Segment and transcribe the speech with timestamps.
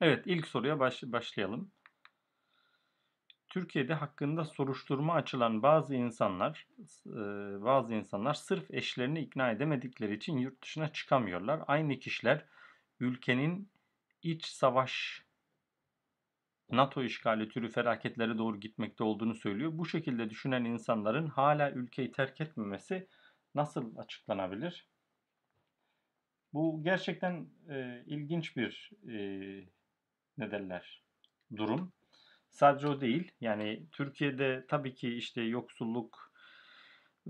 [0.00, 1.70] Evet, ilk soruya baş, başlayalım.
[3.48, 6.66] Türkiye'de hakkında soruşturma açılan bazı insanlar,
[7.06, 7.12] e,
[7.64, 11.60] bazı insanlar sırf eşlerini ikna edemedikleri için yurt dışına çıkamıyorlar.
[11.66, 12.46] Aynı kişiler
[13.00, 13.70] ülkenin
[14.22, 15.22] iç savaş,
[16.70, 19.70] NATO işgali türü felaketlere doğru gitmekte olduğunu söylüyor.
[19.74, 23.08] Bu şekilde düşünen insanların hala ülkeyi terk etmemesi
[23.54, 24.88] nasıl açıklanabilir?
[26.52, 29.75] Bu gerçekten e, ilginç bir e,
[30.38, 31.02] ne derler
[31.56, 31.92] durum.
[32.50, 33.32] Sadece o değil.
[33.40, 36.32] Yani Türkiye'de tabii ki işte yoksulluk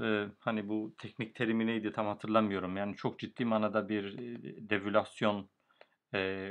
[0.00, 2.76] e, hani bu teknik terimi neydi tam hatırlamıyorum.
[2.76, 5.48] Yani çok ciddi manada bir e, devülasyon
[6.14, 6.50] e,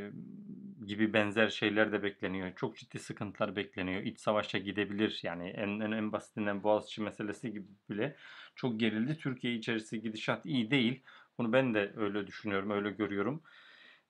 [0.86, 2.56] gibi benzer şeyler de bekleniyor.
[2.56, 4.02] Çok ciddi sıkıntılar bekleniyor.
[4.02, 5.20] İç savaşa gidebilir.
[5.24, 8.16] Yani en, en, en basitinden Boğaziçi meselesi gibi bile
[8.56, 9.18] çok gerildi.
[9.18, 11.04] Türkiye içerisi gidişat iyi değil.
[11.38, 13.44] Bunu ben de öyle düşünüyorum, öyle görüyorum.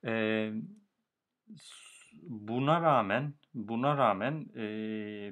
[0.05, 0.53] Ee,
[2.23, 4.61] buna rağmen buna rağmen e,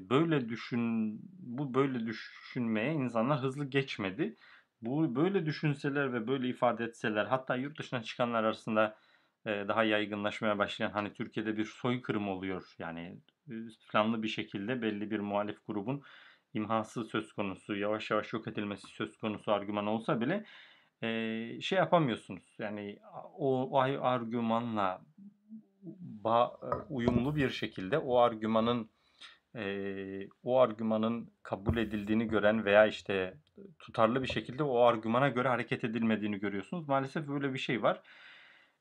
[0.09, 4.37] böyle düşün bu böyle düşünmeye insanlar hızlı geçmedi.
[4.81, 8.97] Bu böyle düşünseler ve böyle ifade etseler hatta yurt dışına çıkanlar arasında
[9.45, 12.75] e, daha yaygınlaşmaya başlayan hani Türkiye'de bir soykırım oluyor.
[12.79, 13.17] Yani
[13.91, 16.03] planlı bir şekilde belli bir muhalif grubun
[16.53, 20.45] imhası söz konusu, yavaş yavaş yok edilmesi söz konusu argüman olsa bile
[21.61, 22.55] şey yapamıyorsunuz.
[22.59, 22.99] Yani
[23.37, 25.01] o, o argümanla
[26.89, 28.89] uyumlu bir şekilde o argümanın
[29.55, 33.37] e, o argümanın kabul edildiğini gören veya işte
[33.79, 36.87] tutarlı bir şekilde o argümana göre hareket edilmediğini görüyorsunuz.
[36.87, 38.01] Maalesef böyle bir şey var.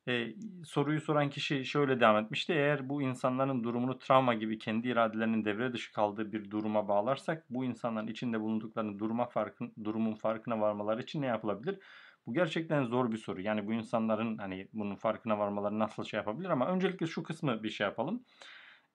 [0.09, 2.53] E, soruyu soran kişi şöyle devam etmişti.
[2.53, 7.65] Eğer bu insanların durumunu travma gibi kendi iradelerinin devre dışı kaldığı bir duruma bağlarsak bu
[7.65, 11.79] insanların içinde bulunduklarını duruma farkın, durumun farkına varmaları için ne yapılabilir?
[12.27, 13.41] Bu gerçekten zor bir soru.
[13.41, 17.71] Yani bu insanların hani bunun farkına varmaları nasıl şey yapabilir ama öncelikle şu kısmı bir
[17.71, 18.25] şey yapalım.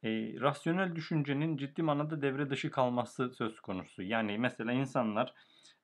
[0.03, 4.03] E, rasyonel düşüncenin ciddi manada devre dışı kalması söz konusu.
[4.03, 5.33] Yani mesela insanlar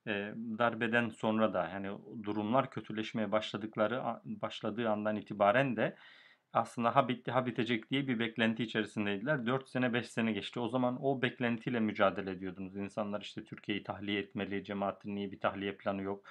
[0.06, 0.10] e,
[0.58, 5.96] darbeden sonra da yani durumlar kötüleşmeye başladıkları başladığı andan itibaren de
[6.52, 9.46] aslında ha bitti ha bitecek diye bir beklenti içerisindeydiler.
[9.46, 10.60] 4 sene 5 sene geçti.
[10.60, 12.76] O zaman o beklentiyle mücadele ediyordunuz.
[12.76, 16.24] İnsanlar işte Türkiye'yi tahliye etmeli, cemaatin niye bir tahliye planı yok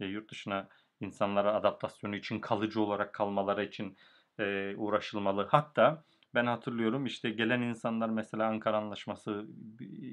[0.00, 0.68] e, yurt dışına
[1.00, 3.96] insanlara adaptasyonu için kalıcı olarak kalmaları için
[4.38, 5.48] e, uğraşılmalı.
[5.50, 9.46] Hatta ben hatırlıyorum işte gelen insanlar mesela Ankara Anlaşması,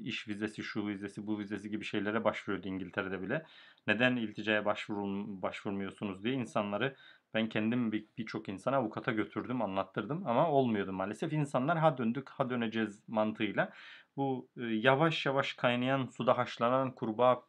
[0.04, 3.46] iş vizesi, şu vizesi, bu vizesi gibi şeylere başvuruyordu İngiltere'de bile.
[3.86, 6.96] Neden ilticaya başvurul, başvurmuyorsunuz diye insanları
[7.34, 11.32] ben kendim birçok bir insana avukata götürdüm, anlattırdım ama olmuyordu maalesef.
[11.32, 13.72] İnsanlar ha döndük ha döneceğiz mantığıyla
[14.16, 17.42] bu yavaş yavaş kaynayan suda haşlanan kurbağa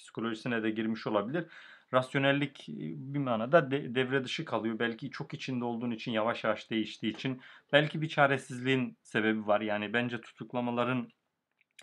[0.00, 1.46] psikolojisine de girmiş olabilir.
[1.94, 4.78] Rasyonellik bir manada de, devre dışı kalıyor.
[4.78, 7.40] Belki çok içinde olduğun için yavaş yavaş değiştiği için
[7.72, 9.60] belki bir çaresizliğin sebebi var.
[9.60, 11.08] Yani bence tutuklamaların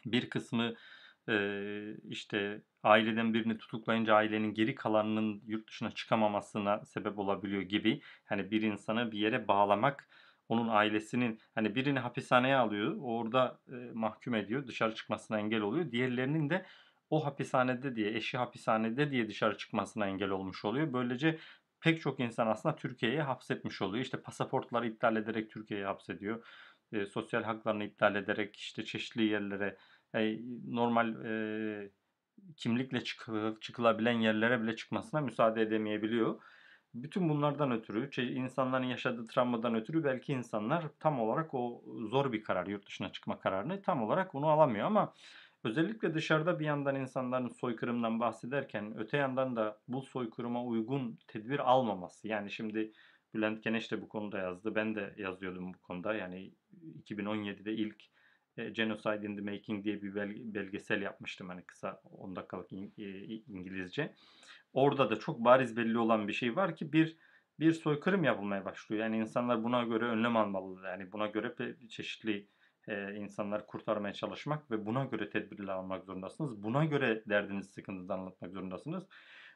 [0.06, 0.73] bir kısmı
[2.09, 8.01] işte aileden birini tutuklayınca ailenin geri kalanının yurt dışına çıkamamasına sebep olabiliyor gibi.
[8.25, 10.09] Hani bir insanı bir yere bağlamak
[10.50, 15.91] onun ailesinin hani birini hapishaneye alıyor orada e, mahkum ediyor dışarı çıkmasına engel oluyor.
[15.91, 16.66] Diğerlerinin de
[17.09, 20.94] o hapishanede diye, eşi hapishanede diye dışarı çıkmasına engel olmuş oluyor.
[20.94, 21.40] Böylece
[21.81, 24.03] pek çok insan aslında Türkiye'ye hapsetmiş oluyor.
[24.03, 26.45] İşte pasaportları iptal ederek Türkiye'ye hapsediyor.
[26.91, 29.78] E, sosyal haklarını iptal ederek işte çeşitli yerlere,
[30.16, 31.91] e, normal e,
[32.57, 36.41] kimlikle çıkı, çıkılabilen yerlere bile çıkmasına müsaade edemeyebiliyor.
[36.94, 42.68] Bütün bunlardan ötürü, insanların yaşadığı travmadan ötürü belki insanlar tam olarak o zor bir karar,
[42.68, 45.13] yurt dışına çıkma kararını tam olarak onu alamıyor ama
[45.63, 52.28] Özellikle dışarıda bir yandan insanların soykırımdan bahsederken öte yandan da bu soykırıma uygun tedbir almaması.
[52.28, 52.91] Yani şimdi
[53.34, 54.75] Bülent Keneş de bu konuda yazdı.
[54.75, 56.13] Ben de yazıyordum bu konuda.
[56.13, 56.53] Yani
[57.03, 58.03] 2017'de ilk
[58.57, 60.16] e, Genocide in the Making diye bir
[60.53, 61.50] belgesel yapmıştım.
[61.50, 62.78] Hani kısa 10 dakikalık e,
[63.47, 64.13] İngilizce.
[64.74, 67.18] Orada da çok bariz belli olan bir şey var ki bir
[67.59, 69.03] bir soykırım yapılmaya başlıyor.
[69.03, 70.88] Yani insanlar buna göre önlem almalı.
[70.88, 72.48] Yani buna göre çeşitli
[72.88, 76.63] e, insanları kurtarmaya çalışmak ve buna göre tedbirler almak zorundasınız.
[76.63, 79.07] Buna göre derdinizi, sıkıntınızı anlatmak zorundasınız.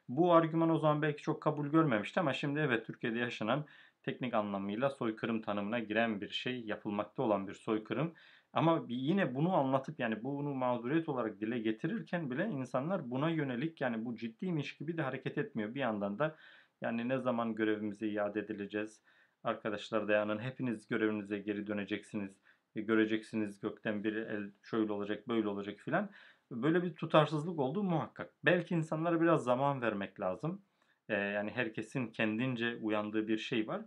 [0.09, 3.65] Bu argüman o zaman belki çok kabul görmemişti ama şimdi evet Türkiye'de yaşanan
[4.03, 8.13] teknik anlamıyla soykırım tanımına giren bir şey, yapılmakta olan bir soykırım.
[8.53, 14.05] Ama yine bunu anlatıp yani bunu mağduriyet olarak dile getirirken bile insanlar buna yönelik yani
[14.05, 15.75] bu ciddiymiş gibi de hareket etmiyor.
[15.75, 16.35] Bir yandan da
[16.81, 19.01] yani ne zaman görevimize iade edileceğiz?
[19.43, 22.40] Arkadaşlar dayanın hepiniz görevinize geri döneceksiniz
[22.75, 26.11] göreceksiniz gökten bir el şöyle olacak böyle olacak filan.
[26.51, 28.33] Böyle bir tutarsızlık olduğu muhakkak.
[28.45, 30.65] Belki insanlara biraz zaman vermek lazım.
[31.09, 33.85] Ee, yani herkesin kendince uyandığı bir şey var.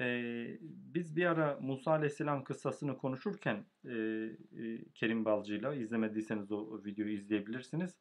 [0.00, 7.12] Eee, biz bir ara Musa Aleyhisselam kıssasını konuşurken eee, eee, Kerim Balcı'yla izlemediyseniz o videoyu
[7.12, 8.00] izleyebilirsiniz.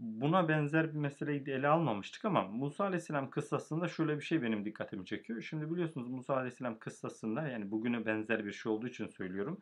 [0.00, 4.64] Buna benzer bir meseleyi de ele almamıştık ama Musa Aleyhisselam kıssasında şöyle bir şey benim
[4.64, 5.42] dikkatimi çekiyor.
[5.42, 9.60] Şimdi biliyorsunuz Musa Aleyhisselam kıssasında yani bugüne benzer bir şey olduğu için söylüyorum.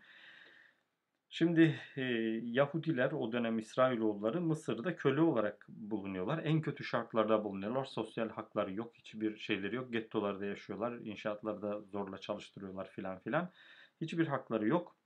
[1.31, 2.03] Şimdi e,
[2.43, 6.41] Yahudiler o dönem İsrailoğulları Mısır'da köle olarak bulunuyorlar.
[6.45, 7.85] En kötü şartlarda bulunuyorlar.
[7.85, 9.93] Sosyal hakları yok, hiçbir şeyleri yok.
[9.93, 13.51] Gettolarda yaşıyorlar, inşaatlarda zorla çalıştırıyorlar filan filan.
[14.01, 14.98] Hiçbir hakları yok.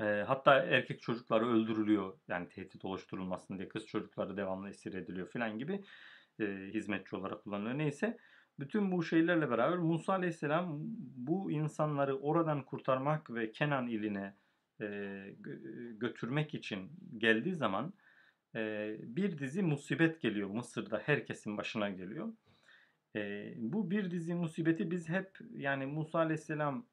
[0.00, 5.58] E, hatta erkek çocukları öldürülüyor yani tehdit oluşturulmasın diye kız çocukları devamlı esir ediliyor filan
[5.58, 5.84] gibi
[6.40, 6.44] e,
[6.74, 7.78] hizmetçi olarak kullanılıyor.
[7.78, 8.18] Neyse
[8.58, 10.78] bütün bu şeylerle beraber Musa Aleyhisselam
[11.16, 14.34] bu insanları oradan kurtarmak ve Kenan iline
[14.80, 14.86] e,
[15.98, 17.92] götürmek için geldiği zaman
[18.54, 22.32] e, bir dizi musibet geliyor Mısır'da herkesin başına geliyor.
[23.16, 26.86] E, bu bir dizi musibeti biz hep yani Musa Aleyhisselam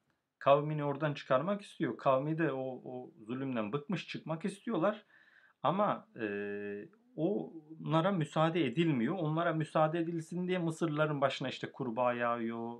[0.44, 1.96] kavmini oradan çıkarmak istiyor.
[1.96, 5.04] Kavmi de o, o zulümden bıkmış çıkmak istiyorlar.
[5.62, 6.26] Ama e,
[7.16, 9.14] onlara müsaade edilmiyor.
[9.18, 12.72] Onlara müsaade edilsin diye Mısırlıların başına işte kurbağa yağıyor,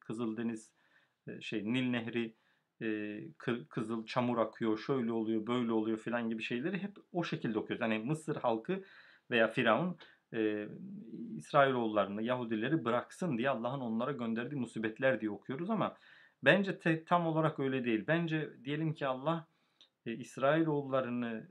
[0.00, 0.72] Kızıldeniz
[1.40, 2.34] şey Nil Nehri
[3.68, 7.82] kızıl çamur akıyor, şöyle oluyor, böyle oluyor filan gibi şeyleri hep o şekilde okuyoruz.
[7.82, 8.84] Yani Mısır halkı
[9.30, 9.96] veya Firavun
[10.34, 10.68] e,
[11.36, 15.96] İsrailoğullarını, Yahudileri bıraksın diye Allah'ın onlara gönderdiği musibetler diye okuyoruz ama
[16.42, 18.04] bence te, tam olarak öyle değil.
[18.06, 19.48] Bence diyelim ki Allah
[20.06, 21.48] e, İsrailoğullarını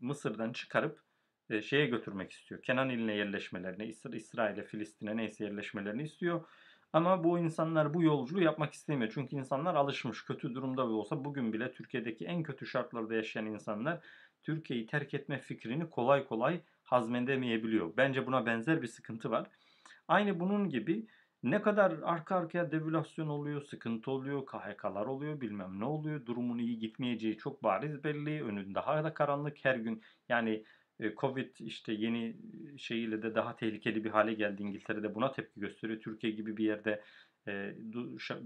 [0.00, 1.02] Mısır'dan çıkarıp
[1.50, 2.62] e, şeye götürmek istiyor.
[2.62, 6.44] Kenan iline yerleşmelerini, İsrail'e, Filistin'e neyse yerleşmelerini istiyor.
[6.92, 9.12] Ama bu insanlar bu yolculuğu yapmak istemiyor.
[9.14, 10.24] Çünkü insanlar alışmış.
[10.24, 14.00] Kötü durumda olsa bugün bile Türkiye'deki en kötü şartlarda yaşayan insanlar
[14.42, 17.96] Türkiye'yi terk etme fikrini kolay kolay hazmedemeyebiliyor.
[17.96, 19.50] Bence buna benzer bir sıkıntı var.
[20.08, 21.06] Aynı bunun gibi
[21.42, 26.26] ne kadar arka arkaya devülasyon oluyor, sıkıntı oluyor, KHK'lar oluyor, bilmem ne oluyor.
[26.26, 28.44] Durumun iyi gitmeyeceği çok bariz belli.
[28.44, 30.02] Önünde daha da karanlık her gün.
[30.28, 30.64] Yani
[31.00, 32.36] e, Covid işte yeni
[32.78, 34.62] şeyiyle de daha tehlikeli bir hale geldi.
[34.62, 36.00] İngiltere'de buna tepki gösteriyor.
[36.00, 37.04] Türkiye gibi bir yerde
[37.48, 37.74] e,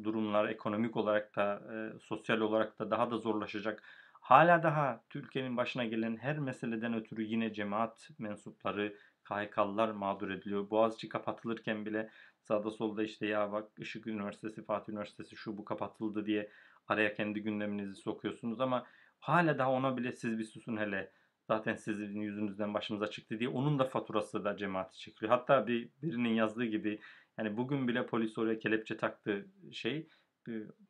[0.04, 3.82] durumlar ekonomik olarak da e, sosyal olarak da daha da zorlaşacak.
[4.20, 10.70] Hala daha Türkiye'nin başına gelen her meseleden ötürü yine cemaat mensupları, KHK'lılar mağdur ediliyor.
[10.70, 12.10] Boğaziçi kapatılırken bile
[12.42, 16.50] sağda solda işte ya bak Işık Üniversitesi, Fatih Üniversitesi şu bu kapatıldı diye
[16.88, 18.86] araya kendi gündeminizi sokuyorsunuz ama
[19.18, 21.12] hala daha ona bile siz bir susun hele
[21.46, 25.38] Zaten sizin yüzünüzden başımıza çıktı diye onun da faturası da cemaati çekiliyor.
[25.38, 27.00] Hatta bir birinin yazdığı gibi
[27.38, 30.08] yani bugün bile polis oraya kelepçe taktı şey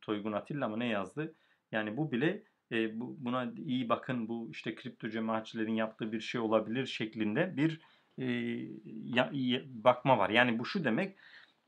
[0.01, 1.35] Toygun Atilla mı ne yazdı?
[1.73, 6.41] Yani bu bile e, bu, buna iyi bakın bu işte kripto cemaatçilerin yaptığı bir şey
[6.41, 7.81] olabilir şeklinde bir
[8.19, 8.25] e,
[8.85, 9.33] ya,
[9.67, 10.31] bakma var.
[10.31, 11.17] Yani bu şu demek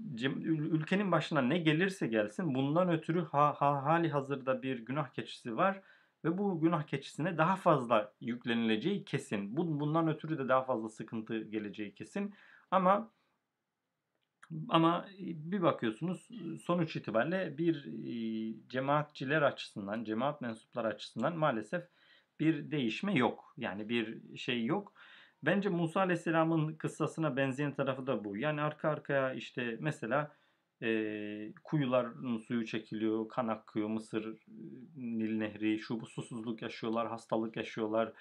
[0.00, 5.82] ülkenin başına ne gelirse gelsin bundan ötürü ha, ha, hali hazırda bir günah keçisi var
[6.25, 9.56] ve bu günah keçisine daha fazla yüklenileceği kesin.
[9.56, 12.35] Bundan ötürü de daha fazla sıkıntı geleceği kesin.
[12.70, 13.11] Ama
[14.69, 16.29] ama bir bakıyorsunuz
[16.64, 17.88] sonuç itibariyle bir
[18.69, 21.85] cemaatçiler açısından, cemaat mensupları açısından maalesef
[22.41, 23.55] bir değişme yok.
[23.56, 24.93] Yani bir şey yok.
[25.46, 28.37] Bence Musa Aleyhisselam'ın kıssasına benzeyen tarafı da bu.
[28.37, 30.37] Yani arka arkaya işte mesela
[30.82, 34.38] e, kuyuların suyu çekiliyor, kan akıyor, Mısır,
[34.96, 38.13] Nil Nehri, şu bu susuzluk yaşıyorlar, hastalık yaşıyorlar,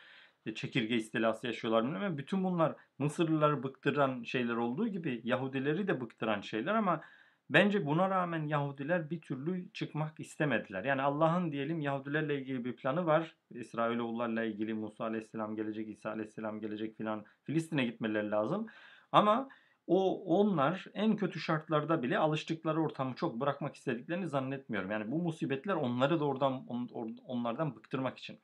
[0.46, 1.80] e, çekirge istilası yaşıyorlar.
[1.84, 7.02] Ama bütün bunlar Mısırlıları bıktıran şeyler olduğu gibi Yahudileri de bıktıran şeyler ama
[7.50, 10.84] bence buna rağmen Yahudiler bir türlü çıkmak istemediler.
[10.84, 13.36] Yani Allah'ın diyelim Yahudilerle ilgili bir planı var.
[13.52, 18.68] İsrailoğullarla ilgili Musa Aleyhisselam gelecek, İsa Aleyhisselam gelecek filan Filistin'e gitmeleri lazım.
[19.12, 19.50] Ama
[19.88, 24.92] o onlar en kötü şartlarda bile alıştıkları ortamı çok bırakmak istediklerini zannetmiyorum.
[24.92, 28.40] Yani bu musibetler onları da oradan on, onlardan bıktırmak için.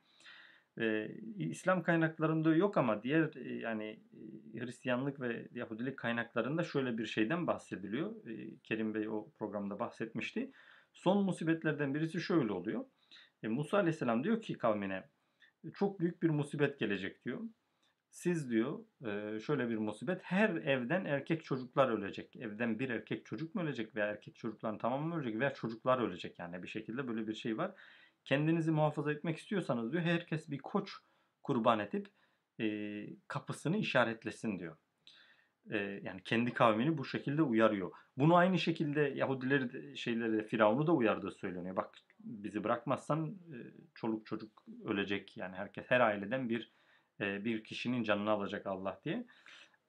[1.36, 4.00] İslam kaynaklarında yok ama diğer yani
[4.54, 8.14] Hristiyanlık ve Yahudilik kaynaklarında şöyle bir şeyden bahsediliyor.
[8.62, 10.52] Kerim Bey o programda bahsetmişti.
[10.92, 12.84] Son musibetlerden birisi şöyle oluyor.
[13.42, 15.08] E, Musa Aleyhisselam diyor ki kavmine
[15.74, 17.40] çok büyük bir musibet gelecek diyor.
[18.10, 18.78] Siz diyor
[19.40, 22.36] şöyle bir musibet her evden erkek çocuklar ölecek.
[22.36, 26.38] Evden bir erkek çocuk mu ölecek veya erkek çocukların tamamı mı ölecek veya çocuklar ölecek
[26.38, 27.74] yani bir şekilde böyle bir şey var.
[28.24, 30.90] Kendinizi muhafaza etmek istiyorsanız diyor herkes bir koç
[31.42, 32.08] kurban edip
[33.28, 34.76] kapısını işaretlesin diyor.
[36.02, 37.92] Yani kendi kavmini bu şekilde uyarıyor.
[38.16, 41.76] Bunu aynı şekilde Yahudileri şeyleri Firavun'u da uyardığı söyleniyor.
[41.76, 43.38] Bak bizi bırakmazsan
[43.94, 46.72] çoluk çocuk ölecek yani herkes her aileden bir
[47.20, 49.26] bir kişinin canını alacak Allah diye.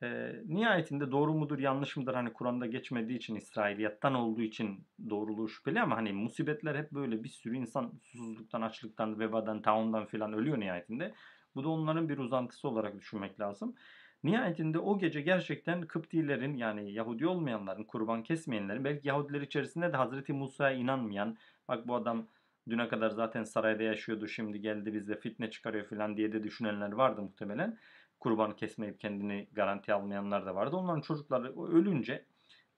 [0.04, 5.82] E, nihayetinde doğru mudur yanlış mıdır hani Kur'an'da geçmediği için İsrailiyattan olduğu için doğruluğu şüpheli
[5.82, 11.14] ama hani musibetler hep böyle bir sürü insan susuzluktan, açlıktan, vebadan, taundan filan ölüyor nihayetinde.
[11.56, 13.76] Bu da onların bir uzantısı olarak düşünmek lazım.
[14.24, 20.34] Nihayetinde o gece gerçekten Kıptilerin yani Yahudi olmayanların, kurban kesmeyenlerin, belki Yahudiler içerisinde de Hazreti
[20.34, 22.28] Musa'ya inanmayan, bak bu adam
[22.70, 27.22] düne kadar zaten sarayda yaşıyordu, şimdi geldi bize fitne çıkarıyor falan diye de düşünenler vardı
[27.22, 27.78] muhtemelen.
[28.22, 30.76] Kurban kesmeyip kendini garanti almayanlar da vardı.
[30.76, 32.26] Onların çocukları ölünce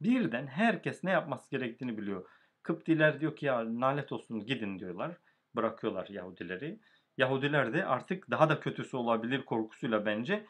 [0.02, 2.26] birden herkes ne yapması gerektiğini biliyor.
[2.64, 5.18] Kıptiler diyor ki ya nalet olsun gidin diyorlar.
[5.56, 6.80] Bırakıyorlar Yahudileri.
[7.18, 10.46] Yahudiler de artık daha da kötüsü olabilir korkusuyla bence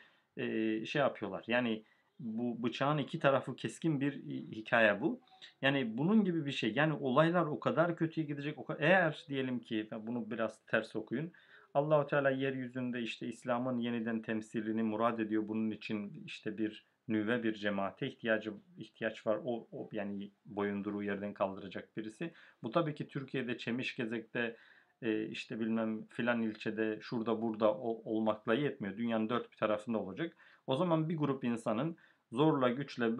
[0.85, 1.43] şey yapıyorlar.
[1.47, 1.83] Yani
[2.19, 4.13] bu bıçağın iki tarafı keskin bir
[4.51, 5.21] hikaye bu.
[5.61, 6.73] Yani bunun gibi bir şey.
[6.75, 8.57] Yani olaylar o kadar kötüye gidecek.
[8.57, 11.31] O kadar, eğer diyelim ki bunu biraz ters okuyun.
[11.73, 15.47] Allahu Teala yeryüzünde işte İslam'ın yeniden temsilini murad ediyor.
[15.47, 19.39] Bunun için işte bir nüve bir cemaate ihtiyacı ihtiyaç var.
[19.45, 22.33] O, o yani boyunduruğu yerden kaldıracak birisi.
[22.63, 24.57] Bu tabii ki Türkiye'de Çemişgezek'te
[25.01, 28.97] e, işte bilmem filan ilçede şurada burada olmakla yetmiyor.
[28.97, 30.37] Dünyanın dört bir tarafında olacak.
[30.67, 31.97] O zaman bir grup insanın
[32.31, 33.17] zorla güçle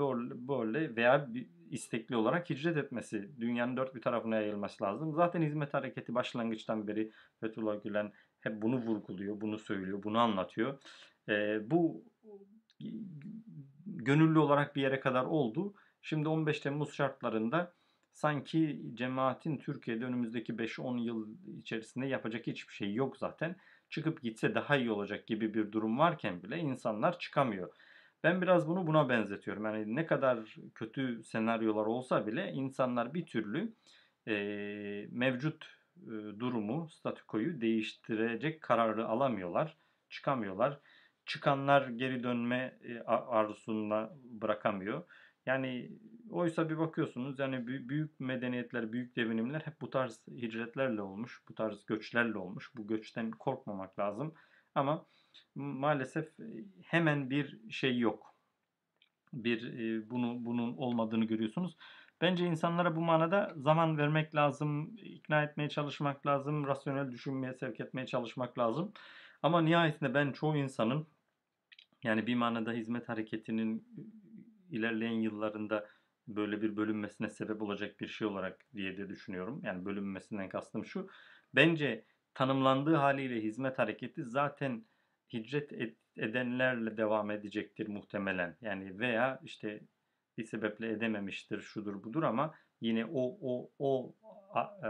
[0.48, 1.30] böyle veya
[1.70, 5.14] istekli olarak hicret etmesi, dünyanın dört bir tarafına yayılması lazım.
[5.14, 8.12] Zaten hizmet hareketi başlangıçtan beri Fethullah Gülen
[8.44, 10.80] hep bunu vurguluyor, bunu söylüyor, bunu anlatıyor.
[11.30, 12.04] E, bu
[13.86, 15.74] gönüllü olarak bir yere kadar oldu.
[16.02, 17.74] Şimdi 15 Temmuz şartlarında
[18.14, 23.56] sanki cemaatin Türkiye'de önümüzdeki 5-10 yıl içerisinde yapacak hiçbir şey yok zaten.
[23.90, 27.70] Çıkıp gitse daha iyi olacak gibi bir durum varken bile insanlar çıkamıyor.
[28.24, 29.66] Ben biraz bunu buna benzetiyorum.
[29.66, 33.74] Yani ne kadar kötü senaryolar olsa bile insanlar bir türlü
[34.28, 34.36] e,
[35.12, 35.66] mevcut
[35.98, 39.78] e, durumu, statükoyu değiştirecek kararı alamıyorlar,
[40.10, 40.80] çıkamıyorlar.
[41.26, 43.04] Çıkanlar geri dönme e,
[44.42, 45.04] bırakamıyor.
[45.46, 45.92] Yani
[46.32, 51.86] oysa bir bakıyorsunuz yani büyük medeniyetler, büyük devinimler hep bu tarz hicretlerle olmuş, bu tarz
[51.86, 52.72] göçlerle olmuş.
[52.76, 54.34] Bu göçten korkmamak lazım.
[54.76, 55.06] Ama
[55.56, 56.30] maalesef
[56.82, 58.36] hemen bir şey yok.
[59.34, 59.62] Bir
[60.10, 61.78] bunu bunun olmadığını görüyorsunuz.
[62.24, 68.06] Bence insanlara bu manada zaman vermek lazım, ikna etmeye çalışmak lazım, rasyonel düşünmeye sevk etmeye
[68.06, 68.94] çalışmak lazım.
[69.42, 71.08] Ama nihayetinde ben çoğu insanın
[72.04, 73.88] yani bir manada hizmet hareketinin
[74.72, 75.90] ilerleyen yıllarında
[76.28, 79.62] böyle bir bölünmesine sebep olacak bir şey olarak diye de düşünüyorum.
[79.64, 81.10] Yani bölünmesinden kastım şu.
[81.56, 84.86] Bence tanımlandığı haliyle hizmet hareketi zaten
[85.34, 85.72] hicret
[86.18, 88.58] edenlerle devam edecektir muhtemelen.
[88.62, 89.82] Yani veya işte
[90.38, 94.16] bir sebeple edememiştir, şudur budur ama yine o o o
[94.54, 94.90] a, e,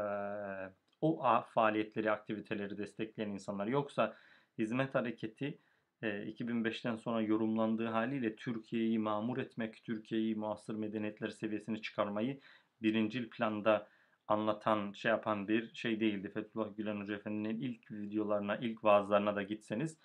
[1.01, 3.67] o a, faaliyetleri, aktiviteleri destekleyen insanlar.
[3.67, 4.15] Yoksa
[4.57, 5.59] hizmet hareketi
[6.01, 12.39] 2005'ten sonra yorumlandığı haliyle Türkiye'yi mamur etmek, Türkiye'yi muasır medeniyetler seviyesine çıkarmayı
[12.81, 13.87] birincil planda
[14.27, 16.31] anlatan, şey yapan bir şey değildi.
[16.33, 19.99] Fethullah Gülen Hoca Efendi'nin ilk videolarına, ilk vaazlarına da gitseniz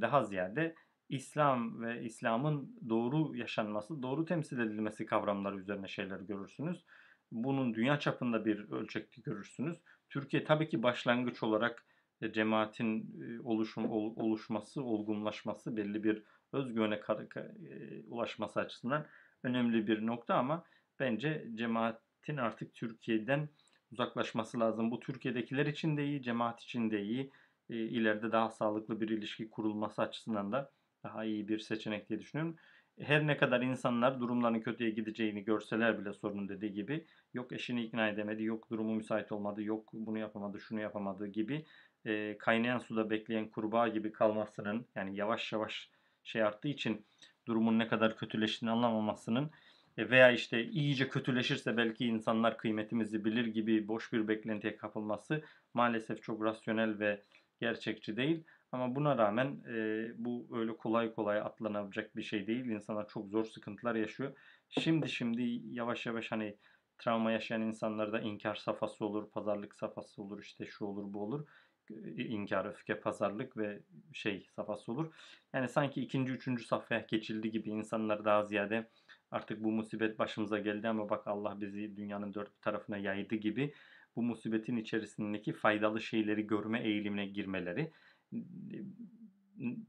[0.00, 0.74] daha ziyade
[1.08, 6.84] İslam ve İslam'ın doğru yaşanması, doğru temsil edilmesi kavramları üzerine şeyler görürsünüz.
[7.32, 9.76] Bunun dünya çapında bir ölçekte görürsünüz.
[10.10, 11.86] Türkiye tabii ki başlangıç olarak
[12.20, 16.22] e, cemaatin e, oluşum, oluşması, olgunlaşması, belli bir
[16.52, 19.06] özgüvene e, ulaşması açısından
[19.42, 20.64] önemli bir nokta ama
[20.98, 23.48] bence cemaatin artık Türkiye'den
[23.92, 24.90] uzaklaşması lazım.
[24.90, 27.30] Bu Türkiye'dekiler için de iyi, cemaat için de iyi.
[27.68, 30.72] İleride daha sağlıklı bir ilişki kurulması açısından da
[31.06, 32.56] daha iyi bir seçenek diye düşünüyorum.
[33.00, 38.08] Her ne kadar insanlar durumların kötüye gideceğini görseler bile sorunun dediği gibi yok eşini ikna
[38.08, 41.64] edemedi, yok durumu müsait olmadı, yok bunu yapamadı, şunu yapamadı gibi
[42.04, 45.90] e, kaynayan suda bekleyen kurbağa gibi kalmasının yani yavaş yavaş
[46.22, 47.06] şey arttığı için
[47.46, 49.50] durumun ne kadar kötüleştiğini anlamamasının
[49.98, 55.42] e, veya işte iyice kötüleşirse belki insanlar kıymetimizi bilir gibi boş bir beklentiye kapılması
[55.74, 57.22] maalesef çok rasyonel ve
[57.60, 58.44] gerçekçi değil.
[58.72, 62.64] Ama buna rağmen e, bu öyle kolay kolay atlanabilecek bir şey değil.
[62.64, 64.38] İnsanlar çok zor sıkıntılar yaşıyor.
[64.68, 66.58] Şimdi şimdi yavaş yavaş hani
[66.98, 71.46] travma yaşayan insanlarda inkar safhası olur, pazarlık safhası olur, işte şu olur bu olur
[72.16, 73.82] inkar, öfke, pazarlık ve
[74.12, 75.14] şey safhası olur.
[75.54, 78.90] Yani sanki ikinci, üçüncü safhaya geçildi gibi insanlar daha ziyade
[79.30, 83.74] artık bu musibet başımıza geldi ama bak Allah bizi dünyanın dört tarafına yaydı gibi
[84.16, 87.92] bu musibetin içerisindeki faydalı şeyleri görme eğilimine girmeleri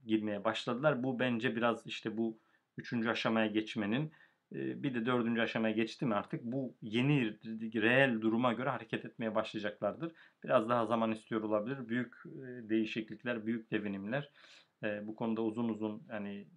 [0.05, 1.03] girmeye başladılar.
[1.03, 2.39] Bu bence biraz işte bu
[2.77, 4.11] üçüncü aşamaya geçmenin
[4.51, 7.39] bir de dördüncü aşamaya geçti mi artık bu yeni
[7.81, 10.13] reel duruma göre hareket etmeye başlayacaklardır.
[10.43, 11.89] Biraz daha zaman istiyor olabilir.
[11.89, 12.15] Büyük
[12.69, 14.31] değişiklikler, büyük devinimler
[15.01, 16.47] bu konuda uzun uzun yani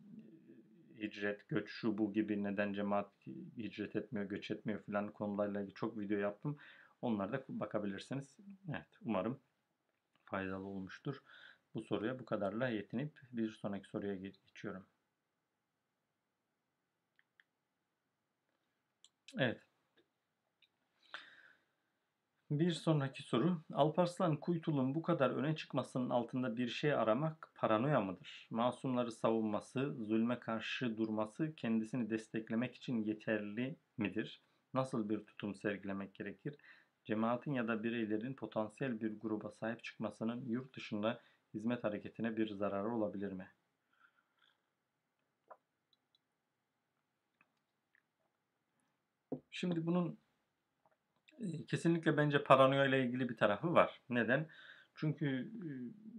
[0.98, 3.12] hicret, göç, şu bu gibi neden cemaat
[3.56, 6.56] hicret etmiyor, göç etmiyor filan konularla ilgili çok video yaptım.
[7.02, 8.38] Onlara da bakabilirsiniz.
[8.68, 9.40] Evet, umarım
[10.24, 11.16] faydalı olmuştur.
[11.74, 14.86] Bu soruya bu kadarla yetinip bir sonraki soruya geçiyorum.
[19.38, 19.60] Evet.
[22.50, 23.62] Bir sonraki soru.
[23.72, 28.48] Alparslan Kuytul'un bu kadar öne çıkmasının altında bir şey aramak paranoya mıdır?
[28.50, 34.42] Masumları savunması, zulme karşı durması kendisini desteklemek için yeterli midir?
[34.74, 36.56] Nasıl bir tutum sergilemek gerekir?
[37.04, 41.20] Cemaatin ya da bireylerin potansiyel bir gruba sahip çıkmasının yurt dışında
[41.54, 43.48] hizmet hareketine bir zararı olabilir mi?
[49.50, 50.18] Şimdi bunun
[51.68, 54.00] kesinlikle bence paranoya ile ilgili bir tarafı var.
[54.08, 54.48] Neden?
[54.94, 55.50] Çünkü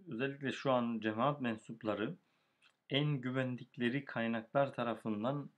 [0.07, 2.15] özellikle şu an cemaat mensupları
[2.89, 5.49] en güvendikleri kaynaklar tarafından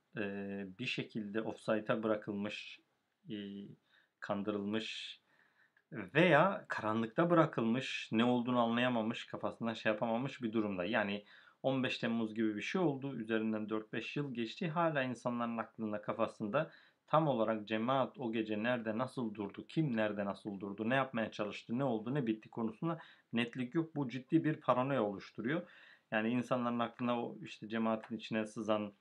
[0.78, 2.80] bir şekilde offside'a bırakılmış,
[4.20, 5.20] kandırılmış
[6.14, 10.84] veya karanlıkta bırakılmış, ne olduğunu anlayamamış, kafasında şey yapamamış bir durumda.
[10.84, 11.24] Yani
[11.62, 13.16] 15 Temmuz gibi bir şey oldu.
[13.16, 14.68] Üzerinden 4-5 yıl geçti.
[14.68, 16.70] Hala insanların aklında, kafasında
[17.06, 21.78] tam olarak cemaat o gece nerede nasıl durdu, kim nerede nasıl durdu, ne yapmaya çalıştı,
[21.78, 22.98] ne oldu, ne bitti konusunda
[23.32, 23.96] netlik yok.
[23.96, 25.70] Bu ciddi bir paranoya oluşturuyor.
[26.10, 28.94] Yani insanların aklına o işte cemaatin içine sızan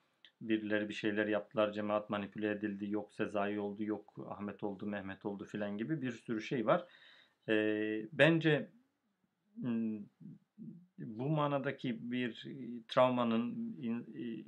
[0.50, 5.46] birileri bir şeyler yaptılar, cemaat manipüle edildi, yok Sezai oldu, yok Ahmet oldu, Mehmet oldu
[5.46, 6.86] filan gibi bir sürü şey var.
[7.50, 8.70] Ee, bence
[10.98, 12.48] bu manadaki bir
[12.88, 13.76] travmanın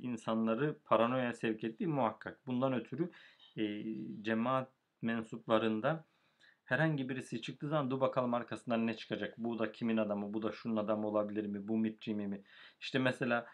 [0.00, 2.46] insanları paranoya sevk ettiği muhakkak.
[2.46, 3.10] Bundan ötürü
[3.56, 3.84] e,
[4.22, 4.70] cemaat
[5.02, 6.04] mensuplarında
[6.64, 9.38] herhangi birisi çıktığı zaman dur bakalım arkasından ne çıkacak?
[9.38, 10.34] Bu da kimin adamı?
[10.34, 11.68] Bu da şunun adamı olabilir mi?
[11.68, 12.42] Bu mitçi mi?
[12.80, 13.46] İşte mesela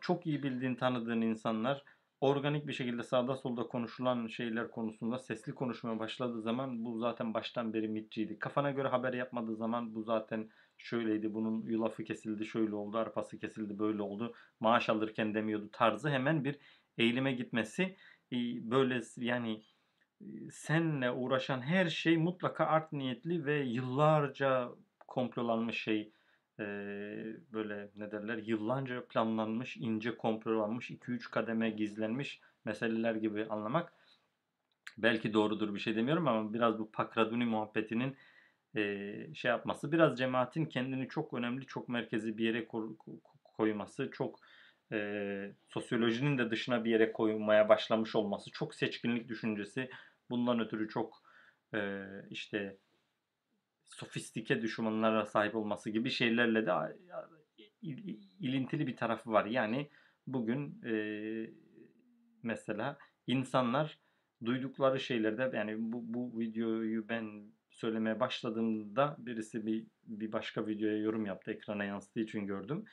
[0.00, 1.84] çok iyi bildiğin, tanıdığın insanlar
[2.20, 7.72] organik bir şekilde sağda solda konuşulan şeyler konusunda sesli konuşmaya başladığı zaman bu zaten baştan
[7.72, 8.38] beri mitçiydi.
[8.38, 13.78] Kafana göre haber yapmadığı zaman bu zaten şöyleydi, bunun yulafı kesildi, şöyle oldu, arpası kesildi,
[13.78, 16.58] böyle oldu, maaş alırken demiyordu tarzı hemen bir
[16.98, 17.96] eğilime gitmesi
[18.62, 19.62] böyle yani
[20.50, 24.68] senle uğraşan her şey mutlaka art niyetli ve yıllarca
[25.08, 26.12] komplolanmış şey
[27.52, 33.92] böyle ne derler yıllarca planlanmış ince komplolanmış 2-3 kademe gizlenmiş meseleler gibi anlamak
[34.98, 38.16] belki doğrudur bir şey demiyorum ama biraz bu Pakraduni muhabbetinin
[39.34, 42.68] şey yapması biraz cemaatin kendini çok önemli çok merkezi bir yere
[43.44, 44.40] koyması çok
[44.92, 49.90] e, sosyolojinin de dışına bir yere koyulmaya başlamış olması, çok seçkinlik düşüncesi,
[50.30, 51.22] bundan ötürü çok
[51.74, 52.76] e, işte
[53.88, 56.72] sofistike düşmanlara sahip olması gibi şeylerle de
[58.40, 59.46] ilintili bir tarafı var.
[59.46, 59.90] Yani
[60.26, 60.94] bugün e,
[62.42, 63.98] mesela insanlar
[64.44, 71.26] duydukları şeylerde yani bu, bu videoyu ben söylemeye başladığımda birisi bir, bir başka videoya yorum
[71.26, 71.50] yaptı.
[71.50, 72.84] Ekrana yansıdığı için gördüm.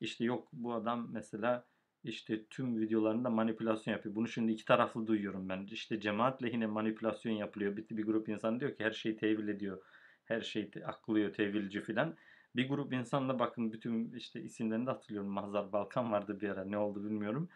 [0.00, 1.66] İşte yok bu adam mesela
[2.04, 4.14] işte tüm videolarında manipülasyon yapıyor.
[4.14, 5.66] Bunu şimdi iki taraflı duyuyorum ben.
[5.70, 7.76] İşte cemaat lehine manipülasyon yapılıyor.
[7.76, 9.82] Bir, bir grup insan diyor ki her şeyi tevil ediyor.
[10.24, 12.16] Her şeyi aklıyor, tevilci filan.
[12.56, 15.30] Bir grup insan da bakın bütün işte isimlerini de hatırlıyorum.
[15.30, 17.48] Mahzar Balkan vardı bir ara ne oldu bilmiyorum.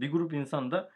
[0.00, 0.90] Bir grup insan da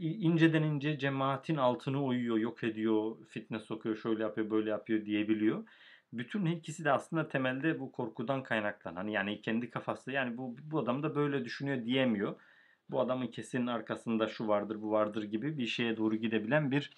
[0.00, 5.64] inceden ince cemaatin altını uyuyor, yok ediyor, fitne sokuyor, şöyle yapıyor, böyle yapıyor diyebiliyor
[6.12, 8.96] bütün ikisi de aslında temelde bu korkudan kaynaklanan.
[8.96, 12.40] Hani yani kendi kafası yani bu bu adam da böyle düşünüyor diyemiyor.
[12.90, 16.90] Bu adamın kesin arkasında şu vardır, bu vardır gibi bir şeye doğru gidebilen bir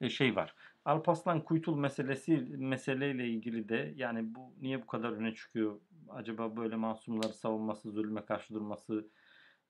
[0.00, 0.54] e, şey var.
[0.84, 5.80] Alpaslan Kuytul meselesi meseleyle ilgili de yani bu niye bu kadar öne çıkıyor?
[6.08, 9.08] Acaba böyle masumları savunması, zulme karşı durması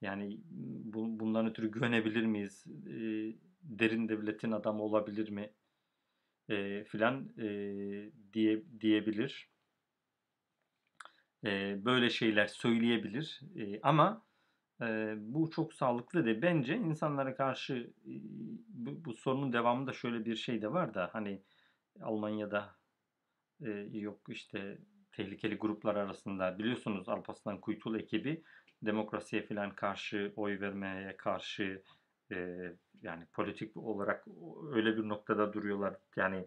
[0.00, 0.40] yani
[0.84, 2.66] bu, bundan ötürü güvenebilir miyiz?
[2.86, 2.92] E,
[3.62, 5.50] derin devletin adamı olabilir mi?
[6.48, 7.46] e, filan e,
[8.32, 9.48] diye diyebilir.
[11.44, 13.40] E, böyle şeyler söyleyebilir.
[13.56, 14.24] E, ama
[15.16, 16.42] bu çok sağlıklı değil.
[16.42, 17.90] Bence insanlara karşı
[18.68, 21.42] bu, bu sorunun devamında şöyle bir şey de var da hani
[22.00, 22.74] Almanya'da
[23.64, 24.78] e, yok işte
[25.12, 28.42] tehlikeli gruplar arasında biliyorsunuz Alparslan Kuytul ekibi
[28.82, 31.82] demokrasiye filan karşı oy vermeye karşı
[32.32, 32.36] e,
[33.02, 34.26] yani politik olarak
[34.72, 35.94] öyle bir noktada duruyorlar.
[36.16, 36.44] Yani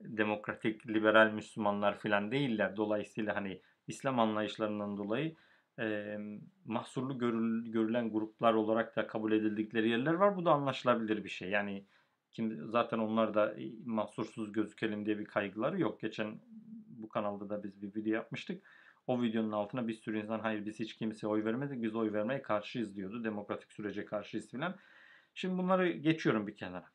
[0.00, 2.76] demokratik, liberal Müslümanlar falan değiller.
[2.76, 5.34] Dolayısıyla hani İslam anlayışlarından dolayı
[5.78, 6.18] e,
[6.64, 10.36] mahsurlu görül, görülen gruplar olarak da kabul edildikleri yerler var.
[10.36, 11.50] Bu da anlaşılabilir bir şey.
[11.50, 11.86] Yani
[12.30, 16.00] kim zaten onlar da mahsursuz gözükelim diye bir kaygıları yok.
[16.00, 16.40] Geçen
[16.88, 18.62] bu kanalda da biz bir video yapmıştık.
[19.06, 22.42] O videonun altına bir sürü insan hayır biz hiç kimseye oy vermedik biz oy vermeye
[22.42, 23.24] karşıyız diyordu.
[23.24, 24.76] Demokratik sürece karşıyız filan.
[25.34, 26.86] Şimdi bunları geçiyorum bir kenara.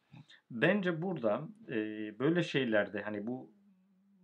[0.52, 1.76] Bence burada e,
[2.20, 3.52] böyle şeylerde hani bu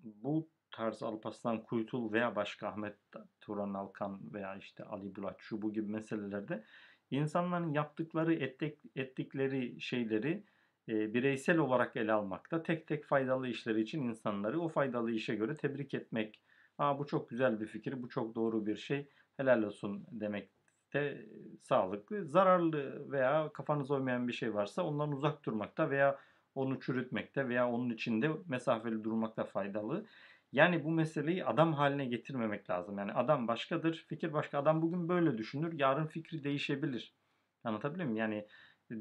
[0.04, 2.96] bu tarz Alparslan Kuytul veya başka Ahmet
[3.42, 6.64] Turan Alkan veya işte Ali Bulat şu bu gibi meselelerde
[7.12, 10.44] insanların yaptıkları ettik, ettikleri şeyleri
[10.90, 15.56] e, bireysel olarak ele almakta tek tek faydalı işleri için insanları o faydalı işe göre
[15.56, 16.42] tebrik etmek.
[16.78, 20.50] Aa, bu çok güzel bir fikir, bu çok doğru bir şey, helal olsun demek
[20.94, 21.26] de
[21.60, 22.26] sağlıklı.
[22.26, 26.20] Zararlı veya kafanıza uymayan bir şey varsa ondan uzak durmakta veya
[26.56, 30.06] onu çürütmekte veya onun içinde mesafeli durmakta faydalı.
[30.56, 32.98] Yani bu meseleyi adam haline getirmemek lazım.
[32.98, 34.60] Yani adam başkadır, fikir başka.
[34.60, 37.14] Adam bugün böyle düşünür, yarın fikri değişebilir.
[37.64, 38.18] Anlatabiliyor muyum?
[38.18, 38.48] Yani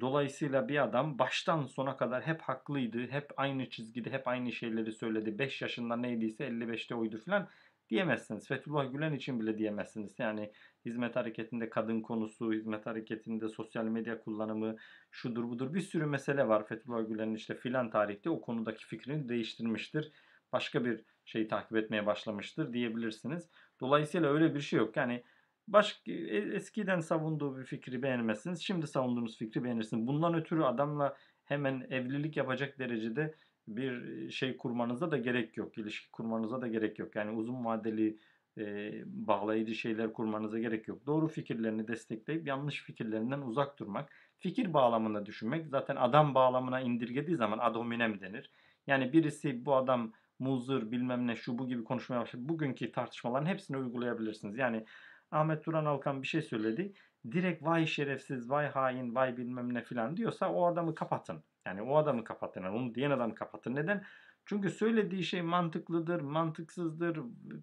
[0.00, 5.38] dolayısıyla bir adam baştan sona kadar hep haklıydı, hep aynı çizgide, hep aynı şeyleri söyledi.
[5.38, 7.48] 5 yaşında neydiyse 55'te oydu falan
[7.88, 8.48] diyemezsiniz.
[8.48, 10.18] Fethullah Gülen için bile diyemezsiniz.
[10.18, 10.52] Yani
[10.84, 14.76] hizmet hareketinde kadın konusu, hizmet hareketinde sosyal medya kullanımı,
[15.10, 16.66] şudur budur bir sürü mesele var.
[16.66, 20.12] Fethullah Gülen'in işte filan tarihte o konudaki fikrini değiştirmiştir.
[20.52, 23.48] Başka bir şeyi takip etmeye başlamıştır diyebilirsiniz.
[23.80, 24.96] Dolayısıyla öyle bir şey yok.
[24.96, 25.22] Yani
[25.68, 28.62] başka e, eskiden savunduğu bir fikri beğenmezsiniz.
[28.62, 30.06] Şimdi savunduğunuz fikri beğenirsiniz.
[30.06, 33.34] Bundan ötürü adamla hemen evlilik yapacak derecede
[33.68, 35.78] bir şey kurmanıza da gerek yok.
[35.78, 37.16] İlişki kurmanıza da gerek yok.
[37.16, 38.18] Yani uzun vadeli
[38.58, 41.06] e, bağlayıcı şeyler kurmanıza gerek yok.
[41.06, 44.12] Doğru fikirlerini destekleyip yanlış fikirlerinden uzak durmak.
[44.38, 45.66] Fikir bağlamında düşünmek.
[45.66, 48.50] Zaten adam bağlamına indirgediği zaman ad hominem denir.
[48.86, 52.42] Yani birisi bu adam muzır bilmem ne şu bu gibi konuşmaya başladı.
[52.48, 54.58] Bugünkü tartışmaların hepsini uygulayabilirsiniz.
[54.58, 54.84] Yani
[55.30, 56.92] Ahmet Duran Alkan bir şey söyledi.
[57.32, 61.44] Direkt vay şerefsiz, vay hain, vay bilmem ne filan diyorsa o adamı kapatın.
[61.66, 62.62] Yani o adamı kapatın.
[62.62, 63.74] Yani onu diyen adamı kapatın.
[63.74, 64.04] Neden?
[64.46, 67.20] Çünkü söylediği şey mantıklıdır, mantıksızdır,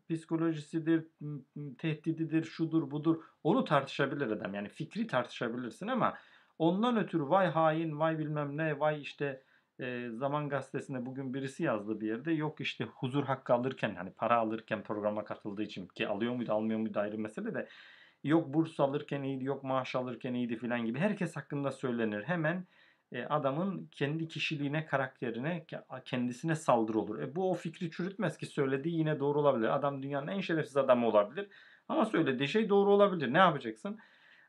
[0.09, 1.07] psikolojisidir,
[1.77, 3.23] tehdididir, şudur budur.
[3.43, 4.53] Onu tartışabilir adam.
[4.53, 6.17] Yani fikri tartışabilirsin ama
[6.57, 9.43] ondan ötürü vay hain, vay bilmem ne, vay işte
[9.81, 12.31] e, Zaman Gazetesi'nde bugün birisi yazdı bir yerde.
[12.31, 16.79] Yok işte huzur hakkı alırken hani para alırken programa katıldığı için ki alıyor muydu almıyor
[16.79, 17.67] muydu ayrı mesele de
[18.23, 22.23] yok burs alırken iyiydi yok maaş alırken iyiydi filan gibi herkes hakkında söylenir.
[22.23, 22.67] Hemen
[23.11, 25.65] e, adamın kendi kişiliğine, karakterine,
[26.05, 27.19] kendisine saldırı olur.
[27.19, 29.75] E, bu o fikri çürütmez ki söylediği yine doğru olabilir.
[29.75, 31.47] Adam dünyanın en şerefsiz adamı olabilir.
[31.87, 33.33] Ama söylediği şey doğru olabilir.
[33.33, 33.99] Ne yapacaksın?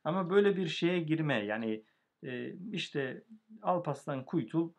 [0.04, 1.44] Ama böyle bir şeye girme.
[1.44, 1.84] Yani
[2.24, 3.24] e, işte
[3.62, 4.72] Alpaslan Kuytul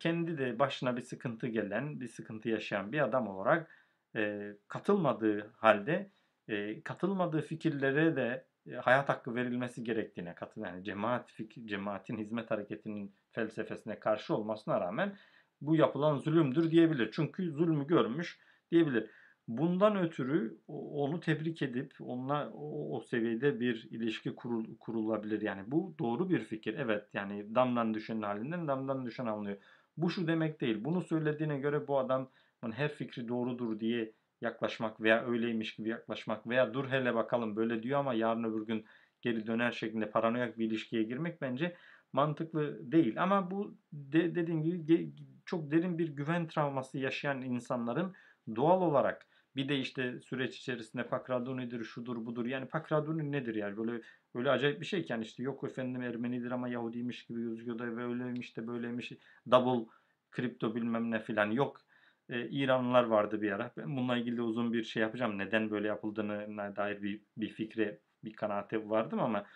[0.00, 3.70] kendi de başına bir sıkıntı gelen, bir sıkıntı yaşayan bir adam olarak
[4.16, 6.10] e, katılmadığı halde
[6.48, 12.50] e, katılmadığı fikirlere de e, hayat hakkı verilmesi gerektiğine katıl yani cemaat fikir, cemaatin hizmet
[12.50, 15.16] hareketinin felsefesine karşı olmasına rağmen
[15.60, 17.10] bu yapılan zulümdür diyebilir.
[17.12, 18.38] Çünkü zulmü görmüş
[18.70, 19.10] diyebilir.
[19.48, 25.42] Bundan ötürü onu tebrik edip onunla o, o seviyede bir ilişki kurul, kurulabilir.
[25.42, 26.74] Yani bu doğru bir fikir.
[26.74, 29.56] Evet yani damdan düşen halinden damdan düşen anlıyor.
[29.96, 30.84] Bu şu demek değil.
[30.84, 32.30] Bunu söylediğine göre bu adam
[32.72, 38.00] her fikri doğrudur diye yaklaşmak veya öyleymiş gibi yaklaşmak veya dur hele bakalım böyle diyor
[38.00, 38.84] ama yarın öbür gün
[39.22, 41.76] geri döner şeklinde paranoyak bir ilişkiye girmek bence
[42.12, 43.22] mantıklı değil.
[43.22, 45.12] Ama bu de, dediğim gibi
[45.46, 48.14] çok derin bir güven travması yaşayan insanların
[48.56, 49.26] doğal olarak
[49.56, 52.46] bir de işte süreç içerisinde Pakraduni'dir, şudur budur.
[52.46, 53.76] Yani Pakraduni nedir yani?
[53.76, 54.02] Böyle
[54.34, 58.56] öyle acayip bir şey yani işte yok efendim Ermenidir ama Yahudiymiş gibi gözüküyor da öyleymiş
[58.56, 59.12] de böyleymiş.
[59.50, 59.86] Double
[60.30, 61.80] kripto bilmem ne filan yok.
[62.28, 63.72] Ee, İranlılar vardı bir ara.
[63.76, 65.38] Ben bununla ilgili uzun bir şey yapacağım.
[65.38, 69.46] Neden böyle yapıldığına dair bir, bir fikre, bir kanaate vardım ama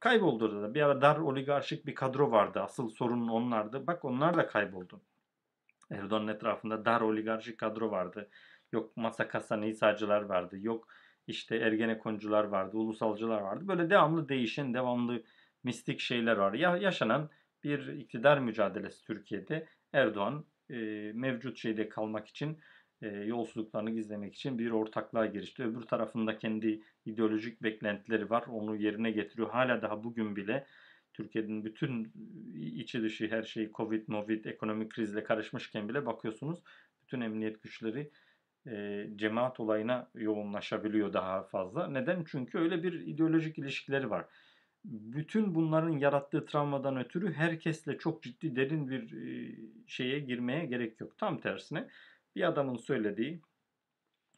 [0.00, 0.74] kayboldu da.
[0.74, 2.60] Bir ara dar oligarşik bir kadro vardı.
[2.60, 3.86] Asıl sorun onlardı.
[3.86, 5.02] Bak onlar da kayboldu.
[5.90, 8.30] Erdoğan'ın etrafında dar oligarşik kadro vardı.
[8.72, 10.56] Yok masa kasa neysacılar vardı.
[10.60, 10.88] Yok
[11.26, 12.76] işte ergenekoncular vardı.
[12.76, 13.68] Ulusalcılar vardı.
[13.68, 15.22] Böyle devamlı değişen, devamlı
[15.64, 16.52] mistik şeyler var.
[16.52, 17.30] Ya, yaşanan
[17.64, 19.66] bir iktidar mücadelesi Türkiye'de.
[19.92, 20.74] Erdoğan e,
[21.14, 22.58] mevcut şeyde kalmak için
[23.02, 25.62] e, yolsuzluklarını gizlemek için bir ortaklığa girişti.
[25.62, 28.44] Öbür tarafında kendi ideolojik beklentileri var.
[28.50, 29.50] Onu yerine getiriyor.
[29.50, 30.66] Hala daha bugün bile
[31.12, 32.12] Türkiye'nin bütün
[32.54, 36.62] içi dışı her şey Covid, Movid, ekonomik krizle karışmışken bile bakıyorsunuz
[37.02, 38.10] bütün emniyet güçleri
[38.66, 41.86] e, cemaat olayına yoğunlaşabiliyor daha fazla.
[41.86, 42.24] Neden?
[42.26, 44.26] Çünkü öyle bir ideolojik ilişkileri var.
[44.84, 51.18] Bütün bunların yarattığı travmadan ötürü herkesle çok ciddi derin bir e, şeye girmeye gerek yok.
[51.18, 51.88] Tam tersine
[52.36, 53.40] bir adamın söylediği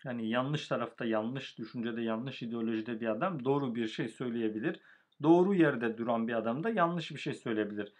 [0.04, 4.80] yani yanlış tarafta yanlış düşüncede yanlış ideolojide bir adam doğru bir şey söyleyebilir.
[5.22, 7.92] Doğru yerde duran bir adam da yanlış bir şey söyleyebilir.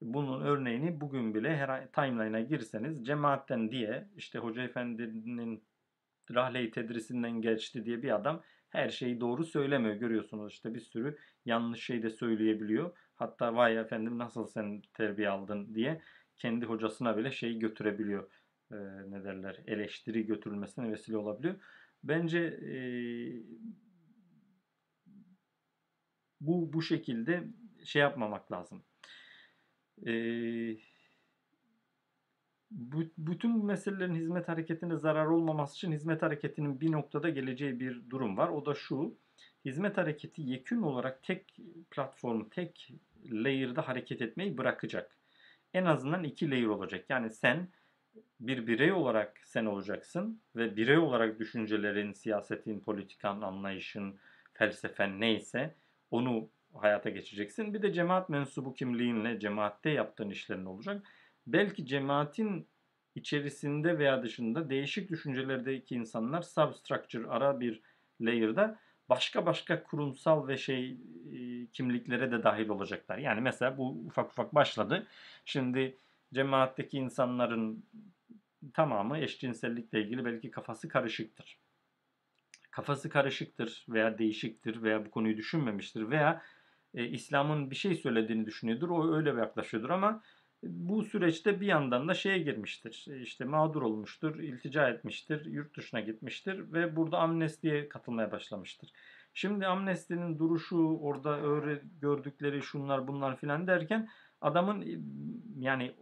[0.00, 5.62] Bunun örneğini bugün bile her timeline'a girseniz cemaatten diye işte Hoca Efendi'nin
[6.34, 9.94] rahle-i tedrisinden geçti diye bir adam her şeyi doğru söylemiyor.
[9.94, 12.96] Görüyorsunuz işte bir sürü yanlış şey de söyleyebiliyor.
[13.14, 16.00] Hatta vay efendim nasıl sen terbiye aldın diye
[16.36, 18.30] kendi hocasına bile şeyi götürebiliyor.
[18.72, 18.76] Ee,
[19.10, 21.54] ne derler eleştiri götürülmesine vesile olabiliyor.
[22.04, 22.76] Bence e,
[26.40, 27.44] bu bu şekilde
[27.84, 28.84] şey yapmamak lazım.
[30.06, 30.78] Eee
[33.18, 38.48] bütün meselelerin hizmet hareketine zarar olmaması için hizmet hareketinin bir noktada geleceği bir durum var.
[38.48, 39.14] O da şu.
[39.64, 41.56] Hizmet hareketi yekün olarak tek
[41.90, 42.92] platform, tek
[43.32, 45.16] layer'da hareket etmeyi bırakacak.
[45.74, 47.04] En azından iki layer olacak.
[47.08, 47.68] Yani sen
[48.40, 54.18] bir birey olarak sen olacaksın ve birey olarak düşüncelerin, siyasetin, politikan, anlayışın,
[54.52, 55.74] felsefen neyse
[56.10, 57.74] onu hayata geçeceksin.
[57.74, 61.06] Bir de cemaat mensubu kimliğinle cemaatte yaptığın işlerin olacak.
[61.46, 62.68] Belki cemaatin
[63.14, 67.80] içerisinde veya dışında değişik düşüncelerdeki insanlar substructure ara bir
[68.20, 68.78] layer'da
[69.08, 70.90] başka başka kurumsal ve şey
[71.32, 73.18] e, kimliklere de dahil olacaklar.
[73.18, 75.06] Yani mesela bu ufak ufak başladı.
[75.44, 75.98] Şimdi
[76.34, 77.84] cemaatteki insanların
[78.74, 81.58] tamamı eşcinsellikle ilgili belki kafası karışıktır.
[82.70, 86.42] Kafası karışıktır veya değişiktir veya bu konuyu düşünmemiştir veya
[86.94, 88.88] e, İslam'ın bir şey söylediğini düşünüyordur.
[88.88, 90.22] O öyle yaklaşıyordur ama
[90.62, 93.06] bu süreçte bir yandan da şeye girmiştir.
[93.22, 98.92] İşte mağdur olmuştur, iltica etmiştir, yurt dışına gitmiştir ve burada amnestiye katılmaya başlamıştır.
[99.34, 104.08] Şimdi amnestinin duruşu, orada öğre gördükleri şunlar bunlar filan derken
[104.40, 104.84] adamın
[105.58, 105.92] yani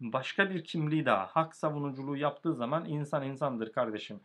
[0.00, 4.20] başka bir kimliği daha hak savunuculuğu yaptığı zaman insan insandır kardeşim.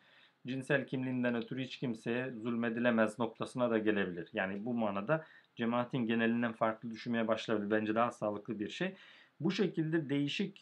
[0.48, 4.30] Cinsel kimliğinden ötürü hiç kimseye zulmedilemez noktasına da gelebilir.
[4.34, 5.26] Yani bu manada
[5.56, 7.72] cemaatin genelinden farklı düşünmeye başlayabilir.
[7.72, 8.96] Bence daha sağlıklı bir şey.
[9.40, 10.58] Bu şekilde değişik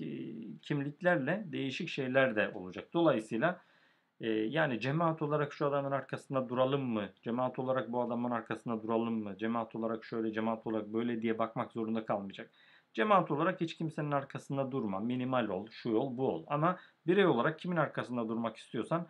[0.62, 2.94] kimliklerle değişik şeyler de olacak.
[2.94, 3.62] Dolayısıyla
[4.48, 7.10] yani cemaat olarak şu adamın arkasında duralım mı?
[7.22, 9.38] Cemaat olarak bu adamın arkasında duralım mı?
[9.38, 12.52] Cemaat olarak şöyle, cemaat olarak böyle diye bakmak zorunda kalmayacak.
[12.94, 15.00] Cemaat olarak hiç kimsenin arkasında durma.
[15.00, 16.46] Minimal ol, şu ol, bu ol.
[16.48, 19.08] Ama birey olarak kimin arkasında durmak istiyorsan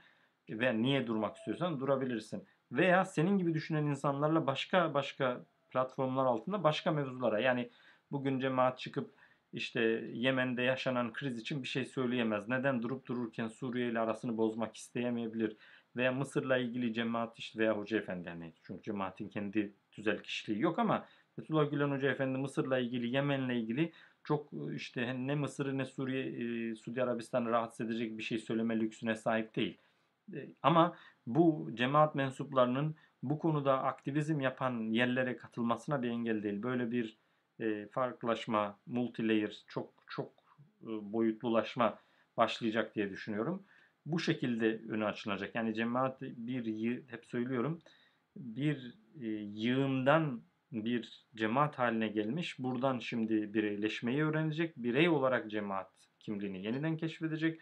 [0.49, 2.47] ve niye durmak istiyorsan durabilirsin.
[2.71, 7.71] Veya senin gibi düşünen insanlarla başka başka platformlar altında başka mevzulara yani
[8.11, 9.20] bugün cemaat çıkıp
[9.53, 9.81] işte
[10.13, 12.47] Yemen'de yaşanan kriz için bir şey söyleyemez.
[12.47, 15.57] Neden durup dururken Suriye ile arasını bozmak isteyemeyebilir?
[15.95, 20.79] Veya Mısır'la ilgili cemaat işte veya Hoca Efendi yani çünkü cemaatin kendi tüzel kişiliği yok
[20.79, 23.91] ama Fethullah Gülen Hoca Efendi Mısır'la ilgili Yemen'le ilgili
[24.23, 29.15] çok işte ne Mısır'ı ne Suriye, e, Suudi Arabistan'ı rahatsız edecek bir şey söyleme lüksüne
[29.15, 29.77] sahip değil.
[30.33, 30.95] E, ama
[31.27, 36.63] bu cemaat mensuplarının bu konuda aktivizm yapan yerlere katılmasına bir engel değil.
[36.63, 37.17] Böyle bir
[37.61, 40.31] e, farklılaşma, multilayer, çok çok
[40.81, 41.99] e, boyutlulaşma
[42.37, 43.63] başlayacak diye düşünüyorum.
[44.05, 45.55] Bu şekilde önü açılacak.
[45.55, 47.81] Yani cemaat bir hep söylüyorum
[48.35, 52.59] bir e, yığından bir cemaat haline gelmiş.
[52.59, 54.77] Buradan şimdi bireyleşmeyi öğrenecek.
[54.77, 57.61] Birey olarak cemaat kimliğini yeniden keşfedecek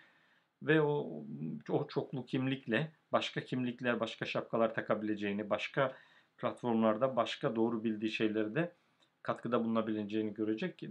[0.61, 1.25] ve o,
[1.69, 5.95] o çoklu kimlikle başka kimlikler, başka şapkalar takabileceğini, başka
[6.37, 8.75] platformlarda başka doğru bildiği şeyleri de
[9.23, 10.83] katkıda bulunabileceğini görecek.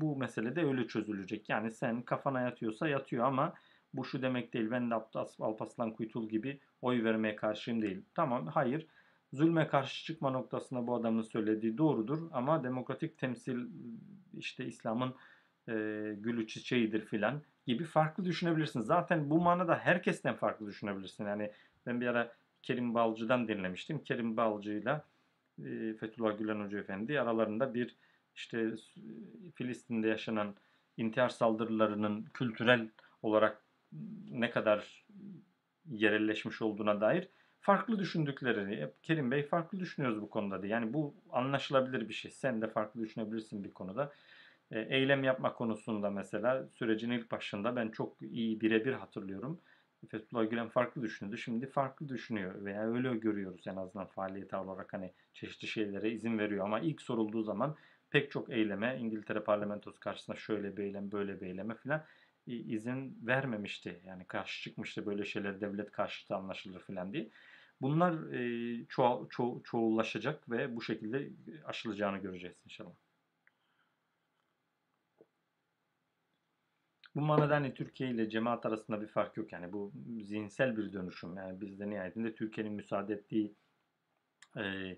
[0.00, 1.48] Bu mesele de öyle çözülecek.
[1.48, 3.54] Yani sen kafana yatıyorsa yatıyor ama
[3.94, 4.70] bu şu demek değil.
[4.70, 4.94] Ben de
[5.40, 8.02] Alpaslan Kuytul gibi oy vermeye karşıyım değil.
[8.14, 8.86] Tamam hayır.
[9.32, 13.66] Zulme karşı çıkma noktasında bu adamın söylediği doğrudur ama demokratik temsil
[14.34, 15.14] işte İslam'ın
[15.68, 15.72] e,
[16.18, 18.80] gülü çiçeğidir filan gibi farklı düşünebilirsin.
[18.80, 21.26] Zaten bu manada herkesten farklı düşünebilirsin.
[21.26, 21.50] Yani
[21.86, 24.04] ben bir ara Kerim Balcı'dan dinlemiştim.
[24.04, 25.04] Kerim Balcı'yla
[25.64, 27.96] e, Fethullah Gülen Hoca Efendi aralarında bir
[28.34, 28.70] işte
[29.54, 30.54] Filistin'de yaşanan
[30.96, 32.88] intihar saldırılarının kültürel
[33.22, 33.62] olarak
[34.30, 35.06] ne kadar
[35.86, 37.28] yerelleşmiş olduğuna dair
[37.66, 40.72] farklı düşündüklerini, Kerim Bey farklı düşünüyoruz bu konuda diye.
[40.72, 42.30] Yani bu anlaşılabilir bir şey.
[42.30, 44.12] Sen de farklı düşünebilirsin bir konuda.
[44.70, 49.60] E, eylem yapma konusunda mesela sürecin ilk başında ben çok iyi birebir hatırlıyorum.
[50.08, 51.38] Fethullah Gülen farklı düşündü.
[51.38, 56.64] Şimdi farklı düşünüyor veya öyle görüyoruz en azından faaliyet olarak hani çeşitli şeylere izin veriyor.
[56.64, 57.76] Ama ilk sorulduğu zaman
[58.10, 62.04] pek çok eyleme İngiltere parlamentosu karşısında şöyle bir eylem böyle bir eyleme filan
[62.46, 64.00] izin vermemişti.
[64.04, 67.30] Yani karşı çıkmıştı böyle şeyler devlet karşıtı anlaşılır filan diye.
[67.80, 71.30] Bunlar e, çoğu, ço çoğullaşacak ve bu şekilde
[71.64, 73.05] aşılacağını göreceğiz inşallah.
[77.16, 79.52] Bu manada hani Türkiye ile cemaat arasında bir fark yok.
[79.52, 81.36] Yani bu zihinsel bir dönüşüm.
[81.36, 83.54] Yani bizde nihayetinde Türkiye'nin müsaade ettiği
[84.56, 84.96] e,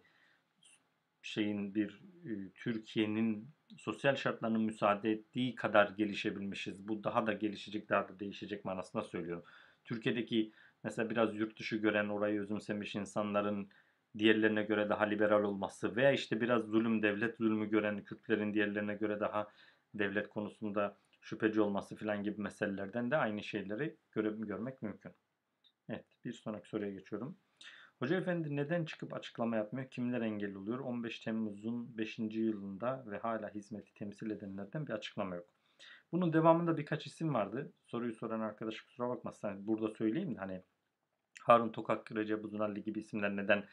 [1.23, 6.89] şeyin bir e, Türkiye'nin sosyal şartlarının müsaade ettiği kadar gelişebilmişiz.
[6.89, 9.45] Bu daha da gelişecek, daha da değişecek manasında söylüyorum.
[9.85, 10.53] Türkiye'deki
[10.85, 13.69] mesela biraz yurt dışı gören, orayı özümsemiş insanların
[14.19, 19.21] diğerlerine göre daha liberal olması veya işte biraz zulüm, devlet zulmü gören Kürtlerin diğerlerine göre
[19.21, 19.49] daha
[19.95, 20.97] devlet konusunda
[21.29, 25.13] şüpheci olması filan gibi meselelerden de aynı şeyleri göre, görmek mümkün.
[25.89, 27.39] Evet, bir sonraki soruya geçiyorum.
[27.99, 29.91] Hoca Efendi neden çıkıp açıklama yapmıyor?
[29.91, 30.79] Kimler engel oluyor?
[30.79, 32.19] 15 Temmuz'un 5.
[32.19, 35.49] yılında ve hala hizmeti temsil edenlerden bir açıklama yok.
[36.13, 37.73] Bunun devamında birkaç isim vardı.
[37.87, 39.49] Soruyu soran arkadaş kusura bakmasın.
[39.49, 40.63] Yani burada söyleyeyim de hani
[41.43, 43.65] Harun Tokak, Recep Uzunalli gibi isimler neden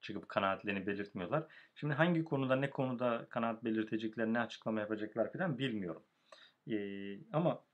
[0.00, 1.52] çıkıp kanaatlerini belirtmiyorlar.
[1.74, 6.02] Şimdi hangi konuda ne konuda kanaat belirtecekler, ne açıklama yapacaklar falan bilmiyorum.
[6.70, 7.64] Ee, ama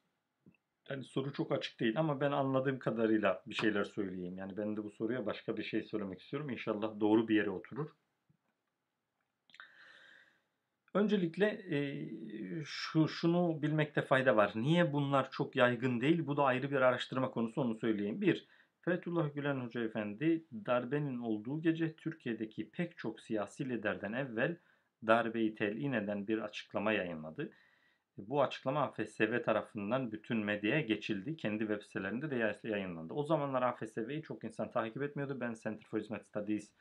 [0.90, 4.38] yani soru çok açık değil ama ben anladığım kadarıyla bir şeyler söyleyeyim.
[4.38, 6.50] Yani ben de bu soruya başka bir şey söylemek istiyorum.
[6.50, 7.90] İnşallah doğru bir yere oturur.
[10.94, 12.08] Öncelikle e,
[12.64, 14.52] şu şunu bilmekte fayda var.
[14.54, 16.26] Niye bunlar çok yaygın değil?
[16.26, 18.20] Bu da ayrı bir araştırma konusu onu söyleyeyim.
[18.20, 18.46] Bir,
[18.80, 24.56] Fethullah Gülen Hoca Efendi darbenin olduğu gece Türkiye'deki pek çok siyasi liderden evvel
[25.06, 27.52] darbeyi telin eden bir açıklama yayınladı.
[28.18, 31.36] Bu açıklama AFSV tarafından bütün medyaya geçildi.
[31.36, 33.14] Kendi web sitelerinde de yayınlandı.
[33.14, 35.40] O zamanlar AFSV'yi çok insan takip etmiyordu.
[35.40, 36.72] Ben Center for Hizmet Studies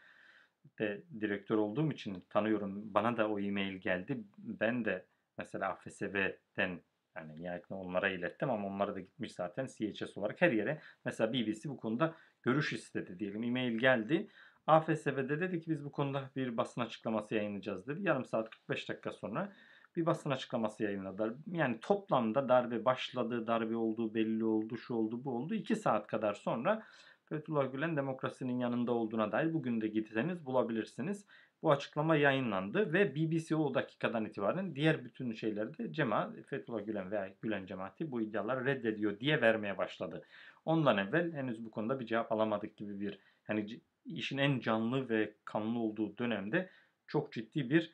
[0.79, 2.93] de direktör olduğum için tanıyorum.
[2.93, 4.23] Bana da o e-mail geldi.
[4.37, 5.05] Ben de
[5.37, 6.81] mesela AFSV'den
[7.15, 10.81] yani nihayetinde onlara ilettim ama onlara da gitmiş zaten CHS olarak her yere.
[11.05, 13.43] Mesela BBC bu konuda görüş istedi diyelim.
[13.43, 14.27] E-mail geldi.
[14.67, 18.03] AFSV'de dedi ki biz bu konuda bir basın açıklaması yayınlayacağız dedi.
[18.03, 19.53] Yarım saat 45 dakika sonra
[19.97, 21.33] bir basın açıklaması yayınladılar.
[21.51, 25.55] Yani toplamda darbe başladı, darbe olduğu belli oldu, şu oldu, bu oldu.
[25.55, 26.83] 2 saat kadar sonra
[27.25, 31.25] Fethullah Gülen demokrasinin yanında olduğuna dair bugün de gitseniz bulabilirsiniz.
[31.61, 37.33] Bu açıklama yayınlandı ve BBC o dakikadan itibaren diğer bütün şeylerde cemaat Fethullah Gülen veya
[37.41, 40.23] Gülen cemaati bu iddiaları reddediyor diye vermeye başladı.
[40.65, 45.33] Ondan evvel henüz bu konuda bir cevap alamadık gibi bir hani işin en canlı ve
[45.45, 46.69] kanlı olduğu dönemde
[47.07, 47.93] çok ciddi bir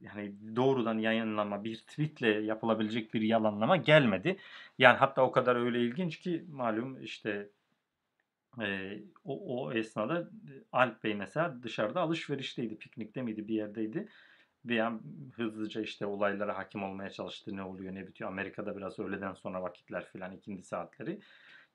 [0.00, 4.36] yani doğrudan yayınlama bir tweetle yapılabilecek bir yalanlama gelmedi.
[4.78, 7.48] Yani hatta o kadar öyle ilginç ki malum işte
[8.60, 10.30] e, o, o esnada
[10.72, 14.08] Alp Bey mesela dışarıda alışverişteydi, piknikte miydi bir yerdeydi.
[14.64, 15.02] Bir an
[15.36, 17.56] hızlıca işte olaylara hakim olmaya çalıştı.
[17.56, 18.30] Ne oluyor ne bitiyor.
[18.30, 21.20] Amerika'da biraz öğleden sonra vakitler filan ikindi saatleri.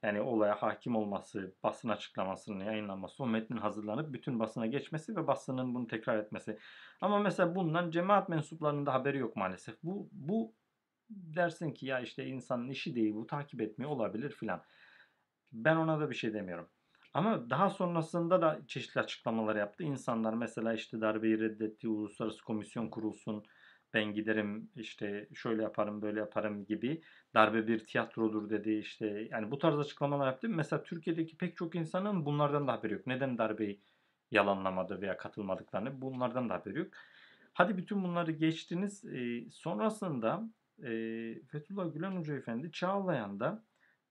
[0.03, 5.75] Yani olaya hakim olması, basın açıklamasının yayınlanması, o metnin hazırlanıp bütün basına geçmesi ve basının
[5.75, 6.57] bunu tekrar etmesi.
[7.01, 9.83] Ama mesela bundan cemaat mensuplarının da haberi yok maalesef.
[9.83, 10.53] Bu, bu
[11.09, 14.63] dersin ki ya işte insanın işi değil bu takip etmiyor olabilir filan.
[15.51, 16.69] Ben ona da bir şey demiyorum.
[17.13, 19.83] Ama daha sonrasında da çeşitli açıklamalar yaptı.
[19.83, 23.45] İnsanlar mesela işte darbeyi reddetti, uluslararası komisyon kurulsun,
[23.93, 27.01] ben giderim işte şöyle yaparım böyle yaparım gibi
[27.33, 30.49] darbe bir tiyatrodur dedi işte yani bu tarz açıklamalar yaptı.
[30.49, 33.07] Mesela Türkiye'deki pek çok insanın bunlardan da haberi yok.
[33.07, 33.81] Neden darbeyi
[34.31, 36.87] yalanlamadı veya katılmadıklarını bunlardan da haberi yok.
[37.53, 39.05] Hadi bütün bunları geçtiniz.
[39.05, 40.49] E, sonrasında
[40.83, 40.89] e,
[41.47, 43.63] Fethullah Gülen Hoca Efendi Çağlayan'da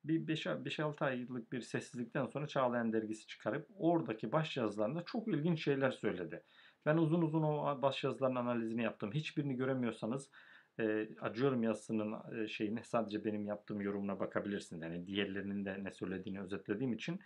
[0.04, 6.42] bir 5-6 aylık bir sessizlikten sonra Çağlayan dergisi çıkarıp oradaki başyazılarında çok ilginç şeyler söyledi.
[6.87, 9.12] Ben uzun uzun o başyazıların analizini yaptım.
[9.12, 10.31] Hiçbirini göremiyorsanız
[10.79, 14.83] e, acıyorum yazısının e, şeyine sadece benim yaptığım yorumuna bakabilirsiniz.
[14.83, 17.20] Yani diğerlerinin de ne söylediğini özetlediğim için.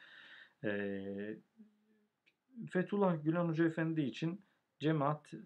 [0.64, 1.00] E,
[2.70, 4.44] Fethullah Gülen Hoca Efendi için
[4.80, 5.38] cemaat e,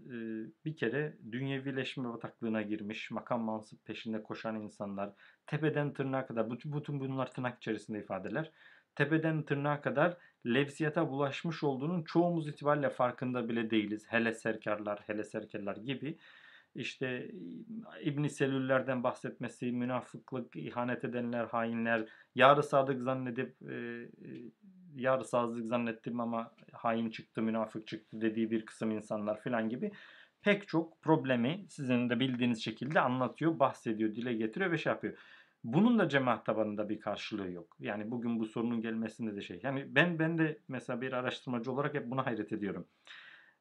[0.64, 5.12] bir kere dünyevileşme bataklığına girmiş, makam mansıp peşinde koşan insanlar,
[5.46, 8.50] tepeden tırnağa kadar, bütün bunlar tırnak içerisinde ifadeler,
[8.94, 14.04] tepeden tırnağa kadar levsiyata bulaşmış olduğunun çoğumuz itibariyle farkında bile değiliz.
[14.08, 16.18] Hele serkarlar, hele serkarlar gibi
[16.74, 17.30] işte
[18.02, 24.08] İbn Selüllerden bahsetmesi, münafıklık, ihanet edenler, hainler, yarı sadık zannedip e,
[24.96, 29.92] yarı sadık zannettim ama hain çıktı, münafık çıktı dediği bir kısım insanlar filan gibi
[30.42, 35.14] pek çok problemi sizin de bildiğiniz şekilde anlatıyor, bahsediyor, dile getiriyor ve şey yapıyor.
[35.64, 37.76] Bunun da cemaat tabanında bir karşılığı yok.
[37.80, 39.60] Yani bugün bu sorunun gelmesinde de şey.
[39.62, 42.86] Yani ben ben de mesela bir araştırmacı olarak hep buna hayret ediyorum.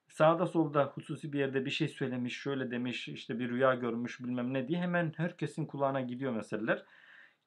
[0.08, 4.54] Sağda solda hususi bir yerde bir şey söylemiş, şöyle demiş, işte bir rüya görmüş bilmem
[4.54, 6.86] ne diye hemen herkesin kulağına gidiyor meseleler.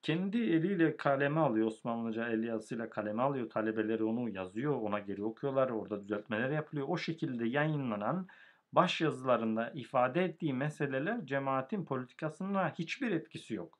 [0.02, 3.50] Kendi eliyle kaleme alıyor Osmanlıca el yazısıyla kaleme alıyor.
[3.50, 5.70] Talebeleri onu yazıyor, ona geri okuyorlar.
[5.70, 6.86] Orada düzeltmeler yapılıyor.
[6.88, 8.28] O şekilde yayınlanan
[8.72, 13.78] baş yazılarında ifade ettiği meseleler cemaatin politikasına hiçbir etkisi yok.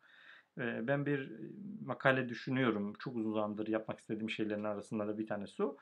[0.58, 1.32] Ben bir
[1.84, 2.92] makale düşünüyorum.
[2.98, 5.76] Çok uzun zamandır yapmak istediğim şeylerin arasında da bir tanesi o.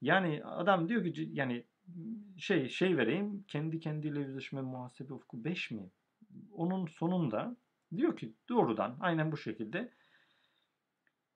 [0.00, 1.64] Yani adam diyor ki yani
[2.38, 5.90] şey şey vereyim kendi kendiyle yüzleşme muhasebe ufku 5 mi?
[6.52, 7.56] Onun sonunda
[7.96, 9.92] diyor ki doğrudan aynen bu şekilde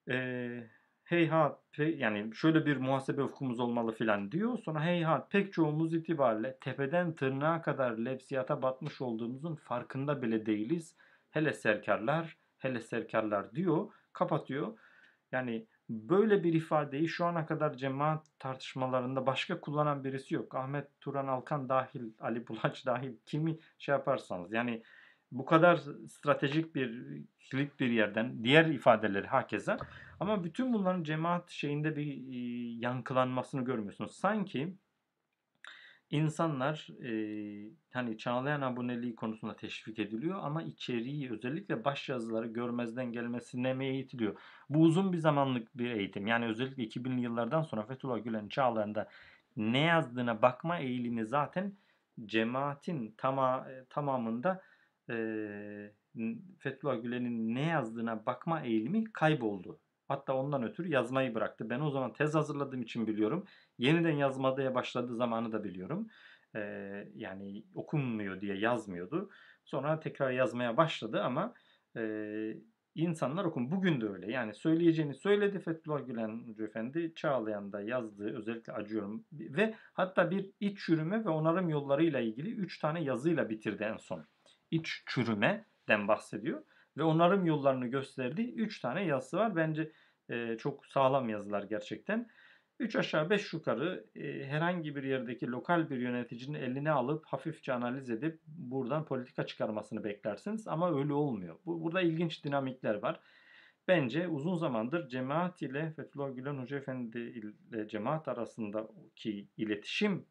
[0.09, 0.71] e,
[1.05, 4.59] heyhat yani şöyle bir muhasebe ufkumuz olmalı filan diyor.
[4.59, 10.97] Sonra heyhat pek çoğumuz itibariyle tepeden tırnağa kadar lefsiyata batmış olduğumuzun farkında bile değiliz.
[11.31, 14.79] Hele serkarlar, hele serkarlar diyor, kapatıyor.
[15.33, 20.55] Yani böyle bir ifadeyi şu ana kadar cemaat tartışmalarında başka kullanan birisi yok.
[20.55, 24.83] Ahmet Turan Alkan dahil, Ali Bulaç dahil kimi şey yaparsanız yani
[25.33, 25.77] bu kadar
[26.09, 29.79] stratejik bir kilit bir yerden diğer ifadeleri hakeza
[30.21, 32.39] ama bütün bunların cemaat şeyinde bir e,
[32.81, 34.17] yankılanmasını görmüyorsunuz.
[34.17, 34.77] Sanki
[36.11, 37.11] insanlar e,
[37.91, 44.41] hani Çağlayan aboneliği konusunda teşvik ediliyor ama içeriği özellikle baş yazıları görmezden gelmesine mi eğitiliyor?
[44.69, 46.27] Bu uzun bir zamanlık bir eğitim.
[46.27, 49.09] Yani özellikle 2000'li yıllardan sonra Fethullah Gülen Çağlayan'da
[49.57, 51.73] ne yazdığına bakma eğilimi zaten
[52.25, 54.63] cemaatin tama, tamamında
[55.11, 55.15] e,
[56.59, 59.81] Fethullah Gülen'in ne yazdığına bakma eğilimi kayboldu.
[60.09, 61.71] Hatta ondan ötürü yazmayı bıraktı.
[61.71, 63.45] Ben o zaman tez hazırladığım için biliyorum.
[63.79, 66.09] Yeniden yazmaya başladığı zamanı da biliyorum.
[66.57, 69.31] Ee, yani okunmuyor diye yazmıyordu.
[69.65, 71.55] Sonra tekrar yazmaya başladı ama
[71.97, 72.03] e,
[72.95, 73.71] insanlar okun.
[73.71, 74.33] Bugün de öyle.
[74.33, 77.13] Yani söyleyeceğini söyledi Fethullah Gülen Efendi.
[77.17, 79.25] Çağlayan'da yazdığı özellikle acıyorum.
[79.33, 84.25] Ve hatta bir iç çürüme ve onarım yollarıyla ilgili 3 tane yazıyla bitirdi en son.
[84.71, 86.63] İç çürümeden bahsediyor
[86.97, 89.57] ve onarım yollarını gösterdiği 3 tane yazısı var.
[89.57, 89.93] Bence
[90.31, 92.29] e, çok sağlam yazılar gerçekten.
[92.79, 98.11] 3 aşağı 5 yukarı e, herhangi bir yerdeki lokal bir yöneticinin eline alıp hafifçe analiz
[98.11, 101.57] edip buradan politika çıkarmasını beklersiniz ama öyle olmuyor.
[101.67, 103.21] Bu, burada ilginç dinamikler var.
[103.89, 110.27] Bence uzun zamandır cemaat ile Fethullah Gülen Hoca Efendi ile cemaat arasındaki iletişim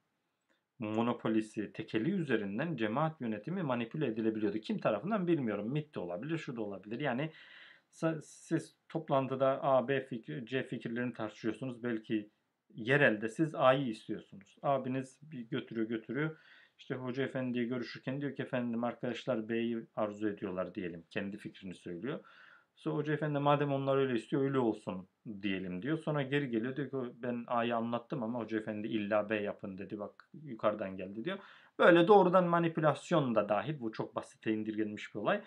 [0.80, 4.58] monopolisi, tekeli üzerinden cemaat yönetimi manipüle edilebiliyordu.
[4.58, 5.72] Kim tarafından bilmiyorum.
[5.72, 7.00] MIT de olabilir, şu da olabilir.
[7.00, 7.32] Yani
[8.22, 11.84] siz toplantıda A, B fikir, C fikirlerini tartışıyorsunuz.
[11.84, 12.30] Belki
[12.70, 14.58] yerelde siz A'yı istiyorsunuz.
[14.62, 15.20] Abiniz
[15.52, 16.38] götürüyor götürüyor.
[16.80, 21.04] İşte hoca efendiye görüşürken diyor ki efendim arkadaşlar B'yi arzu ediyorlar diyelim.
[21.10, 22.26] Kendi fikrini söylüyor.
[22.76, 25.08] Sonra hoca efendi madem onlar öyle istiyor öyle olsun
[25.42, 25.98] diyelim diyor.
[25.98, 30.00] Sonra geri geliyor diyor ki ben A'yı anlattım ama hoca efendi illa B yapın dedi
[30.00, 31.38] bak yukarıdan geldi diyor.
[31.80, 35.42] Böyle doğrudan manipülasyon da dahil bu çok basite indirgenmiş bir olay.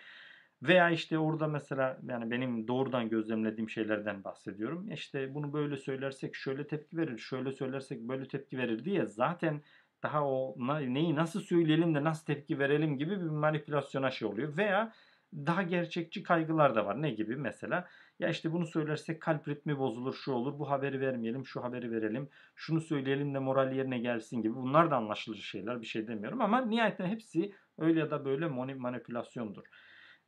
[0.63, 4.91] Veya işte orada mesela yani benim doğrudan gözlemlediğim şeylerden bahsediyorum.
[4.93, 9.63] İşte bunu böyle söylersek şöyle tepki verir, şöyle söylersek böyle tepki verir diye zaten
[10.03, 10.55] daha o
[10.95, 14.57] neyi nasıl söyleyelim de nasıl tepki verelim gibi bir manipülasyona şey oluyor.
[14.57, 14.93] Veya
[15.33, 17.03] daha gerçekçi kaygılar da var.
[17.03, 17.89] Ne gibi mesela?
[18.19, 22.29] Ya işte bunu söylersek kalp ritmi bozulur, şu olur, bu haberi vermeyelim, şu haberi verelim,
[22.55, 24.55] şunu söyleyelim de moral yerine gelsin gibi.
[24.55, 29.65] Bunlar da anlaşılır şeyler, bir şey demiyorum ama nihayetinde hepsi öyle ya da böyle manipülasyondur.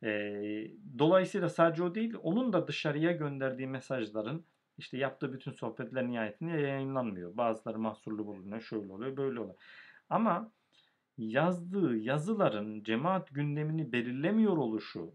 [0.03, 0.09] E,
[0.99, 4.47] dolayısıyla sadece o değil, onun da dışarıya gönderdiği mesajların
[4.79, 7.37] işte yaptığı bütün sohbetler nihayetinde yayınlanmıyor.
[7.37, 9.55] Bazıları mahsurlu bulunuyor, şöyle oluyor, böyle oluyor.
[10.09, 10.53] Ama
[11.25, 15.15] yazdığı yazıların cemaat gündemini belirlemiyor oluşu,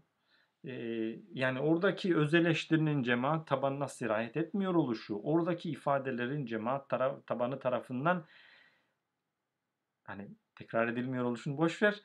[1.32, 8.24] yani oradaki öz eleştirinin cemaat tabanına sirayet etmiyor oluşu, oradaki ifadelerin cemaat taraf, tabanı tarafından
[10.02, 12.00] hani tekrar edilmiyor oluşunu boş ver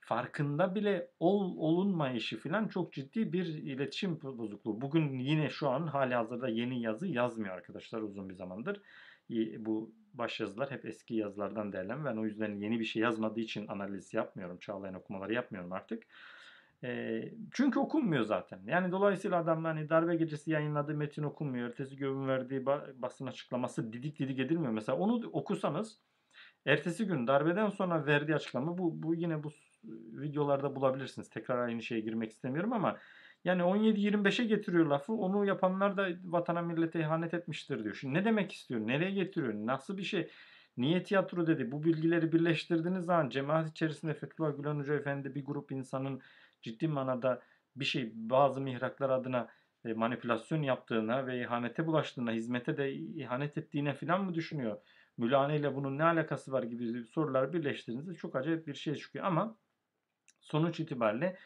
[0.00, 4.80] farkında bile ol, olunmayışı falan çok ciddi bir iletişim bozukluğu.
[4.80, 8.82] Bugün yine şu an hali hazırda yeni yazı yazmıyor arkadaşlar uzun bir zamandır.
[9.58, 12.04] Bu baş yazılar hep eski yazılardan derlem.
[12.04, 14.58] Ben o yüzden yeni bir şey yazmadığı için analiz yapmıyorum.
[14.58, 16.02] Çağlayan okumaları yapmıyorum artık.
[16.84, 17.22] E,
[17.52, 18.60] çünkü okunmuyor zaten.
[18.66, 21.68] Yani dolayısıyla adam hani darbe gecesi yayınladığı metin okunmuyor.
[21.68, 22.66] Ertesi gün verdiği
[22.96, 24.72] basın açıklaması didik didik edilmiyor.
[24.72, 26.00] Mesela onu okusanız
[26.66, 29.52] ertesi gün darbeden sonra verdiği açıklama bu, bu yine bu
[30.12, 31.30] videolarda bulabilirsiniz.
[31.30, 32.98] Tekrar aynı şeye girmek istemiyorum ama
[33.44, 35.12] yani 17-25'e getiriyor lafı.
[35.12, 37.94] Onu yapanlar da vatana millete ihanet etmiştir diyor.
[37.94, 38.80] Şimdi ne demek istiyor?
[38.80, 39.54] Nereye getiriyor?
[39.54, 40.30] Nasıl bir şey?
[40.76, 41.72] Niye tiyatro dedi?
[41.72, 46.20] Bu bilgileri birleştirdiğiniz zaman cemaat içerisinde Fethullah Gülen Hoca Efendi bir grup insanın
[46.62, 47.42] ciddi manada
[47.76, 49.48] bir şey bazı mihraklar adına
[49.84, 54.78] e, manipülasyon yaptığına ve ihanete bulaştığına, hizmete de ihanet ettiğine falan mı düşünüyor?
[55.18, 59.56] Mülane ile bunun ne alakası var gibi sorular birleştirdiğinizde çok acayip bir şey çıkıyor ama
[60.40, 61.36] Sonuç itibariyle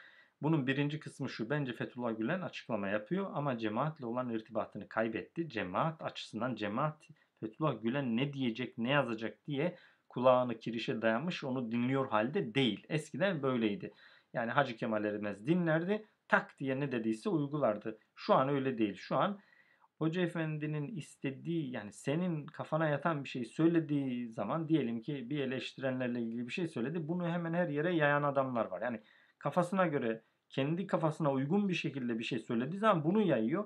[0.44, 1.50] bunun birinci kısmı şu.
[1.50, 5.48] Bence Fethullah Gülen açıklama yapıyor ama cemaatle olan irtibatını kaybetti.
[5.48, 7.08] Cemaat açısından cemaat
[7.40, 9.76] Fethullah Gülen ne diyecek, ne yazacak diye
[10.08, 12.86] kulağını kirişe dayamış onu dinliyor halde değil.
[12.88, 13.92] Eskiden böyleydi.
[14.32, 16.06] Yani Hacı Kemal Erimez dinlerdi.
[16.28, 17.98] Tak diye ne dediyse uygulardı.
[18.14, 18.94] Şu an öyle değil.
[18.94, 19.40] Şu an
[19.98, 26.20] Hoca Efendi'nin istediği yani senin kafana yatan bir şey söylediği zaman diyelim ki bir eleştirenlerle
[26.20, 27.08] ilgili bir şey söyledi.
[27.08, 28.82] Bunu hemen her yere yayan adamlar var.
[28.82, 29.00] Yani
[29.38, 33.64] kafasına göre kendi kafasına uygun bir şekilde bir şey söylediği zaman bunu yayıyor.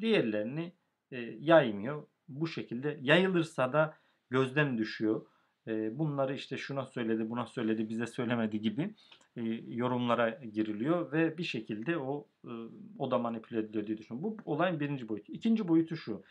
[0.00, 0.72] Diğerlerini
[1.10, 2.06] e, yaymıyor.
[2.28, 3.98] Bu şekilde yayılırsa da
[4.30, 5.26] gözden düşüyor.
[5.66, 8.94] E, bunları işte şuna söyledi, buna söyledi, bize söylemedi gibi
[9.36, 12.52] e, yorumlara giriliyor ve bir şekilde o e,
[12.98, 14.36] o da manipüle ediliyor diye düşünüyorum.
[14.44, 15.32] Bu olayın birinci boyutu.
[15.32, 16.22] İkinci boyutu şu.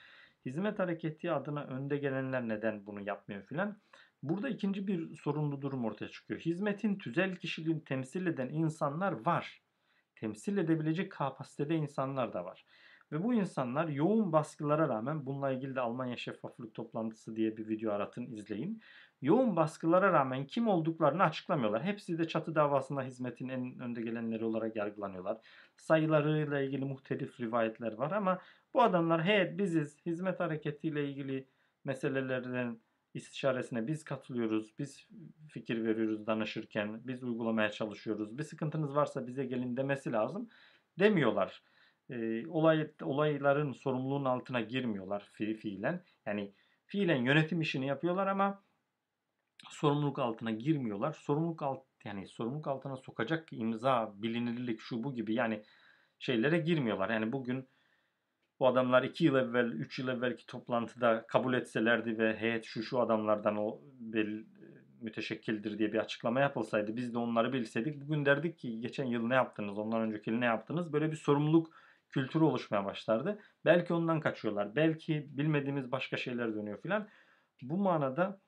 [0.46, 3.78] Hizmet hareketi adına önde gelenler neden bunu yapmıyor filan.
[4.24, 6.40] Burada ikinci bir sorunlu durum ortaya çıkıyor.
[6.40, 9.63] Hizmetin tüzel kişiliğini temsil eden insanlar var.
[10.24, 12.66] Temsil edebilecek kapasitede insanlar da var.
[13.12, 17.92] Ve bu insanlar yoğun baskılara rağmen bununla ilgili de Almanya Şeffaflık Toplantısı diye bir video
[17.92, 18.82] aratın izleyin.
[19.22, 21.84] Yoğun baskılara rağmen kim olduklarını açıklamıyorlar.
[21.84, 25.38] Hepsi de çatı davasında hizmetin en önde gelenleri olarak yargılanıyorlar.
[25.78, 28.40] Sayılarıyla ilgili muhtelif rivayetler var ama
[28.74, 31.48] bu adamlar heyet biziz, hizmet hareketiyle ilgili
[31.84, 32.80] meselelerden
[33.14, 35.08] istişaresine biz katılıyoruz, biz
[35.50, 38.38] fikir veriyoruz danışırken, biz uygulamaya çalışıyoruz.
[38.38, 40.50] Bir sıkıntınız varsa bize gelin demesi lazım
[41.00, 41.64] demiyorlar.
[42.10, 46.04] E, olay, olayların sorumluluğun altına girmiyorlar fi, fiilen.
[46.26, 46.54] Yani
[46.86, 48.64] fiilen yönetim işini yapıyorlar ama
[49.70, 51.14] sorumluluk altına girmiyorlar.
[51.14, 55.64] Sorumluluk alt yani sorumluluk altına sokacak imza, bilinirlik şu bu gibi yani
[56.20, 57.10] şeylere girmiyorlar.
[57.10, 57.68] Yani bugün
[58.64, 63.00] bu adamlar 2 yıl evvel, 3 yıl evvelki toplantıda kabul etselerdi ve heyet şu şu
[63.00, 64.44] adamlardan o bel,
[65.02, 69.36] müteşekkildir diye bir açıklama yapılsaydı biz de onları bilseydik bugün derdik ki geçen yıl ne
[69.36, 70.94] yaptınız, ondan önceki yıl ne yaptınız?
[70.94, 71.74] Böyle bir sorumluluk
[72.10, 73.40] kültürü oluşmaya başlardı.
[73.66, 74.76] Belki ondan kaçıyorlar.
[74.76, 77.08] Belki bilmediğimiz başka şeyler dönüyor filan.
[77.62, 78.40] Bu manada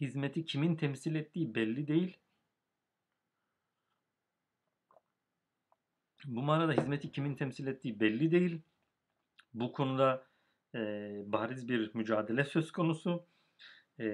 [0.00, 2.16] hizmeti kimin temsil ettiği belli değil.
[6.28, 8.60] Bu manada hizmeti kimin temsil ettiği belli değil.
[9.54, 10.26] Bu konuda
[10.74, 10.78] e,
[11.26, 13.26] bariz bir mücadele söz konusu.
[14.00, 14.06] E,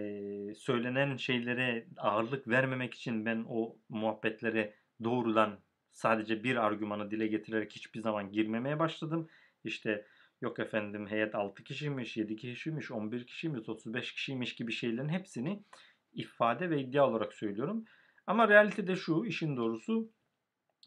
[0.56, 5.58] söylenen şeylere ağırlık vermemek için ben o muhabbetlere doğrudan
[5.92, 9.28] sadece bir argümanı dile getirerek hiçbir zaman girmemeye başladım.
[9.64, 10.06] İşte
[10.40, 15.62] yok efendim heyet 6 kişiymiş, 7 kişiymiş, 11 kişiymiş, 35 kişiymiş gibi şeylerin hepsini
[16.12, 17.84] ifade ve iddia olarak söylüyorum.
[18.26, 20.10] Ama realitede şu, işin doğrusu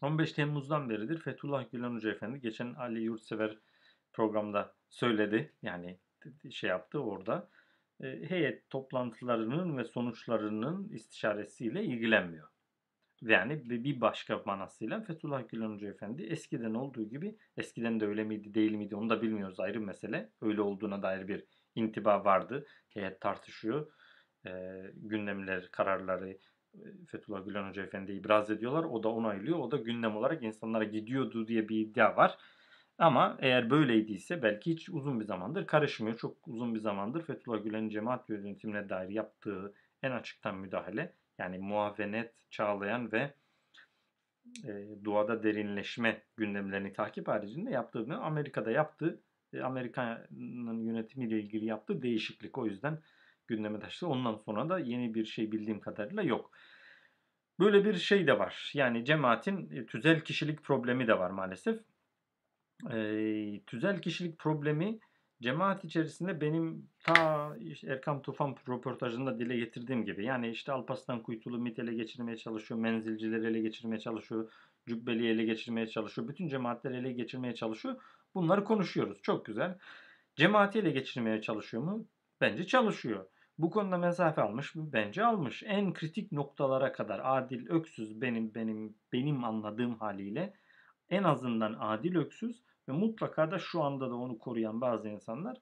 [0.02, 3.58] 15 Temmuz'dan beridir Fethullah Gülen Hoca Efendi geçen Ali Yurtsever
[4.12, 5.52] programda söyledi.
[5.62, 5.98] Yani
[6.50, 7.50] şey yaptı orada.
[8.00, 12.48] Heyet toplantılarının ve sonuçlarının istişaresiyle ilgilenmiyor.
[13.22, 18.54] Yani bir başka manasıyla Fethullah Gülen Hoca Efendi eskiden olduğu gibi eskiden de öyle miydi
[18.54, 20.32] değil miydi onu da bilmiyoruz ayrı mesele.
[20.40, 21.44] Öyle olduğuna dair bir
[21.74, 22.66] intiba vardı.
[22.88, 23.92] Heyet tartışıyor.
[24.46, 24.50] E,
[24.94, 26.38] gündemler, kararları
[27.06, 28.84] Fethullah Gülen Hoca Efendi ibraz ediyorlar.
[28.84, 29.58] O da onaylıyor.
[29.58, 32.38] O da gündem olarak insanlara gidiyordu diye bir iddia var.
[32.98, 36.16] Ama eğer böyleydiyse belki hiç uzun bir zamandır karışmıyor.
[36.16, 42.32] Çok uzun bir zamandır Fethullah Gülen'in cemaat yönetimine dair yaptığı en açıktan müdahale yani muavenet
[42.50, 43.34] çağlayan ve
[44.64, 49.20] e, duada derinleşme gündemlerini takip haricinde yaptığını Amerika'da yaptı.
[49.52, 52.98] E, Amerika'nın yönetimiyle ilgili yaptığı değişiklik o yüzden
[53.48, 54.06] gündeme taşıdı.
[54.06, 56.50] Ondan sonra da yeni bir şey bildiğim kadarıyla yok.
[57.60, 58.70] Böyle bir şey de var.
[58.74, 61.80] Yani cemaatin e, tüzel kişilik problemi de var maalesef.
[62.90, 64.98] E, tüzel kişilik problemi
[65.42, 71.78] Cemaat içerisinde benim ta Erkam Tufan röportajında dile getirdiğim gibi yani işte Alparslan Kuytulu MİT
[71.78, 74.52] ele geçirmeye çalışıyor, menzilcileri ele geçirmeye çalışıyor,
[74.86, 77.96] Cübbeli ele geçirmeye çalışıyor, bütün cemaatleri ele geçirmeye çalışıyor.
[78.34, 79.22] Bunları konuşuyoruz.
[79.22, 79.78] Çok güzel.
[80.36, 82.06] Cemaati ele geçirmeye çalışıyor mu?
[82.40, 83.26] Bence çalışıyor.
[83.58, 84.92] Bu konuda mesafe almış mı?
[84.92, 85.62] Bence almış.
[85.66, 90.54] En kritik noktalara kadar Adil Öksüz benim benim benim anladığım haliyle
[91.10, 95.58] en azından Adil Öksüz ve mutlaka da şu anda da onu koruyan bazı insanlar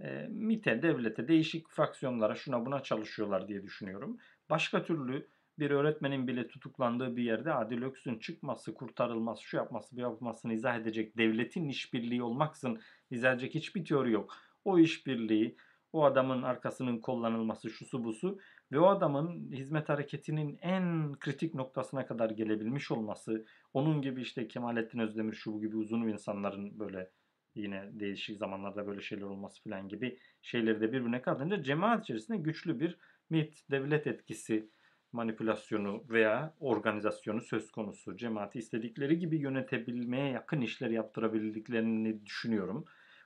[0.00, 4.18] e, MIT'e, devlete, değişik fraksiyonlara şuna buna çalışıyorlar diye düşünüyorum.
[4.50, 5.28] Başka türlü
[5.58, 10.76] bir öğretmenin bile tutuklandığı bir yerde Adil Öksün çıkması, kurtarılması, şu yapması, bu yapmasını izah
[10.76, 12.80] edecek devletin işbirliği olmaksın
[13.10, 14.36] izah edecek hiçbir teori yok.
[14.64, 15.56] O işbirliği,
[15.92, 18.38] o adamın arkasının kullanılması, şusu busu
[18.72, 24.98] ve o adamın hizmet hareketinin en kritik noktasına kadar gelebilmiş olması, onun gibi işte Kemalettin
[24.98, 27.10] Özdemir şu gibi uzun insanların böyle
[27.54, 32.80] yine değişik zamanlarda böyle şeyler olması falan gibi şeyleri de birbirine katınca cemaat içerisinde güçlü
[32.80, 32.98] bir
[33.30, 34.70] MIT devlet etkisi
[35.12, 38.16] manipülasyonu veya organizasyonu söz konusu.
[38.16, 42.84] Cemaati istedikleri gibi yönetebilmeye yakın işler yaptırabildiklerini düşünüyorum.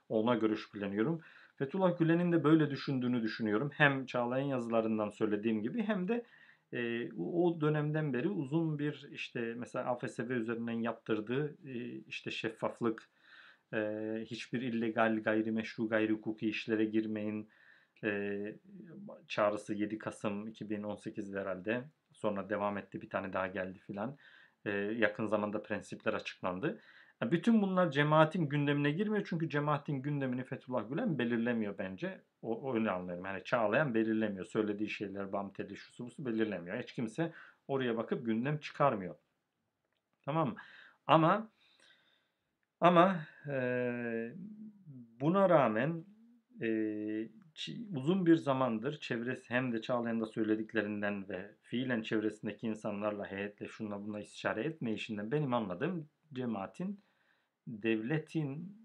[0.09, 1.21] Ona göre şüpheleniyorum.
[1.57, 3.71] Fethullah Gülen'in de böyle düşündüğünü düşünüyorum.
[3.75, 6.25] Hem Çağlayan yazılarından söylediğim gibi hem de
[6.73, 13.11] e, o dönemden beri uzun bir işte mesela AFSV üzerinden yaptırdığı e, işte şeffaflık,
[13.75, 13.79] e,
[14.27, 17.49] hiçbir illegal, gayrimeşru, gayri hukuki işlere girmeyin
[18.05, 18.41] e,
[19.29, 21.85] çağrısı 7 Kasım 2018'de herhalde.
[22.13, 24.17] Sonra devam etti bir tane daha geldi filan.
[24.65, 26.81] E, yakın zamanda prensipler açıklandı.
[27.25, 32.21] Ha, bütün bunlar cemaatin gündemine girmiyor çünkü cemaatin gündemini Fethullah Gülen belirlemiyor bence.
[32.43, 33.25] O, o öyle anlıyorum.
[33.25, 34.45] Yani Çağlayan belirlemiyor.
[34.45, 36.83] Söylediği şeyler, bam teli, şusu busu belirlemiyor.
[36.83, 37.33] Hiç kimse
[37.69, 39.15] oraya bakıp gündem çıkarmıyor.
[40.25, 40.55] Tamam mı?
[41.07, 41.51] Ama
[42.81, 43.57] ama e,
[45.21, 46.05] buna rağmen
[46.63, 46.69] e,
[47.95, 54.07] uzun bir zamandır çevresi hem de Çağlayan da söylediklerinden ve fiilen çevresindeki insanlarla heyetle şunla
[54.07, 57.05] buna istişare etmeyişinden benim anladığım cemaatin
[57.67, 58.77] devletin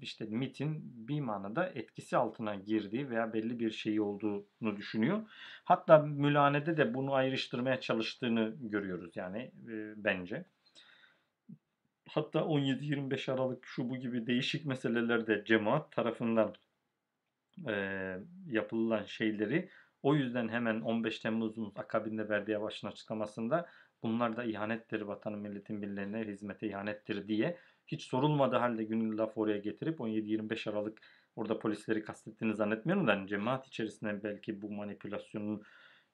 [0.00, 5.22] işte MIT'in bir manada etkisi altına girdiği veya belli bir şey olduğunu düşünüyor.
[5.64, 10.44] Hatta mülanede de bunu ayrıştırmaya çalıştığını görüyoruz yani e, bence.
[12.08, 16.54] Hatta 17-25 Aralık şu bu gibi değişik meselelerde cemaat tarafından
[17.68, 17.72] e,
[18.46, 19.68] yapılan şeyleri
[20.02, 23.68] o yüzden hemen 15 Temmuz'un akabinde verdiği başın açıklamasında
[24.06, 29.58] bunlar da ihanettir vatanın milletin birilerine hizmete ihanettir diye hiç sorulmadığı halde günlük laf oraya
[29.58, 31.02] getirip 17-25 Aralık
[31.36, 35.62] orada polisleri kastettiğini zannetmiyorum da yani cemaat içerisinde belki bu manipülasyonun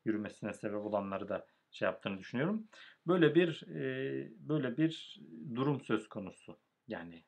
[0.05, 2.69] yürümesine sebep olanları da şey yaptığını düşünüyorum.
[3.07, 5.21] Böyle bir e, böyle bir
[5.55, 6.59] durum söz konusu.
[6.89, 7.25] Yani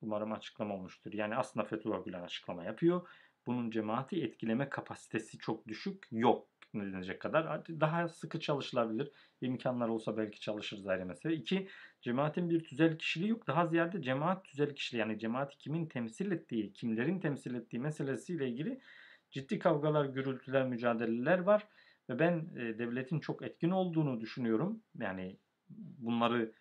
[0.00, 1.12] umarım açıklama olmuştur.
[1.12, 3.08] Yani aslında Fethullah Gülen açıklama yapıyor.
[3.46, 6.06] Bunun cemaati etkileme kapasitesi çok düşük.
[6.10, 7.66] Yok denilecek kadar.
[7.68, 9.10] Daha sıkı çalışılabilir.
[9.40, 11.34] İmkanlar olsa belki çalışırız ayrı mesele.
[11.34, 11.68] İki,
[12.00, 13.46] cemaatin bir tüzel kişiliği yok.
[13.46, 18.80] Daha ziyade cemaat tüzel kişiliği yani cemaati kimin temsil ettiği, kimlerin temsil ettiği meselesiyle ilgili
[19.30, 21.68] ciddi kavgalar, gürültüler, mücadeleler var.
[22.10, 24.82] Ve ben e, devletin çok etkin olduğunu düşünüyorum.
[24.98, 25.36] Yani
[25.98, 26.52] bunları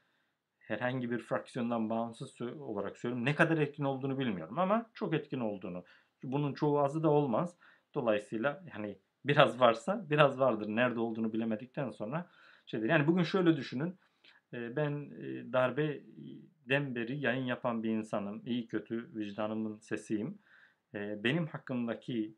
[0.60, 3.26] herhangi bir fraksiyondan bağımsız olarak söylüyorum.
[3.26, 5.84] Ne kadar etkin olduğunu bilmiyorum ama çok etkin olduğunu.
[6.32, 7.58] Bunun çoğu azı da olmaz.
[7.94, 10.68] Dolayısıyla yani biraz varsa biraz vardır.
[10.68, 12.30] Nerede olduğunu bilemedikten sonra
[12.66, 12.90] şeydir.
[12.90, 13.98] Yani bugün şöyle düşünün.
[14.54, 18.42] E, ben e, darbeden beri yayın yapan bir insanım.
[18.46, 20.40] İyi kötü vicdanımın sesiyim.
[20.94, 22.36] Benim hakkımdaki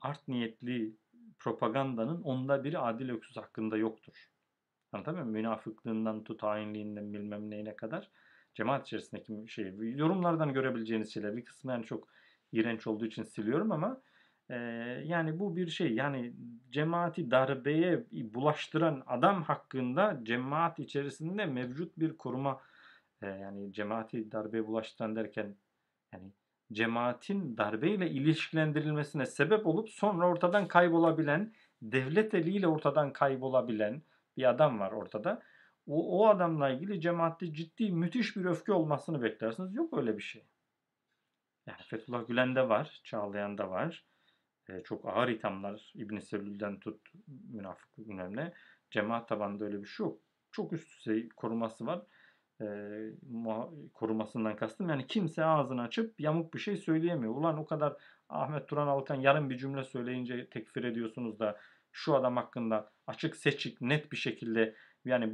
[0.00, 0.96] art niyetli
[1.38, 4.30] propagandanın onda biri Adil Öksüz hakkında yoktur.
[4.92, 5.42] Anlatabiliyor muyum?
[5.42, 8.10] Münafıklığından tut, bilmem neyine kadar
[8.54, 12.08] cemaat içerisindeki şey, yorumlardan görebileceğiniz şeyler bir kısmı yani çok
[12.54, 14.00] iğrenç olduğu için siliyorum ama
[14.50, 14.54] e,
[15.04, 16.32] yani bu bir şey yani
[16.70, 22.60] cemaati darbeye bulaştıran adam hakkında cemaat içerisinde mevcut bir koruma
[23.22, 25.54] e, yani cemaati darbeye bulaştıran derken
[26.12, 26.30] yani
[26.72, 31.52] cemaatin darbeyle ilişkilendirilmesine sebep olup sonra ortadan kaybolabilen,
[31.82, 34.02] devlet eliyle ortadan kaybolabilen
[34.36, 35.42] bir adam var ortada.
[35.86, 39.74] O, o adamla ilgili cemaatte ciddi müthiş bir öfke olmasını beklersiniz.
[39.74, 40.44] Yok öyle bir şey.
[41.66, 44.04] Yani Fethullah Gülen'de var, Çağlayan'da var.
[44.68, 47.00] Ee, çok ağır ithamlar İbn Selül'den tut
[47.52, 48.52] münafıklık önemli.
[48.90, 50.20] Cemaat tabanında öyle bir şey yok.
[50.52, 52.02] Çok üst düzey koruması var
[52.60, 52.66] e,
[53.94, 54.88] korumasından kastım.
[54.88, 57.34] Yani kimse ağzını açıp yamuk bir şey söyleyemiyor.
[57.34, 57.96] Ulan o kadar
[58.28, 61.60] Ahmet Turan Alkan yarın bir cümle söyleyince tekfir ediyorsunuz da
[61.92, 65.32] şu adam hakkında açık seçik net bir şekilde yani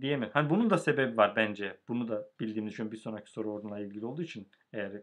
[0.00, 0.30] diyemem.
[0.32, 1.80] Hani bunun da sebebi var bence.
[1.88, 5.02] Bunu da bildiğimiz için bir sonraki soru onunla ilgili olduğu için eğer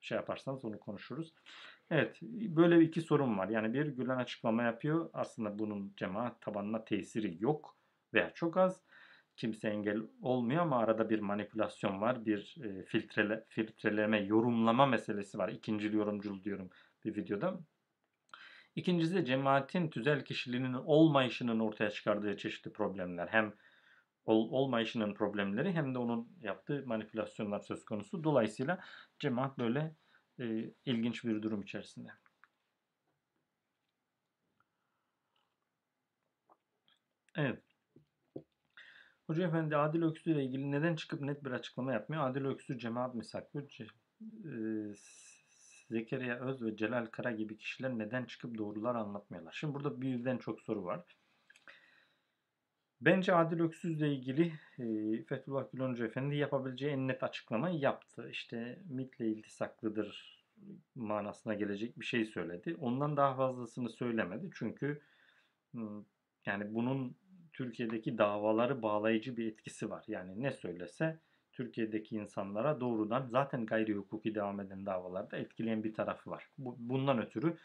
[0.00, 1.34] şey yaparsanız onu konuşuruz.
[1.90, 3.48] Evet böyle iki sorun var.
[3.48, 5.10] Yani bir Gülen açıklama yapıyor.
[5.12, 7.76] Aslında bunun cemaat tabanına tesiri yok
[8.14, 8.82] veya çok az
[9.36, 12.26] kimse engel olmuyor ama arada bir manipülasyon var.
[12.26, 15.48] Bir e, filtrele, filtreleme, yorumlama meselesi var.
[15.48, 16.70] İkinci yorumcul diyorum
[17.04, 17.60] bir videoda.
[18.76, 23.28] İkincisi de cemaatin tüzel kişiliğinin olmayışının ortaya çıkardığı çeşitli problemler.
[23.28, 23.54] Hem
[24.24, 28.24] ol, olmayışının problemleri hem de onun yaptığı manipülasyonlar söz konusu.
[28.24, 28.80] Dolayısıyla
[29.18, 29.96] cemaat böyle
[30.40, 30.44] e,
[30.84, 32.08] ilginç bir durum içerisinde.
[37.36, 37.62] Evet.
[39.26, 42.30] Hoca Efendi Adil Öksü ile ilgili neden çıkıp net bir açıklama yapmıyor?
[42.30, 43.66] Adil Öksü cemaat misaklı.
[44.44, 44.52] E,
[45.90, 49.52] Zekeriya Öz ve Celal Kara gibi kişiler neden çıkıp doğrular anlatmıyorlar?
[49.52, 51.21] Şimdi burada birden çok soru var.
[53.04, 54.84] Bence Adil Öksüz ile ilgili e,
[55.22, 58.28] Fethullah Gülen Hoca Efendi yapabileceği en net açıklamayı yaptı.
[58.30, 60.42] İşte MIT'le iltisaklıdır
[60.94, 62.76] manasına gelecek bir şey söyledi.
[62.80, 64.50] Ondan daha fazlasını söylemedi.
[64.54, 65.00] Çünkü
[66.46, 67.16] yani bunun
[67.52, 70.04] Türkiye'deki davaları bağlayıcı bir etkisi var.
[70.08, 71.18] Yani ne söylese
[71.52, 76.48] Türkiye'deki insanlara doğrudan zaten gayri hukuki devam eden davalarda etkileyen bir tarafı var.
[76.58, 77.56] Bu, bundan ötürü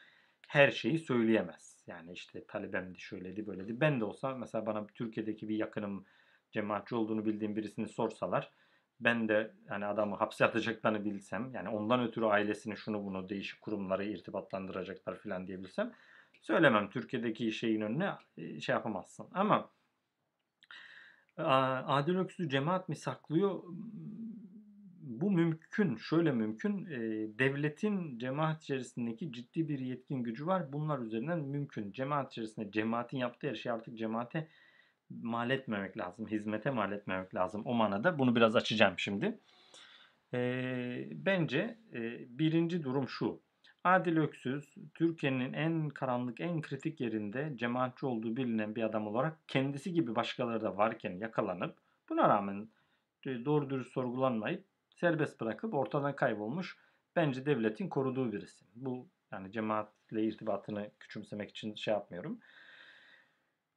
[0.47, 1.76] her şeyi söyleyemez.
[1.87, 3.81] Yani işte talebemdi şöyledi böyledi.
[3.81, 6.05] Ben de olsa mesela bana Türkiye'deki bir yakınım
[6.51, 8.51] cemaatçi olduğunu bildiğim birisini sorsalar
[8.99, 14.03] ben de yani adamı hapse atacaklarını bilsem yani ondan ötürü ailesini şunu bunu değişik kurumlara
[14.03, 15.93] irtibatlandıracaklar falan diyebilsem
[16.41, 16.89] söylemem.
[16.89, 18.11] Türkiye'deki şeyin önüne
[18.59, 19.27] şey yapamazsın.
[19.33, 19.69] Ama
[21.37, 23.63] Adil Öksüz'ü cemaat mi saklıyor?
[25.21, 25.95] Bu mümkün.
[25.95, 26.85] Şöyle mümkün.
[26.85, 30.73] Eee, devletin cemaat içerisindeki ciddi bir yetkin gücü var.
[30.73, 31.91] Bunlar üzerinden mümkün.
[31.91, 34.47] Cemaat içerisinde cemaatin yaptığı her şeyi artık cemaate
[35.09, 36.27] mal etmemek lazım.
[36.27, 37.61] Hizmete mal etmemek lazım.
[37.65, 39.39] O manada bunu biraz açacağım şimdi.
[40.33, 41.99] Eee, bence e,
[42.39, 43.41] birinci durum şu.
[43.83, 49.93] Adil Öksüz, Türkiye'nin en karanlık, en kritik yerinde cemaatçi olduğu bilinen bir adam olarak kendisi
[49.93, 51.77] gibi başkaları da varken yakalanıp
[52.09, 52.69] buna rağmen
[53.25, 54.66] e, doğru dürüst sorgulanmayıp
[54.99, 56.77] serbest bırakıp ortadan kaybolmuş
[57.15, 58.65] bence devletin koruduğu birisi.
[58.75, 62.39] Bu yani cemaatle irtibatını küçümsemek için şey yapmıyorum.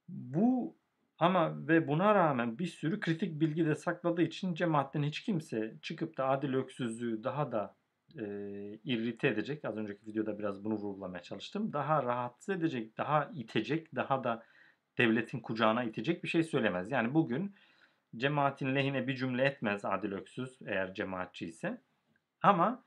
[0.09, 0.77] Bu
[1.19, 6.17] ama ve buna rağmen bir sürü kritik bilgi de sakladığı için cemaatten hiç kimse çıkıp
[6.17, 7.77] da Adil Öksüz'ü daha da
[8.19, 8.25] e,
[8.85, 9.65] irrite edecek.
[9.65, 11.73] Az önceki videoda biraz bunu vurgulamaya çalıştım.
[11.73, 14.43] Daha rahatsız edecek, daha itecek, daha da
[14.99, 16.91] devletin kucağına itecek bir şey söylemez.
[16.91, 17.55] Yani bugün
[18.17, 21.81] cemaatin lehine bir cümle etmez Adil Öksüz eğer cemaatçi ise.
[22.43, 22.85] Ama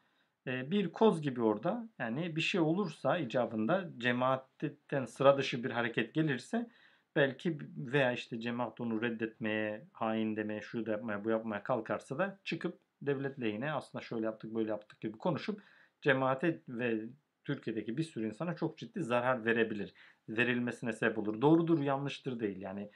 [0.48, 6.14] e, bir koz gibi orada yani bir şey olursa icabında cemaatten sıra dışı bir hareket
[6.14, 6.70] gelirse
[7.16, 12.40] belki veya işte cemaat onu reddetmeye, hain demeye, şu da yapmaya, bu yapmaya kalkarsa da
[12.44, 15.62] çıkıp devlet lehine aslında şöyle yaptık, böyle yaptık gibi konuşup
[16.02, 17.00] cemaate ve
[17.46, 19.94] Türkiye'deki bir sürü insana çok ciddi zarar verebilir.
[20.30, 21.42] Verilmesine sebep olur.
[21.42, 22.62] Doğrudur, yanlıştır değil.
[22.62, 22.92] Yani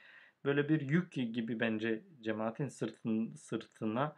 [0.48, 4.16] böyle bir yük gibi bence cemaatin sırtın, sırtına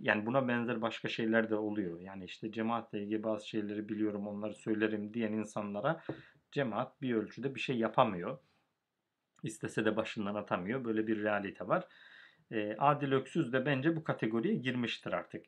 [0.00, 2.00] yani buna benzer başka şeyler de oluyor.
[2.00, 6.00] Yani işte cemaatle ilgili bazı şeyleri biliyorum, onları söylerim diyen insanlara
[6.52, 8.38] cemaat bir ölçüde bir şey yapamıyor.
[9.42, 10.84] İstese de başından atamıyor.
[10.84, 11.88] Böyle bir realite var.
[12.78, 15.46] Adil Öksüz de bence bu kategoriye girmiştir artık.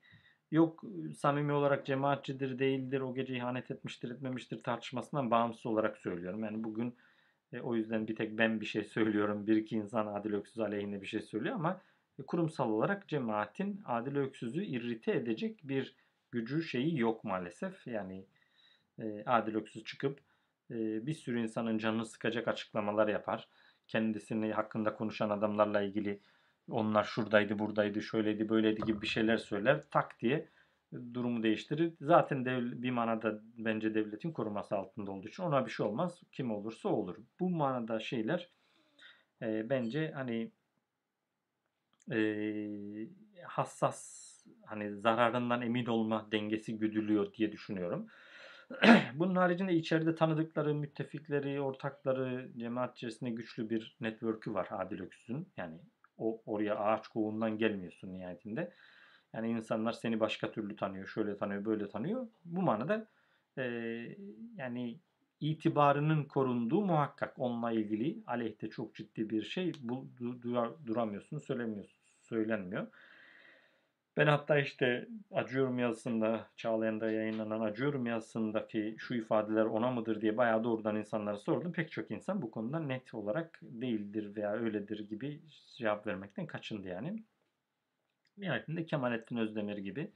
[0.50, 0.84] Yok
[1.16, 6.44] samimi olarak cemaatçidir değildir, o gece ihanet etmiştir etmemiştir tartışmasından bağımsız olarak söylüyorum.
[6.44, 6.96] Yani bugün
[7.52, 9.46] e, o yüzden bir tek ben bir şey söylüyorum.
[9.46, 11.80] Bir iki insan Adil Öksüz aleyhine bir şey söylüyor ama
[12.18, 15.96] e, kurumsal olarak cemaatin Adil Öksüz'ü irrite edecek bir
[16.30, 17.86] gücü şeyi yok maalesef.
[17.86, 18.26] Yani
[18.98, 20.20] e, Adil Öksüz çıkıp
[20.70, 23.48] e, bir sürü insanın canını sıkacak açıklamalar yapar.
[23.88, 26.20] Kendisini hakkında konuşan adamlarla ilgili
[26.70, 29.84] onlar şuradaydı, buradaydı, şöyleydi, böyleydi gibi bir şeyler söyler.
[29.90, 30.48] Tak diye
[31.14, 31.92] durumu değiştirir.
[32.00, 36.22] Zaten dev, bir manada bence devletin koruması altında olduğu için ona bir şey olmaz.
[36.32, 37.16] Kim olursa olur.
[37.40, 38.48] Bu manada şeyler
[39.42, 40.50] e, bence hani
[42.12, 42.18] e,
[43.44, 44.26] hassas
[44.66, 48.06] hani zararından emin olma dengesi güdülüyor diye düşünüyorum.
[49.14, 55.48] Bunun haricinde içeride tanıdıkları, müttefikleri, ortakları, cemaat içerisinde güçlü bir network'ü var Adil Öksüz'ün.
[55.56, 55.78] Yani
[56.18, 58.72] o oraya ağaç kovuğundan gelmiyorsun nihayetinde.
[59.36, 62.26] Yani insanlar seni başka türlü tanıyor, şöyle tanıyor, böyle tanıyor.
[62.44, 63.08] Bu manada
[63.58, 63.62] e,
[64.56, 64.98] yani
[65.40, 70.06] itibarının korunduğu muhakkak onunla ilgili aleyhte çok ciddi bir şey bu,
[70.42, 72.86] durar, duramıyorsun, söylemiyorsun, söylenmiyor.
[74.16, 80.64] Ben hatta işte Acıyorum yazısında, Çağlayan'da yayınlanan Acıyorum yazısındaki şu ifadeler ona mıdır diye bayağı
[80.64, 81.72] doğrudan insanlara sordum.
[81.72, 85.40] Pek çok insan bu konuda net olarak değildir veya öyledir gibi
[85.76, 87.22] cevap vermekten kaçındı yani.
[88.38, 90.10] Nihayetinde Kemalettin Özdemir gibi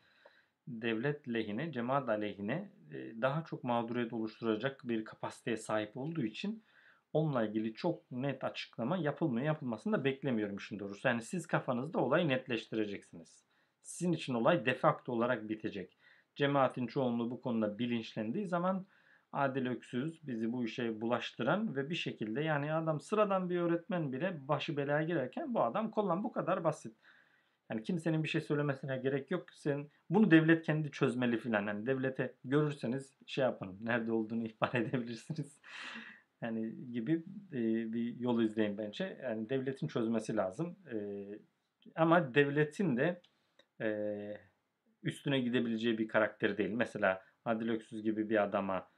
[0.68, 6.64] devlet lehine, cemaat aleyhine e, daha çok mağduriyet oluşturacak bir kapasiteye sahip olduğu için
[7.12, 9.46] onunla ilgili çok net açıklama yapılmıyor.
[9.46, 11.08] Yapılmasını da beklemiyorum işin doğrusu.
[11.08, 13.44] Yani siz kafanızda olayı netleştireceksiniz.
[13.82, 15.98] Sizin için olay defakto olarak bitecek.
[16.36, 18.86] Cemaatin çoğunluğu bu konuda bilinçlendiği zaman
[19.32, 24.48] Adil Öksüz bizi bu işe bulaştıran ve bir şekilde yani adam sıradan bir öğretmen bile
[24.48, 26.96] başı belaya girerken bu adam kollan bu kadar basit.
[27.70, 29.46] Yani kimsenin bir şey söylemesine gerek yok.
[29.52, 31.66] Sen bunu devlet kendi çözmeli filan.
[31.66, 33.78] Yani devlete görürseniz şey yapın.
[33.80, 35.60] Nerede olduğunu ihbar edebilirsiniz.
[36.42, 37.12] yani gibi
[37.52, 39.18] e, bir yol izleyin bence.
[39.22, 40.76] Yani devletin çözmesi lazım.
[40.92, 40.96] E,
[41.94, 43.22] ama devletin de
[43.80, 43.88] e,
[45.02, 46.70] üstüne gidebileceği bir karakter değil.
[46.70, 48.90] Mesela Adil Öksüz gibi bir adama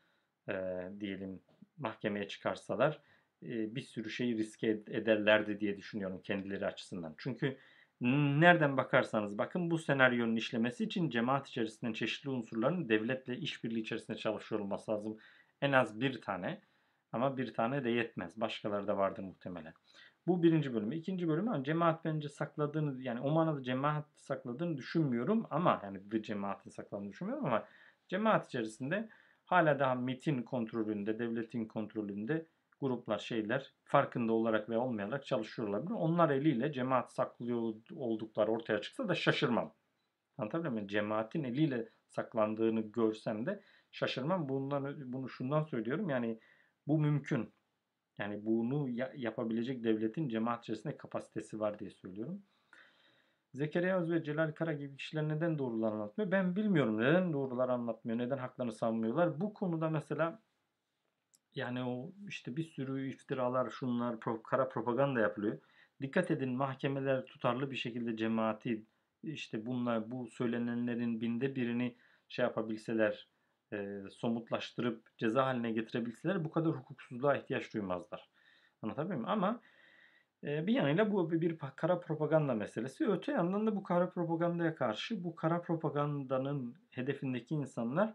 [0.49, 0.55] e,
[1.01, 1.41] diyelim
[1.77, 3.03] mahkemeye çıkarsalar
[3.43, 7.15] e, bir sürü şeyi riske ederlerdi diye düşünüyorum kendileri açısından.
[7.19, 7.59] Çünkü
[8.03, 14.61] nereden bakarsanız bakın bu senaryonun işlemesi için cemaat içerisinden çeşitli unsurların devletle işbirliği içerisinde çalışıyor
[14.61, 15.17] olması lazım.
[15.61, 16.61] En az bir tane
[17.13, 18.41] ama bir tane de yetmez.
[18.41, 19.75] Başkaları da vardır muhtemelen.
[20.27, 20.97] Bu birinci bölümü.
[20.97, 26.23] İkinci bölümü yani cemaat bence sakladığını yani o manada cemaat sakladığını düşünmüyorum ama yani bir
[26.23, 27.65] cemaatin sakladığını düşünmüyorum ama
[28.09, 29.09] cemaat içerisinde
[29.45, 32.47] hala daha MIT'in kontrolünde, devletin kontrolünde
[32.83, 35.95] gruplar, şeyler farkında olarak ve olmayarak çalışıyor olabilir.
[35.95, 39.75] Onlar eliyle cemaat saklıyor oldukları ortaya çıksa da şaşırmam.
[40.39, 40.89] Anlatabiliyor muyum?
[40.89, 43.63] Cemaatin eliyle saklandığını görsem de
[43.93, 44.49] şaşırmam.
[44.49, 46.41] Bundan, bunu şundan söylüyorum yani
[46.87, 47.55] bu mümkün.
[48.19, 52.43] Yani bunu ya- yapabilecek devletin cemaat içerisinde kapasitesi var diye söylüyorum.
[53.53, 56.31] Zekeriya Öz ve Celal Kara gibi kişiler neden doğrular anlatmıyor?
[56.31, 56.99] Ben bilmiyorum.
[57.01, 58.19] Neden doğrular anlatmıyor?
[58.19, 59.41] Neden haklarını savunmuyorlar?
[59.41, 60.43] Bu konuda mesela
[61.55, 65.59] yani o işte bir sürü iftiralar, şunlar, pro- kara propaganda yapılıyor.
[66.03, 68.85] Dikkat edin mahkemeler tutarlı bir şekilde cemaati
[69.23, 71.97] işte bunlar bu söylenenlerin binde birini
[72.29, 73.29] şey yapabilseler,
[73.73, 78.29] e, somutlaştırıp ceza haline getirebilseler bu kadar hukuksuzluğa ihtiyaç duymazlar.
[78.83, 79.31] Anlatabiliyor muyum?
[79.31, 79.61] Ama
[80.45, 83.09] e, bir yanıyla bu bir kara propaganda meselesi.
[83.09, 88.15] Öte yandan da bu kara propagandaya karşı bu kara propagandanın hedefindeki insanlar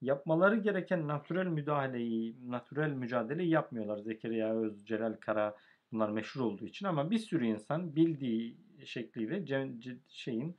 [0.00, 3.98] yapmaları gereken natürel müdahaleyi, natürel mücadeleyi yapmıyorlar.
[3.98, 5.56] Zekeriya Öz, Celal Kara
[5.92, 9.44] bunlar meşhur olduğu için ama bir sürü insan bildiği şekliyle
[10.08, 10.56] şeyin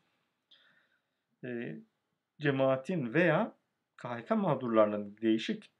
[1.43, 1.79] e,
[2.39, 3.55] cemaatin veya
[3.97, 5.71] KHK mağdurlarının değişik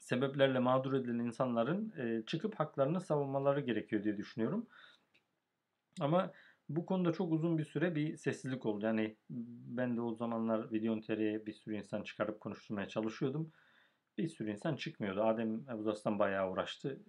[0.00, 4.66] sebeplerle mağdur edilen insanların e, çıkıp haklarını savunmaları gerekiyor diye düşünüyorum.
[6.00, 6.32] Ama
[6.76, 8.86] bu konuda çok uzun bir süre bir sessizlik oldu.
[8.86, 9.16] Yani
[9.76, 13.52] ben de o zamanlar Videontere'ye bir sürü insan çıkarıp konuşturmaya çalışıyordum.
[14.18, 15.22] Bir sürü insan çıkmıyordu.
[15.22, 17.00] Adem Ebu Zas'tan bayağı uğraştı.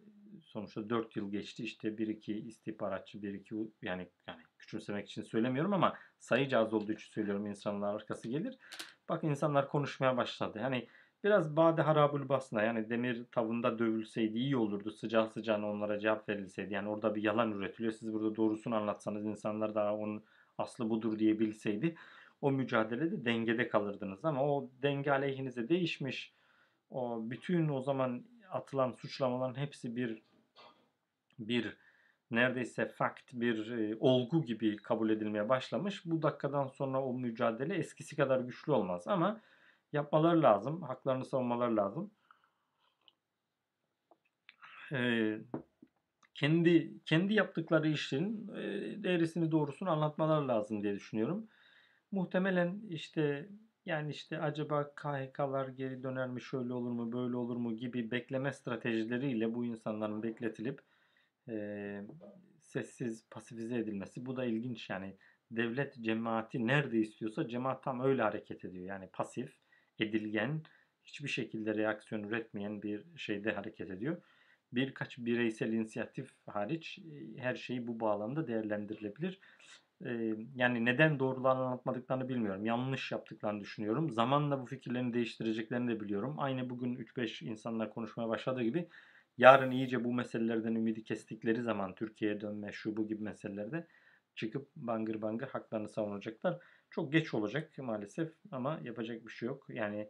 [0.41, 1.63] Sonuçta 4 yıl geçti.
[1.63, 6.91] İşte bir iki istihbaratçı, bir iki yani yani küçümsemek için söylemiyorum ama sayıca az olduğu
[6.91, 8.57] için söylüyorum insanlar arkası gelir.
[9.09, 10.59] Bak insanlar konuşmaya başladı.
[10.61, 10.87] Yani
[11.23, 14.91] biraz bade harabül basına yani demir tavında dövülseydi iyi olurdu.
[14.91, 16.73] Sıcağı sıcağına onlara cevap verilseydi.
[16.73, 17.93] Yani orada bir yalan üretiliyor.
[17.93, 20.23] Siz burada doğrusunu anlatsanız insanlar daha onun
[20.57, 21.95] aslı budur diye bilseydi
[22.43, 24.25] o mücadelede dengede kalırdınız.
[24.25, 26.33] Ama o denge aleyhinize değişmiş.
[26.89, 30.21] O bütün o zaman atılan suçlamaların hepsi bir
[31.39, 31.77] bir
[32.31, 36.05] neredeyse fact bir e, olgu gibi kabul edilmeye başlamış.
[36.05, 39.41] Bu dakikadan sonra o mücadele eskisi kadar güçlü olmaz ama
[39.93, 40.81] yapmaları lazım.
[40.81, 42.11] Haklarını savunmaları lazım.
[44.91, 45.39] Ee,
[46.33, 48.63] kendi kendi yaptıkları işin e,
[49.03, 51.47] değerisini doğrusunu anlatmaları lazım diye düşünüyorum.
[52.11, 53.49] Muhtemelen işte
[53.85, 58.53] yani işte acaba KHK'lar geri döner mi şöyle olur mu böyle olur mu gibi bekleme
[58.53, 60.81] stratejileriyle bu insanların bekletilip
[61.49, 62.01] e,
[62.59, 65.17] sessiz pasifize edilmesi bu da ilginç yani
[65.51, 69.62] devlet cemaati nerede istiyorsa cemaat tam öyle hareket ediyor yani pasif
[69.99, 70.61] edilgen
[71.05, 74.21] hiçbir şekilde reaksiyon üretmeyen bir şeyde hareket ediyor
[74.75, 79.39] birkaç bireysel inisiyatif hariç e, her şey bu bağlamda değerlendirilebilir.
[80.05, 82.65] E, yani neden doğrularını anlatmadıklarını bilmiyorum.
[82.65, 84.09] Yanlış yaptıklarını düşünüyorum.
[84.09, 86.35] Zamanla bu fikirlerini değiştireceklerini de biliyorum.
[86.37, 88.87] Aynı bugün 3-5 insanlar konuşmaya başladığı gibi
[89.37, 93.87] yarın iyice bu meselelerden ümidi kestikleri zaman Türkiye'ye dönme şu bu gibi meselelerde
[94.35, 96.59] çıkıp bangır bangır haklarını savunacaklar.
[96.93, 99.65] Çok geç olacak maalesef ama yapacak bir şey yok.
[99.69, 100.09] Yani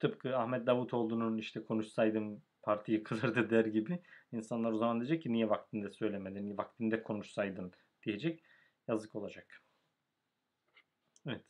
[0.00, 4.02] tıpkı Ahmet Davutoğlu'nun işte konuşsaydım parti yıkılırdı der gibi
[4.32, 7.72] insanlar o zaman diyecek ki niye vaktinde söylemedin, niye vaktinde konuşsaydın
[8.02, 8.44] diyecek.
[8.88, 9.62] Yazık olacak.
[11.26, 11.44] Evet.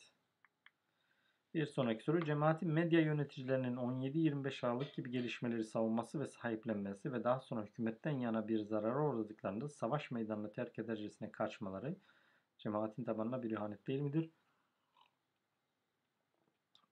[1.55, 2.25] Bir sonraki soru.
[2.25, 8.49] Cemaatin medya yöneticilerinin 17-25 Aralık gibi gelişmeleri savunması ve sahiplenmesi ve daha sonra hükümetten yana
[8.49, 11.97] bir zarara uğradıklarında savaş meydanını terk edercesine kaçmaları
[12.59, 14.31] cemaatin tabanına bir ihanet değil midir?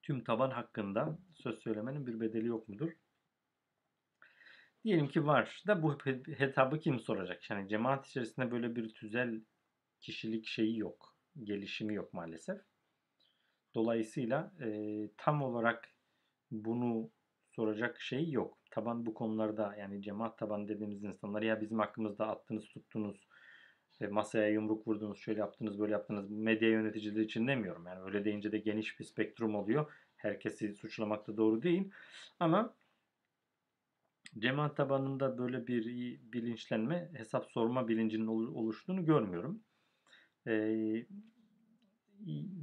[0.02, 2.90] Tüm taban hakkında söz söylemenin bir bedeli yok mudur?
[4.84, 5.98] Diyelim ki var da bu
[6.36, 7.50] hesabı kim soracak?
[7.50, 9.40] Yani cemaat içerisinde böyle bir tüzel
[10.00, 11.16] kişilik şeyi yok.
[11.44, 12.60] Gelişimi yok maalesef.
[13.74, 14.68] Dolayısıyla e,
[15.16, 15.88] tam olarak
[16.50, 17.10] bunu
[17.50, 18.58] soracak şey yok.
[18.70, 23.28] Taban bu konularda yani cemaat taban dediğimiz insanlar ya bizim hakkımızda attınız tuttunuz
[24.00, 27.86] e, masaya yumruk vurdunuz şöyle yaptınız böyle yaptınız medya yöneticileri için demiyorum.
[27.86, 29.92] Yani öyle deyince de geniş bir spektrum oluyor.
[30.16, 31.90] Herkesi suçlamak da doğru değil.
[32.40, 32.74] Ama
[34.38, 35.84] cemaat tabanında böyle bir
[36.32, 39.62] bilinçlenme, hesap sorma bilincinin oluştuğunu görmüyorum.
[40.46, 41.06] Ee,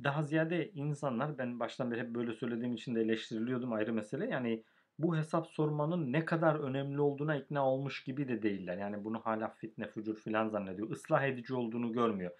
[0.04, 4.26] daha ziyade insanlar, ben baştan beri hep böyle söylediğim için de eleştiriliyordum ayrı mesele.
[4.26, 4.64] Yani
[5.00, 8.78] bu hesap sormanın ne kadar önemli olduğuna ikna olmuş gibi de değiller.
[8.78, 10.92] Yani bunu hala fitne, fucur filan zannediyor.
[10.92, 12.32] Islah edici olduğunu görmüyor.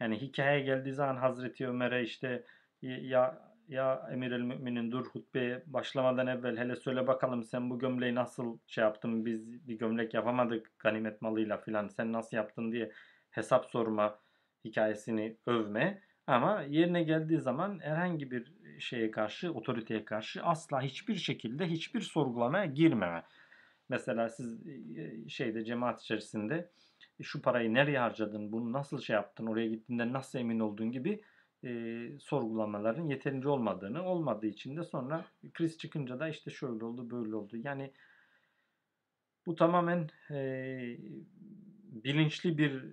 [0.00, 2.44] Yani hikaye geldiği zaman Hazreti Ömer'e işte
[2.82, 8.14] ya ya emir el müminin dur hutbeye başlamadan evvel hele söyle bakalım sen bu gömleği
[8.14, 12.92] nasıl şey yaptın biz bir gömlek yapamadık ganimet malıyla filan sen nasıl yaptın diye
[13.30, 14.18] hesap sorma
[14.64, 21.66] hikayesini övme ama yerine geldiği zaman herhangi bir şeye karşı otoriteye karşı asla hiçbir şekilde
[21.66, 23.22] hiçbir sorgulamaya girmeme.
[23.88, 24.66] Mesela siz
[24.96, 26.70] e, şeyde cemaat içerisinde
[27.22, 31.22] şu parayı nereye harcadın, bunu nasıl şey yaptın, oraya gittiğinde nasıl emin olduğun gibi
[31.64, 31.70] e,
[32.20, 35.24] sorgulamaların yeterince olmadığını, olmadığı için de sonra
[35.54, 37.56] kriz çıkınca da işte şöyle oldu, böyle oldu.
[37.56, 37.92] Yani
[39.46, 40.98] Bu tamamen eee,
[42.04, 42.84] bilinçli bir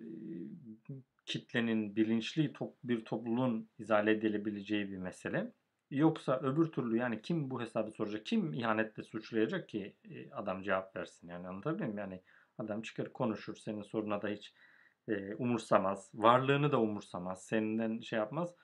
[1.26, 5.52] kitlenin, bilinçli top, bir topluluğun izale edilebileceği bir mesele.
[5.94, 10.96] Yoksa öbür türlü yani kim bu hesabı soracak, kim ihanetle suçlayacak ki e, adam cevap
[10.96, 11.98] versin yani anlatabiliyor muyum?
[11.98, 12.22] Yani
[12.58, 14.54] adam çıkar konuşur senin soruna da hiç
[15.08, 18.56] e, umursamaz, varlığını da umursamaz, senden şey yapmaz.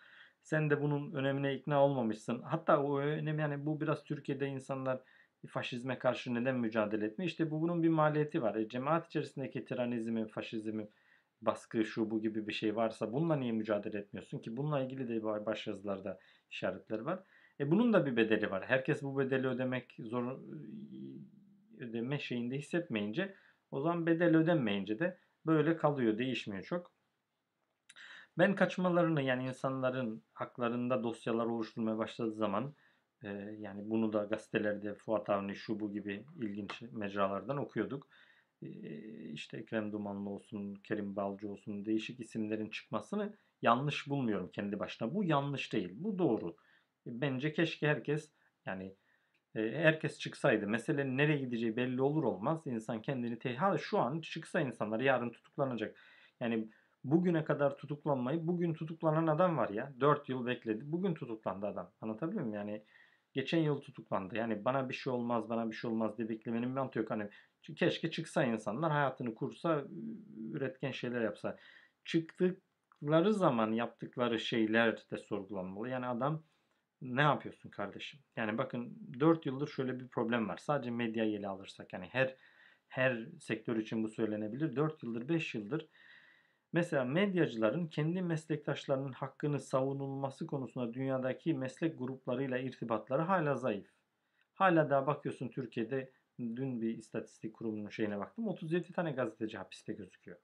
[0.41, 2.41] Sen de bunun önemine ikna olmamışsın.
[2.41, 5.01] Hatta o önem yani bu biraz Türkiye'de insanlar
[5.47, 7.29] faşizme karşı neden mücadele etmiyor?
[7.29, 8.55] İşte bu bunun bir maliyeti var.
[8.55, 10.89] E, cemaat içerisindeki tiranizmin, faşizmin,
[11.41, 14.57] baskı şu bu gibi bir şey varsa bununla niye mücadele etmiyorsun ki?
[14.57, 16.19] Bununla ilgili de başyazılarda
[16.51, 17.23] işaretler var.
[17.59, 18.65] E bunun da bir bedeli var.
[18.67, 20.39] Herkes bu bedeli ödemek zor
[21.79, 23.35] ödeme şeyinde hissetmeyince
[23.71, 26.91] o zaman bedel ödenmeyince de böyle kalıyor, değişmiyor çok.
[28.37, 32.73] Ben kaçmalarını yani insanların haklarında dosyalar oluşturmaya başladığı zaman
[33.23, 33.27] e,
[33.59, 38.07] yani bunu da gazetelerde Fuat Avni şu bu gibi ilginç mecralardan okuyorduk.
[38.61, 38.69] E,
[39.29, 45.13] işte Ekrem Dumanlı olsun, Kerim Balcı olsun değişik isimlerin çıkmasını yanlış bulmuyorum kendi başına.
[45.13, 45.89] Bu yanlış değil.
[45.93, 46.55] Bu doğru.
[47.07, 48.31] E, bence keşke herkes
[48.65, 48.95] yani
[49.55, 54.21] e, herkes çıksaydı meselenin nereye gideceği belli olur olmaz insan kendini te ha şu an
[54.21, 55.97] çıksa insanlar yarın tutuklanacak.
[56.39, 56.69] Yani
[57.03, 60.91] bugüne kadar tutuklanmayı bugün tutuklanan adam var ya 4 yıl bekledi.
[60.91, 61.91] Bugün tutuklandı adam.
[62.01, 62.55] Anlatabiliyor muyum?
[62.55, 62.83] Yani
[63.33, 64.35] geçen yıl tutuklandı.
[64.37, 67.11] Yani bana bir şey olmaz, bana bir şey olmaz diye beklemenin bir yok.
[67.11, 67.29] Hani
[67.75, 69.83] keşke çıksa insanlar hayatını kursa,
[70.51, 71.57] üretken şeyler yapsa.
[72.99, 75.89] Çıktıkları zaman yaptıkları şeyler de sorgulanmalı.
[75.89, 76.43] Yani adam
[77.01, 78.19] ne yapıyorsun kardeşim?
[78.35, 80.57] Yani bakın 4 yıldır şöyle bir problem var.
[80.57, 82.35] Sadece medya ele alırsak yani her
[82.87, 84.75] her sektör için bu söylenebilir.
[84.75, 85.87] 4 yıldır 5 yıldır
[86.73, 93.89] mesela medyacıların kendi meslektaşlarının hakkını savunulması konusunda dünyadaki meslek gruplarıyla irtibatları hala zayıf.
[94.53, 98.47] Hala daha bakıyorsun Türkiye'de dün bir istatistik kurumunun şeyine baktım.
[98.47, 100.37] 37 tane gazeteci hapiste gözüküyor.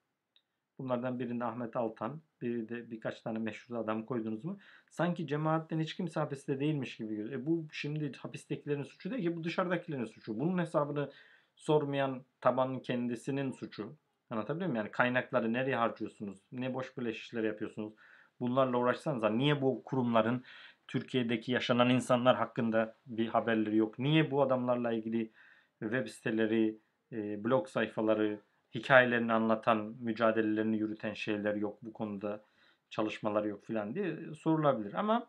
[0.79, 4.57] Bunlardan birinde Ahmet Altan, biri de birkaç tane meşhur adam koydunuz mu?
[4.89, 7.41] Sanki cemaatten hiç kimse hapiste değilmiş gibi görünüyor.
[7.41, 10.39] E bu şimdi hapistekilerin suçu değil ki bu dışarıdakilerin suçu.
[10.39, 11.11] Bunun hesabını
[11.55, 13.95] sormayan tabanın kendisinin suçu.
[14.29, 14.85] Anlatabiliyor muyum?
[14.85, 16.39] Yani kaynakları nereye harcıyorsunuz?
[16.51, 17.93] Ne boş beleş işler yapıyorsunuz?
[18.39, 20.43] Bunlarla uğraşsanız niye bu kurumların
[20.87, 23.99] Türkiye'deki yaşanan insanlar hakkında bir haberleri yok?
[23.99, 25.31] Niye bu adamlarla ilgili
[25.79, 26.79] web siteleri,
[27.11, 28.39] e, blog sayfaları,
[28.73, 32.45] hikayelerini anlatan, mücadelelerini yürüten şeyler yok bu konuda
[32.89, 34.93] çalışmalar yok filan diye sorulabilir.
[34.93, 35.27] Ama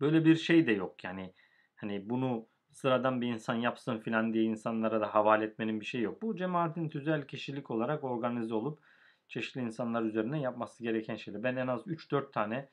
[0.00, 1.32] böyle bir şey de yok yani
[1.76, 6.22] hani bunu sıradan bir insan yapsın filan diye insanlara da havale etmenin bir şey yok.
[6.22, 8.78] Bu cemaatin tüzel kişilik olarak organize olup
[9.28, 11.42] çeşitli insanlar üzerine yapması gereken şeyler.
[11.42, 12.68] Ben en az 3-4 tane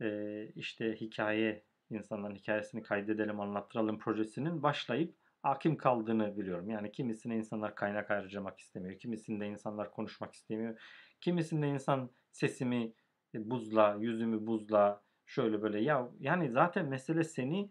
[0.00, 5.14] e, işte hikaye insanların hikayesini kaydedelim anlattıralım projesinin başlayıp
[5.46, 6.70] hakim kaldığını biliyorum.
[6.70, 8.98] Yani kimisine insanlar kaynak harcamak istemiyor.
[8.98, 10.80] Kimisinde insanlar konuşmak istemiyor.
[11.20, 12.92] Kimisinde insan sesimi
[13.34, 17.70] e, buzla, yüzümü buzla şöyle böyle ya yani zaten mesele seni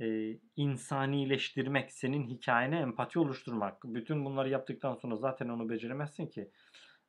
[0.00, 3.84] e, insanileştirmek, senin hikayene empati oluşturmak.
[3.84, 6.50] Bütün bunları yaptıktan sonra zaten onu beceremezsin ki.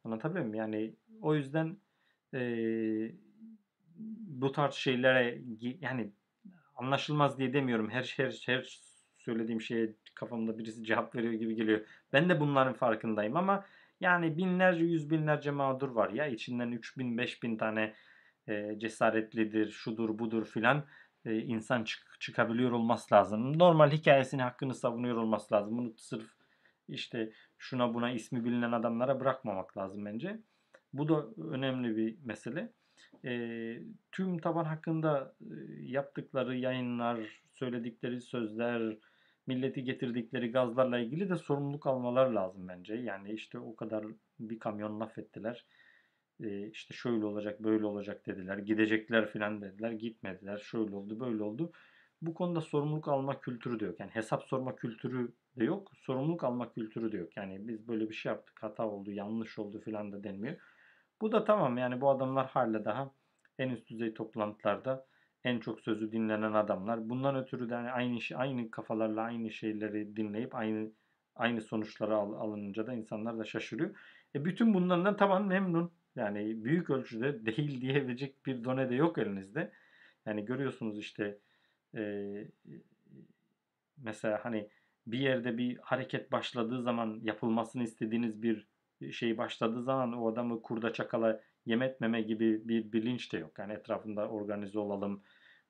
[0.04, 0.60] Anlatabiliyor muyum?
[0.60, 1.78] Yani o yüzden
[2.34, 2.42] e,
[4.40, 5.42] bu tarz şeylere
[5.82, 6.12] yani
[6.76, 7.90] anlaşılmaz diye demiyorum.
[7.90, 8.87] Her her her
[9.28, 11.82] söylediğim şeye kafamda birisi cevap veriyor gibi geliyor.
[12.14, 13.66] Ben de bunların farkındayım ama
[14.00, 17.94] yani binlerce yüz binlerce mağdur var ya içinden 3000 5000 tane
[18.48, 20.86] e, cesaretlidir şudur budur filan
[21.26, 23.60] e, insan çık, çıkabiliyor olması lazım.
[23.60, 25.78] Normal hikayesini hakkını savunuyor olması lazım.
[25.78, 26.30] Bunu sırf
[26.88, 30.40] işte şuna buna ismi bilinen adamlara bırakmamak lazım bence.
[30.94, 32.72] Bu da önemli bir mesele.
[33.26, 33.32] E,
[34.12, 37.20] tüm taban hakkında e, yaptıkları yayınlar,
[37.54, 38.98] söyledikleri sözler,
[39.48, 42.96] milleti getirdikleri gazlarla ilgili de sorumluluk almalar lazım bence.
[42.96, 44.06] Yani işte o kadar
[44.40, 45.66] bir kamyon laf ettiler.
[46.44, 48.58] Ee, işte şöyle olacak, böyle olacak dediler.
[48.58, 49.92] Gidecekler filan dediler.
[49.92, 50.58] Gitmediler.
[50.58, 51.72] Şöyle oldu, böyle oldu.
[52.22, 54.00] Bu konuda sorumluluk alma kültürü de yok.
[54.00, 55.92] Yani hesap sorma kültürü de yok.
[55.96, 57.38] Sorumluluk alma kültürü de yok.
[57.38, 60.58] Yani biz böyle bir şey yaptık, hata oldu, yanlış oldu filan da denmiyor.
[61.22, 63.12] Bu da tamam yani bu adamlar hala daha
[63.60, 65.06] en üst düzey toplantılarda
[65.44, 67.10] en çok sözü dinlenen adamlar.
[67.10, 70.92] Bundan ötürü de yani aynı şey, aynı kafalarla aynı şeyleri dinleyip aynı
[71.36, 73.96] aynı sonuçlara al, alınınca da insanlar da şaşırıyor.
[74.36, 75.92] E bütün bunlardan tamam memnun.
[76.16, 79.72] Yani büyük ölçüde değil diyebilecek bir done de yok elinizde.
[80.26, 81.38] Yani görüyorsunuz işte
[81.96, 82.34] e,
[83.98, 84.70] mesela hani
[85.08, 88.68] bir yerde bir hareket başladığı zaman yapılmasını istediğiniz bir
[89.12, 93.60] şey başladığı zaman o adamı kurda çakala yem etmeme gibi bir bilinç de yok.
[93.60, 95.24] Yani etrafında organize olalım,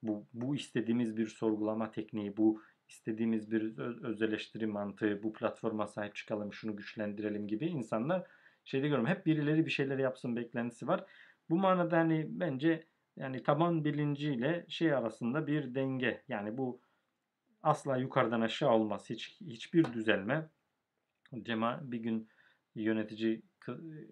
[0.04, 6.16] bu, bu istediğimiz bir sorgulama tekniği, bu istediğimiz bir öz, eleştiri mantığı, bu platforma sahip
[6.16, 8.28] çıkalım, şunu güçlendirelim gibi insanlar
[8.64, 9.08] şeyde görüyorum.
[9.08, 11.06] Hep birileri bir şeyler yapsın beklentisi var.
[11.50, 16.24] Bu manada hani bence yani taban bilinciyle şey arasında bir denge.
[16.28, 16.82] Yani bu
[17.64, 19.10] asla yukarıdan aşağı olmaz.
[19.10, 20.50] Hiç hiçbir düzelme.
[21.44, 22.30] Cema bir gün
[22.76, 23.42] yönetici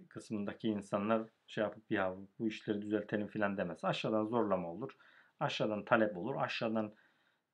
[0.10, 3.86] kısmındaki insanlar şey yapıp ya bu işleri düzeltelim filan demez.
[3.86, 4.92] Aşağıdan zorlama olur.
[5.40, 6.36] Aşağıdan talep olur.
[6.36, 6.96] Aşağıdan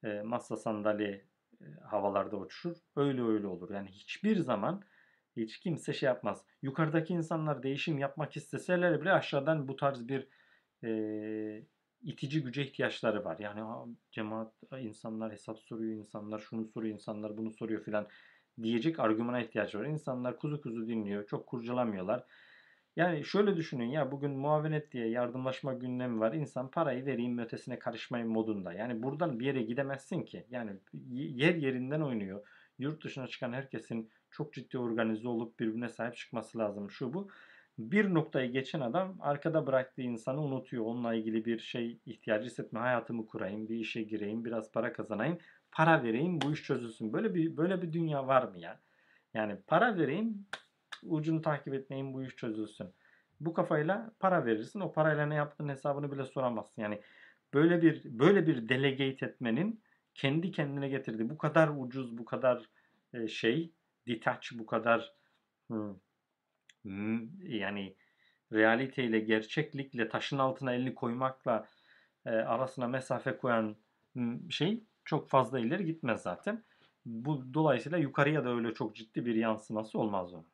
[0.04, 1.26] e, masa sandalye
[1.62, 2.78] e, havalarda uçuşur.
[2.96, 3.70] Öyle öyle olur.
[3.74, 4.84] Yani hiçbir zaman
[5.38, 6.46] hiç kimse şey yapmaz.
[6.62, 10.28] Yukarıdaki insanlar değişim yapmak isteseler bile aşağıdan bu tarz bir
[10.84, 11.66] e,
[12.02, 13.40] itici güce ihtiyaçları var.
[13.40, 18.08] Yani cemaat insanlar hesap soruyor, insanlar şunu soruyor, insanlar bunu soruyor filan
[18.64, 19.86] diyecek argümana ihtiyaç var.
[19.86, 22.26] İnsanlar kuzu kuzu dinliyor, çok kurcalamıyorlar.
[22.96, 26.34] Yani şöyle düşünün ya bugün muavenet diye yardımlaşma gündemi var.
[26.34, 28.74] İnsan parayı vereyim ötesine karışmayın modunda.
[28.74, 30.46] Yani buradan bir yere gidemezsin ki.
[30.50, 30.72] Yani
[31.14, 32.48] yer yerinden oynuyor.
[32.80, 36.92] Yurt dışına çıkan herkesin çok ciddi organize olup birbirine sahip çıkması lazım.
[36.92, 37.30] Şu bu.
[37.78, 40.86] Bir noktayı geçen adam arkada bıraktığı insanı unutuyor.
[40.86, 42.80] Onunla ilgili bir şey ihtiyacı hissetme.
[42.80, 45.38] Hayatımı kurayım, bir işe gireyim, biraz para kazanayım,
[45.72, 47.14] para vereyim, bu iş çözülsün.
[47.14, 48.80] Böyle bir böyle bir dünya var mı ya?
[49.34, 50.46] Yani para vereyim,
[51.04, 52.94] ucunu takip etmeyin, bu iş çözülsün.
[53.40, 54.80] Bu kafayla para verirsin.
[54.80, 56.82] O parayla ne yaptığın hesabını bile soramazsın.
[56.82, 57.02] Yani
[57.54, 59.82] böyle bir böyle bir delegate etmenin
[60.14, 62.70] kendi kendine getirdiği bu kadar ucuz, bu kadar
[63.14, 63.72] e, şey
[64.08, 65.14] detach bu kadar
[67.44, 67.96] yani
[68.54, 71.68] realiteyle gerçeklikle taşın altına elini koymakla
[72.26, 73.76] e, arasına mesafe koyan
[74.50, 76.64] şey çok fazla ileri gitmez zaten.
[77.06, 80.46] Bu dolayısıyla yukarıya da öyle çok ciddi bir yansıması olmaz onun.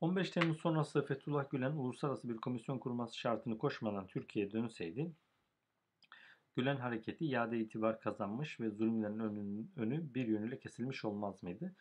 [0.00, 5.12] 15 Temmuz sonrası Fethullah Gülen uluslararası bir komisyon kurması şartını koşmadan Türkiye'ye dönseydi
[6.56, 11.74] Gülen hareketi iade itibar kazanmış ve zulümlerin önü bir yönüyle kesilmiş olmaz mıydı?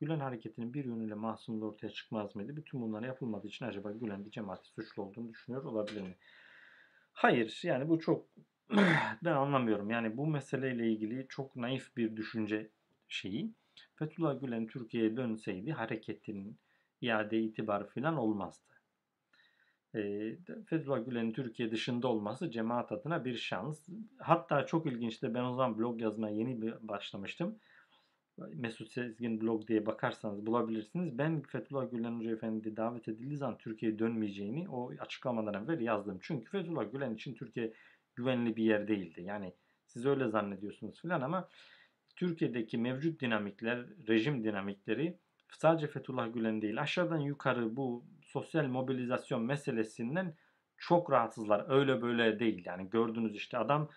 [0.00, 2.56] Gülen hareketinin bir yönüyle mahsumlu ortaya çıkmaz mıydı?
[2.56, 6.16] Bütün bunlar yapılmadığı için acaba Gülen bir cemaati suçlu olduğunu düşünüyor olabilir mi?
[7.12, 8.26] Hayır yani bu çok
[9.24, 9.90] ben anlamıyorum.
[9.90, 12.70] Yani bu meseleyle ilgili çok naif bir düşünce
[13.08, 13.54] şeyi.
[13.94, 16.58] Fethullah Gülen Türkiye'ye dönseydi hareketin
[17.00, 18.72] iade itibarı falan olmazdı
[19.94, 20.00] e,
[20.66, 23.88] Fethullah Gülen'in Türkiye dışında olması cemaat adına bir şans.
[24.18, 25.34] Hatta çok ilginçti.
[25.34, 27.58] Ben o zaman blog yazmaya yeni başlamıştım.
[28.38, 31.18] Mesut Sezgin blog diye bakarsanız bulabilirsiniz.
[31.18, 36.18] Ben Fethullah Gülen Hoca Efendi davet edildiği zaman Türkiye'ye dönmeyeceğini o açıklamadan evvel yazdım.
[36.22, 37.72] Çünkü Fethullah Gülen için Türkiye
[38.14, 39.22] güvenli bir yer değildi.
[39.22, 39.52] Yani
[39.86, 41.48] siz öyle zannediyorsunuz filan ama
[42.16, 45.18] Türkiye'deki mevcut dinamikler, rejim dinamikleri
[45.52, 50.34] sadece Fethullah Gülen değil aşağıdan yukarı bu sosyal mobilizasyon meselesinden
[50.76, 51.64] çok rahatsızlar.
[51.68, 52.62] Öyle böyle değil.
[52.66, 53.88] Yani gördünüz işte adam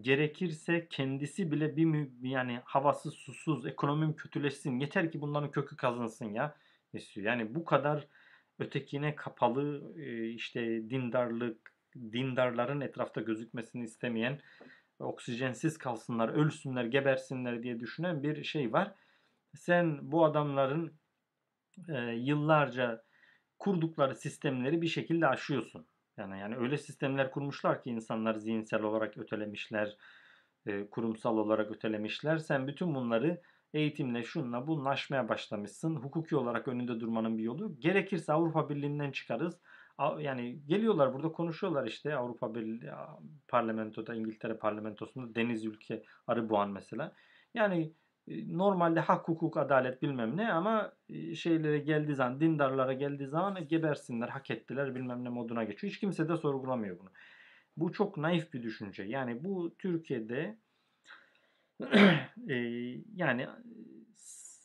[0.00, 6.56] gerekirse kendisi bile bir yani havasız susuz ekonomim kötüleşsin yeter ki bunların kökü kazınsın ya
[6.92, 7.26] istiyor.
[7.26, 8.06] Yani bu kadar
[8.58, 9.94] ötekine kapalı
[10.34, 14.40] işte dindarlık dindarların etrafta gözükmesini istemeyen
[14.98, 18.94] oksijensiz kalsınlar, ölsünler, gebersinler diye düşünen bir şey var.
[19.54, 20.92] Sen bu adamların
[21.88, 23.04] e, yıllarca
[23.58, 25.86] kurdukları sistemleri bir şekilde aşıyorsun.
[26.16, 29.96] Yani yani öyle sistemler kurmuşlar ki insanlar zihinsel olarak ötelemişler,
[30.66, 32.38] e, kurumsal olarak ötelemişler.
[32.38, 33.42] Sen bütün bunları
[33.74, 35.96] eğitimle şunla bununla başlamışsın.
[35.96, 37.80] Hukuki olarak önünde durmanın bir yolu.
[37.80, 39.60] Gerekirse Avrupa Birliği'nden çıkarız.
[40.18, 42.90] Yani geliyorlar burada konuşuyorlar işte Avrupa Birliği
[43.48, 47.12] parlamentoda İngiltere parlamentosunda deniz ülke Arıboğan mesela.
[47.54, 47.92] Yani
[48.28, 50.92] normalde hak, hukuk, adalet bilmem ne ama
[51.34, 55.92] şeylere geldiği zaman, dindarlara geldiği zaman gebersinler, hak ettiler bilmem ne moduna geçiyor.
[55.92, 57.08] Hiç kimse de sorgulamıyor bunu.
[57.76, 59.02] Bu çok naif bir düşünce.
[59.02, 60.58] Yani bu Türkiye'de
[63.16, 63.46] yani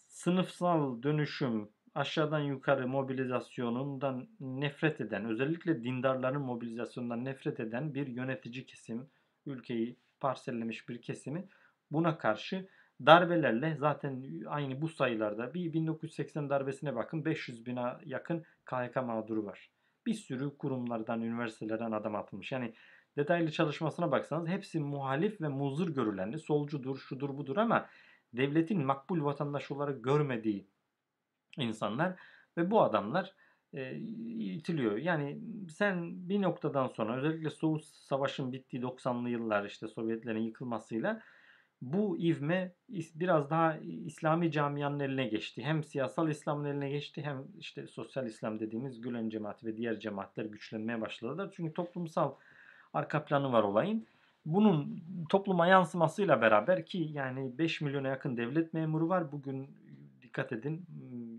[0.10, 9.10] sınıfsal dönüşüm, aşağıdan yukarı mobilizasyonundan nefret eden, özellikle dindarların mobilizasyonundan nefret eden bir yönetici kesim,
[9.46, 11.48] ülkeyi parsellemiş bir kesimi
[11.92, 12.68] buna karşı
[13.06, 19.72] darbelerle zaten aynı bu sayılarda bir 1980 darbesine bakın 500 bine yakın KHK mağduru var.
[20.06, 22.52] Bir sürü kurumlardan, üniversitelerden adam atılmış.
[22.52, 22.74] Yani
[23.18, 27.90] detaylı çalışmasına baksanız hepsi muhalif ve muzur görülenli, solcudur, şudur budur ama
[28.34, 30.68] devletin makbul vatandaş olarak görmediği
[31.58, 32.20] insanlar
[32.58, 33.34] ve bu adamlar
[33.74, 34.98] e, itiliyor.
[34.98, 41.22] Yani sen bir noktadan sonra özellikle Soğuk Savaş'ın bittiği 90'lı yıllar işte Sovyetlerin yıkılmasıyla
[41.82, 45.64] bu ivme biraz daha İslami camianın eline geçti.
[45.64, 50.46] Hem siyasal İslam'ın eline geçti hem işte sosyal İslam dediğimiz Gülen cemaati ve diğer cemaatler
[50.46, 51.54] güçlenmeye başladılar.
[51.56, 52.36] Çünkü toplumsal
[52.94, 54.08] arka planı var olayın.
[54.46, 59.32] Bunun topluma yansımasıyla beraber ki yani 5 milyona yakın devlet memuru var.
[59.32, 59.70] Bugün
[60.22, 60.86] dikkat edin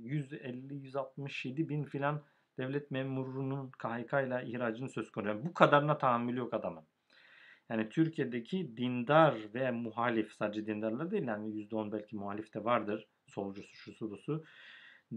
[0.05, 2.23] 150-167 bin filan
[2.59, 5.44] devlet memurunun KHK ile ihracının söz konusu.
[5.44, 6.85] Bu kadarına tahammülü yok adamın.
[7.73, 13.09] Yani Türkiye'deki dindar ve muhalif sadece dindarlar değil yani %10 belki muhalif de vardır.
[13.27, 14.44] Solcusu, şusu, busu.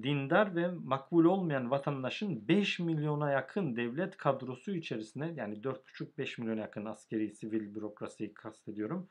[0.03, 6.85] Dindar ve makbul olmayan vatandaşın 5 milyona yakın devlet kadrosu içerisinde yani 4,5-5 milyona yakın
[6.85, 9.07] askeri, sivil bürokrasiyi kastediyorum.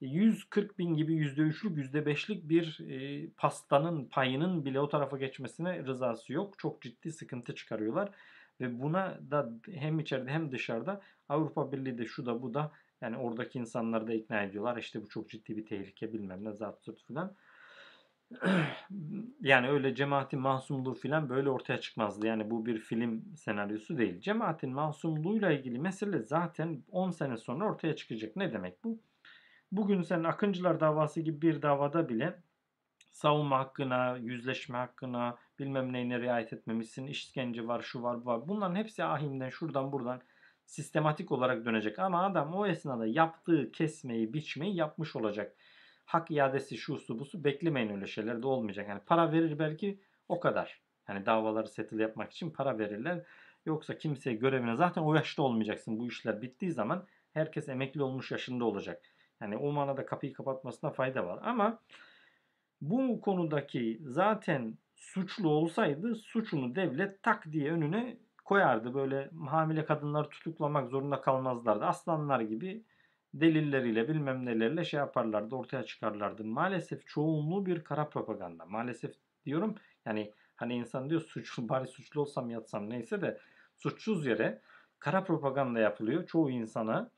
[0.00, 6.58] 140 bin gibi %3'lük %5'lik bir e, pastanın payının bile o tarafa geçmesine rızası yok.
[6.58, 8.10] Çok ciddi sıkıntı çıkarıyorlar.
[8.60, 13.16] Ve buna da hem içeride hem dışarıda Avrupa Birliği de şu da bu da yani
[13.16, 14.76] oradaki insanları da ikna ediyorlar.
[14.76, 17.34] İşte bu çok ciddi bir tehlike bilmem ne zat tut filan.
[19.40, 22.26] yani öyle cemaatin masumluğu filan böyle ortaya çıkmazdı.
[22.26, 24.20] Yani bu bir film senaryosu değil.
[24.20, 28.36] Cemaatin masumluğuyla ilgili mesele zaten 10 sene sonra ortaya çıkacak.
[28.36, 28.98] Ne demek bu?
[29.72, 32.42] Bugün sen Akıncılar davası gibi bir davada bile
[33.10, 38.48] savunma hakkına, yüzleşme hakkına, bilmem neyine riayet etmemişsin, işkence var, şu var, bu var.
[38.48, 40.22] Bunların hepsi ahimden, şuradan, buradan
[40.64, 41.98] sistematik olarak dönecek.
[41.98, 45.56] Ama adam o esnada yaptığı kesmeyi, biçmeyi yapmış olacak.
[46.04, 48.88] Hak iadesi, şu su, bu su beklemeyin öyle şeyler de olmayacak.
[48.88, 50.80] Yani para verir belki o kadar.
[51.08, 53.26] Yani davaları settle yapmak için para verirler.
[53.66, 55.98] Yoksa kimseye görevine zaten o yaşta olmayacaksın.
[55.98, 59.02] Bu işler bittiği zaman herkes emekli olmuş yaşında olacak.
[59.40, 61.38] Yani o manada kapıyı kapatmasına fayda var.
[61.42, 61.78] Ama
[62.80, 68.94] bu konudaki zaten suçlu olsaydı suçunu devlet tak diye önüne koyardı.
[68.94, 71.84] Böyle hamile kadınları tutuklamak zorunda kalmazlardı.
[71.84, 72.84] Aslanlar gibi
[73.34, 76.44] delilleriyle bilmem nelerle şey yaparlardı ortaya çıkarlardı.
[76.44, 78.66] Maalesef çoğunluğu bir kara propaganda.
[78.66, 79.14] Maalesef
[79.44, 79.74] diyorum
[80.04, 83.38] yani hani insan diyor suçlu bari suçlu olsam yatsam neyse de
[83.76, 84.60] suçsuz yere
[84.98, 86.26] kara propaganda yapılıyor.
[86.26, 87.10] Çoğu insana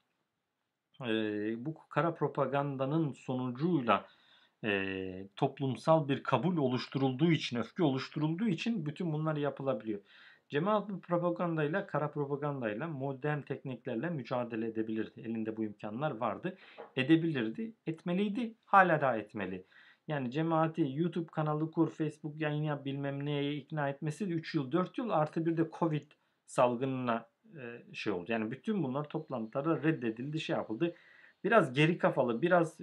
[1.00, 1.06] e,
[1.66, 4.06] bu kara propagandanın sonucuyla
[4.64, 10.00] e, toplumsal bir kabul oluşturulduğu için, öfke oluşturulduğu için bütün bunlar yapılabiliyor.
[10.48, 15.20] Cemaat bu propagandayla, kara propagandayla, modern tekniklerle mücadele edebilirdi.
[15.20, 16.56] Elinde bu imkanlar vardı.
[16.96, 19.64] Edebilirdi, etmeliydi, hala da etmeli.
[20.08, 24.98] Yani cemaati YouTube kanalı kur, Facebook yayın yap bilmem neye ikna etmesi 3 yıl 4
[24.98, 26.10] yıl artı bir de Covid
[26.46, 27.28] salgınına
[27.92, 28.32] şey oldu.
[28.32, 30.94] Yani bütün bunlar toplantılara reddedildi, şey yapıldı.
[31.44, 32.78] Biraz geri kafalı, biraz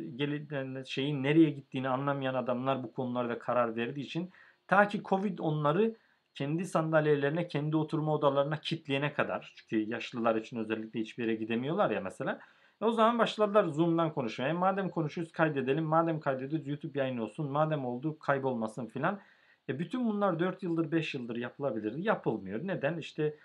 [0.85, 4.29] şeyin nereye gittiğini anlamayan adamlar bu konularda karar verdiği için
[4.67, 5.95] ta ki Covid onları
[6.33, 9.53] kendi sandalyelerine, kendi oturma odalarına kitleyene kadar.
[9.55, 12.39] Çünkü yaşlılar için özellikle hiçbir yere gidemiyorlar ya mesela.
[12.81, 14.49] O zaman başladılar Zoom'dan konuşmaya.
[14.49, 15.83] E madem konuşuyoruz kaydedelim.
[15.83, 17.51] Madem kaydediyoruz YouTube yayın olsun.
[17.51, 19.19] Madem oldu kaybolmasın filan.
[19.69, 22.01] E bütün bunlar 4 yıldır 5 yıldır yapılabilirdi.
[22.01, 22.67] Yapılmıyor.
[22.67, 22.97] Neden?
[22.97, 23.35] İşte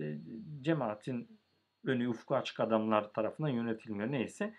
[0.00, 0.18] e,
[0.60, 1.38] cemaatin
[1.84, 4.12] önü ufku açık adamlar tarafından yönetilmiyor.
[4.12, 4.54] Neyse.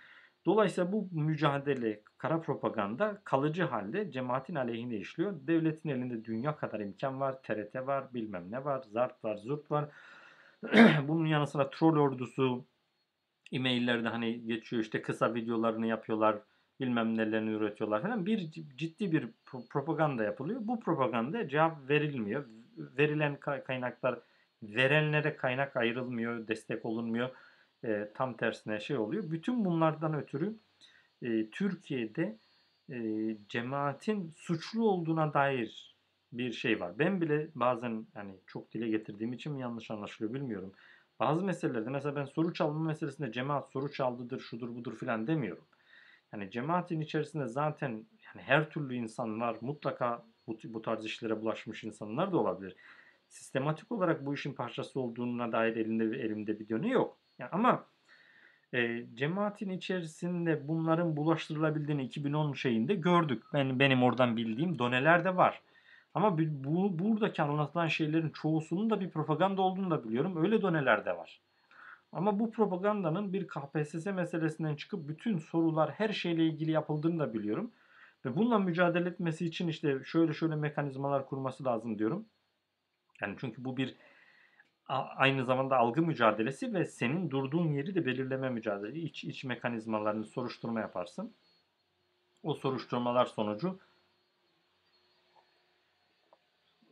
[0.46, 5.34] Dolayısıyla bu mücadele, kara propaganda kalıcı halde cemaatin aleyhine işliyor.
[5.48, 7.42] Devletin elinde dünya kadar imkan var.
[7.44, 9.90] TRT var, bilmem ne var, zart var, zurt var.
[11.08, 12.66] Bunun yanı sıra troll ordusu
[13.52, 16.40] e-maillerde hani geçiyor işte kısa videolarını yapıyorlar
[16.80, 18.26] bilmem nelerini üretiyorlar falan.
[18.26, 19.30] Bir ciddi bir
[19.70, 20.60] propaganda yapılıyor.
[20.64, 22.46] Bu propaganda cevap verilmiyor.
[22.78, 24.20] Verilen kaynaklar
[24.64, 27.30] verenlere kaynak ayrılmıyor, destek olunmuyor.
[27.84, 29.32] E, tam tersine şey oluyor.
[29.32, 30.56] Bütün bunlardan ötürü
[31.22, 32.38] e, Türkiye'de
[32.92, 32.98] e,
[33.50, 35.96] cemaatin suçlu olduğuna dair
[36.32, 37.00] bir şey var.
[37.00, 40.74] Ben bile bazen hani çok dile getirdiğim için mi yanlış anlaşılıyor bilmiyorum.
[41.20, 45.66] Bazı meselelerde mesela ben soru çalma meselesinde cemaat soru çaldıdır, şudur budur filan demiyorum.
[46.34, 49.58] Yani cemaatin içerisinde zaten yani her türlü insan var.
[49.62, 52.76] Mutlaka bu, bu tarz işlere bulaşmış insanlar da olabilir
[53.30, 57.18] sistematik olarak bu işin parçası olduğuna dair elinde elimde bir dönü yok.
[57.40, 57.86] Yani ama
[58.74, 63.44] e, cemaatin içerisinde bunların bulaştırılabildiğini 2010 şeyinde gördük.
[63.54, 65.62] Ben benim oradan bildiğim doneler de var.
[66.14, 70.44] Ama bu, buradaki anlatılan şeylerin çoğusunun da bir propaganda olduğunu da biliyorum.
[70.44, 71.42] Öyle doneler de var.
[72.12, 77.72] Ama bu propagandanın bir KPSS meselesinden çıkıp bütün sorular her şeyle ilgili yapıldığını da biliyorum.
[78.26, 82.26] Ve bununla mücadele etmesi için işte şöyle şöyle mekanizmalar kurması lazım diyorum.
[83.22, 83.96] Yani çünkü bu bir
[85.18, 89.00] aynı zamanda algı mücadelesi ve senin durduğun yeri de belirleme mücadelesi.
[89.00, 91.34] İç iç mekanizmalarını soruşturma yaparsın.
[92.44, 93.80] O soruşturmalar sonucu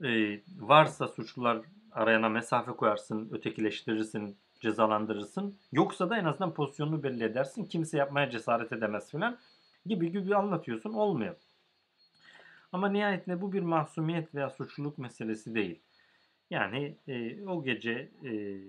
[0.04, 5.58] e, varsa suçlular arayana mesafe koyarsın, ötekileştirirsin, cezalandırırsın.
[5.72, 7.66] Yoksa da en azından pozisyonunu belli edersin.
[7.66, 9.38] Kimse yapmaya cesaret edemez filan
[9.86, 10.94] gibi gibi anlatıyorsun.
[10.94, 11.36] Olmuyor.
[12.72, 15.80] Ama nihayetinde bu bir mahsumiyet veya suçluluk meselesi değil.
[16.50, 18.60] Yani e, o gece e,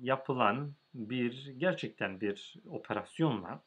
[0.00, 3.62] yapılan bir gerçekten bir operasyonla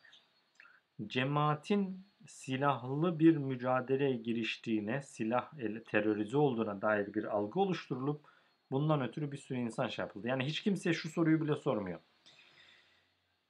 [1.07, 5.51] cemaatin silahlı bir mücadeleye giriştiğine, silah
[5.85, 8.25] terörize olduğuna dair bir algı oluşturulup
[8.71, 10.27] bundan ötürü bir sürü insan şey yapıldı.
[10.27, 11.99] Yani hiç kimse şu soruyu bile sormuyor.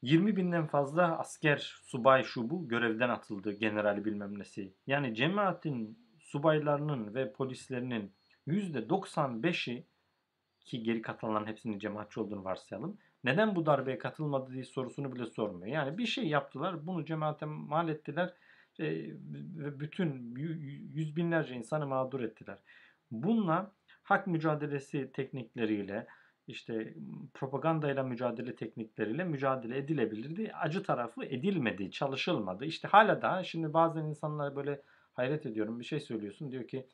[0.02, 4.74] 20 binden fazla asker, subay şu bu görevden atıldı, general bilmem nesi.
[4.88, 8.12] Yani cemaatin subaylarının ve polislerinin
[8.48, 9.86] %95'i
[10.66, 12.98] ki geri katılanların hepsinin cemaatçi olduğunu varsayalım.
[13.24, 15.68] Neden bu darbeye katılmadı diye sorusunu bile sormuyor.
[15.68, 18.34] Yani bir şey yaptılar, bunu cemaate mal ettiler
[18.80, 18.86] e,
[19.58, 20.36] ve bütün
[20.94, 22.58] yüz binlerce insanı mağdur ettiler.
[23.12, 23.72] Bununla
[24.04, 26.08] hak mücadelesi teknikleriyle,
[26.48, 26.94] işte
[27.34, 30.52] propagandayla mücadele teknikleriyle mücadele edilebilirdi.
[30.54, 32.66] Acı tarafı edilmedi, çalışılmadı.
[32.66, 34.82] İşte hala daha şimdi bazen insanlar böyle
[35.14, 36.86] hayret ediyorum bir şey söylüyorsun diyor ki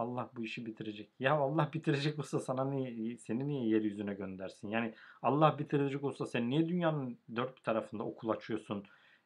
[0.00, 1.10] Allah bu işi bitirecek.
[1.18, 4.68] Ya Allah bitirecek olsa sana niye seni niye yeryüzüne göndersin?
[4.68, 8.84] Yani Allah bitirecek olsa sen niye dünyanın dört bir tarafında okul açıyorsun?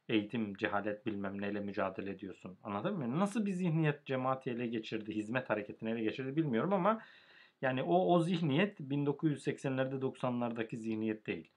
[0.08, 2.58] Eğitim, cehalet bilmem neyle mücadele ediyorsun.
[2.62, 3.18] Anladın mı?
[3.18, 7.00] Nasıl bir zihniyet cemaati ele geçirdi, hizmet hareketini ele geçirdi bilmiyorum ama
[7.62, 11.50] yani o o zihniyet 1980'lerde 90'lardaki zihniyet değil.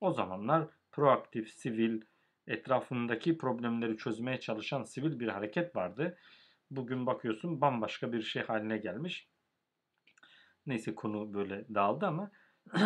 [0.00, 2.00] O zamanlar proaktif, sivil,
[2.46, 6.18] etrafındaki problemleri çözmeye çalışan sivil bir hareket vardı.
[6.76, 9.28] Bugün bakıyorsun bambaşka bir şey haline gelmiş.
[10.66, 12.30] Neyse konu böyle dağıldı ama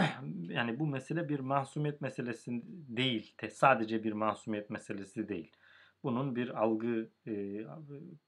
[0.49, 2.51] yani bu mesele bir masumiyet meselesi
[2.89, 3.35] değil.
[3.51, 5.53] Sadece bir masumiyet meselesi değil.
[6.03, 7.65] Bunun bir algı, e,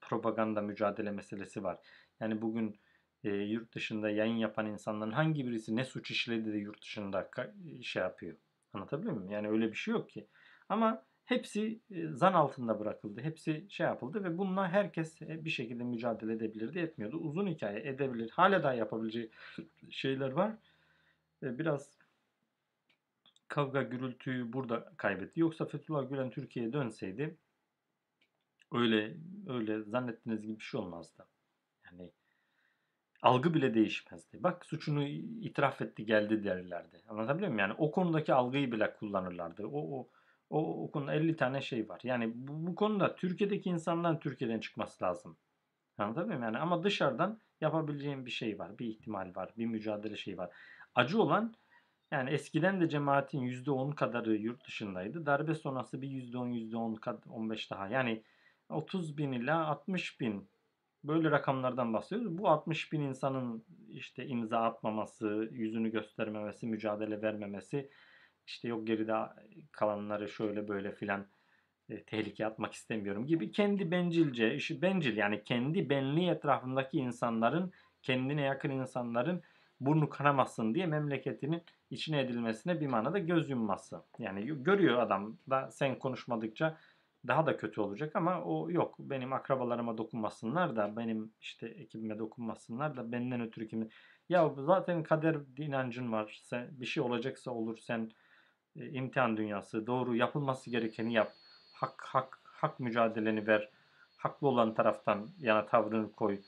[0.01, 1.79] propaganda mücadele meselesi var.
[2.19, 2.79] Yani bugün
[3.23, 7.29] e, yurt dışında yayın yapan insanların hangi birisi ne suç işledi de yurt dışında
[7.81, 8.37] şey yapıyor.
[8.73, 9.31] Anlatabiliyor muyum?
[9.31, 10.27] Yani öyle bir şey yok ki.
[10.69, 13.21] Ama hepsi e, zan altında bırakıldı.
[13.21, 17.17] Hepsi şey yapıldı ve bununla herkes e, bir şekilde mücadele edebilirdi, etmiyordu.
[17.17, 18.29] Uzun hikaye edebilir.
[18.29, 19.31] Hala daha yapabileceği
[19.89, 20.51] şeyler var.
[21.43, 21.97] E, biraz
[23.47, 25.39] kavga gürültüyü burada kaybetti.
[25.39, 27.37] Yoksa Fethullah Gülen Türkiye'ye dönseydi
[28.71, 29.17] öyle
[29.47, 31.27] öyle zannettiğiniz gibi bir şey olmazdı.
[31.85, 32.11] Yani
[33.21, 34.43] algı bile değişmezdi.
[34.43, 37.01] Bak suçunu itiraf etti geldi derlerdi.
[37.07, 37.59] Anlatabiliyor muyum?
[37.59, 39.67] Yani o konudaki algıyı bile kullanırlardı.
[39.67, 40.07] O, o,
[40.51, 41.99] o, o konuda 50 tane şey var.
[42.03, 45.37] Yani bu, bu konuda Türkiye'deki insanların Türkiye'den çıkması lazım.
[45.97, 46.53] Anlatabiliyor muyum?
[46.53, 48.79] Yani ama dışarıdan yapabileceğim bir şey var.
[48.79, 49.53] Bir ihtimal var.
[49.57, 50.49] Bir mücadele şeyi var.
[50.95, 51.53] Acı olan
[52.11, 55.25] yani eskiden de cemaatin %10 kadarı yurt dışındaydı.
[55.25, 57.87] Darbe sonrası bir %10, %10, 15 daha.
[57.87, 58.23] Yani
[58.69, 60.49] 30 bin ila 60 bin
[61.03, 62.37] böyle rakamlardan bahsediyoruz.
[62.37, 67.89] Bu 60 bin insanın işte imza atmaması, yüzünü göstermemesi, mücadele vermemesi,
[68.47, 69.13] işte yok geride
[69.71, 71.27] kalanları şöyle böyle filan
[71.89, 78.41] e, tehlikeye atmak istemiyorum gibi kendi bencilce, işi bencil yani kendi benliği etrafındaki insanların, kendine
[78.41, 79.41] yakın insanların
[79.79, 84.01] burnu kanamasın diye memleketinin içine edilmesine bir manada göz yumması.
[84.19, 86.77] Yani görüyor adam da sen konuşmadıkça
[87.27, 88.95] daha da kötü olacak ama o yok.
[88.99, 93.89] Benim akrabalarıma dokunmasınlar da benim işte ekibime dokunmasınlar da benden ötürü kim
[94.29, 96.39] ya zaten kader inancın var.
[96.43, 97.77] Sen bir şey olacaksa olur.
[97.77, 98.11] Sen
[98.75, 101.31] e, imtihan dünyası doğru yapılması gerekeni yap.
[101.73, 103.69] Hak hak hak mücadeleni ver.
[104.17, 106.41] Haklı olan taraftan yana tavrını koy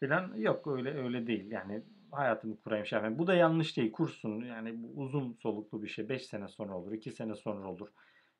[0.00, 0.36] filan.
[0.36, 1.50] Yok öyle öyle değil.
[1.50, 1.82] Yani
[2.12, 3.18] hayatımı kurayım şey.
[3.18, 3.92] Bu da yanlış değil.
[3.92, 4.44] Kursun.
[4.44, 6.08] Yani bu uzun soluklu bir şey.
[6.08, 6.92] 5 sene sonra olur.
[6.92, 7.88] 2 sene sonra olur.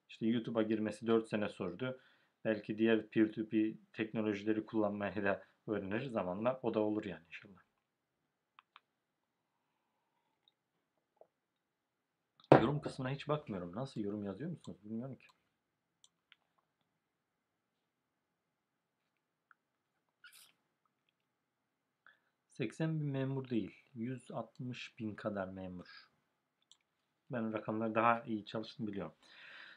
[0.09, 1.98] İşte YouTube'a girmesi 4 sene sürdü.
[2.44, 6.61] Belki diğer peer-to-peer teknolojileri kullanmayı da öğrenir zamanla.
[6.62, 7.63] O da olur yani inşallah.
[12.64, 13.76] Yorum kısmına hiç bakmıyorum.
[13.76, 15.26] Nasıl yorum yazıyor musunuz bilmiyorum ki.
[22.58, 23.72] ...80 bin memur değil...
[23.94, 25.86] ...160 bin kadar memur.
[27.30, 29.14] Ben rakamları daha iyi çalıştım biliyorum.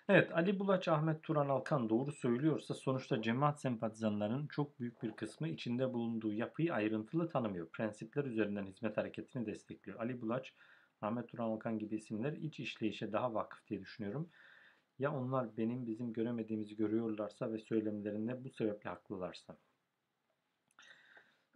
[0.10, 5.48] Evet Ali Bulaç, Ahmet Turan Alkan doğru söylüyorsa sonuçta cemaat sempatizanlarının çok büyük bir kısmı
[5.48, 7.70] içinde bulunduğu yapıyı ayrıntılı tanımıyor.
[7.70, 10.00] Prensipler üzerinden hizmet hareketini destekliyor.
[10.00, 10.54] Ali Bulaç,
[11.02, 14.30] Ahmet Turan Alkan gibi isimler iç işleyişe daha vakıf diye düşünüyorum.
[15.00, 19.58] Ya onlar benim bizim göremediğimizi görüyorlarsa ve söylemlerinde bu sebeple haklılarsa.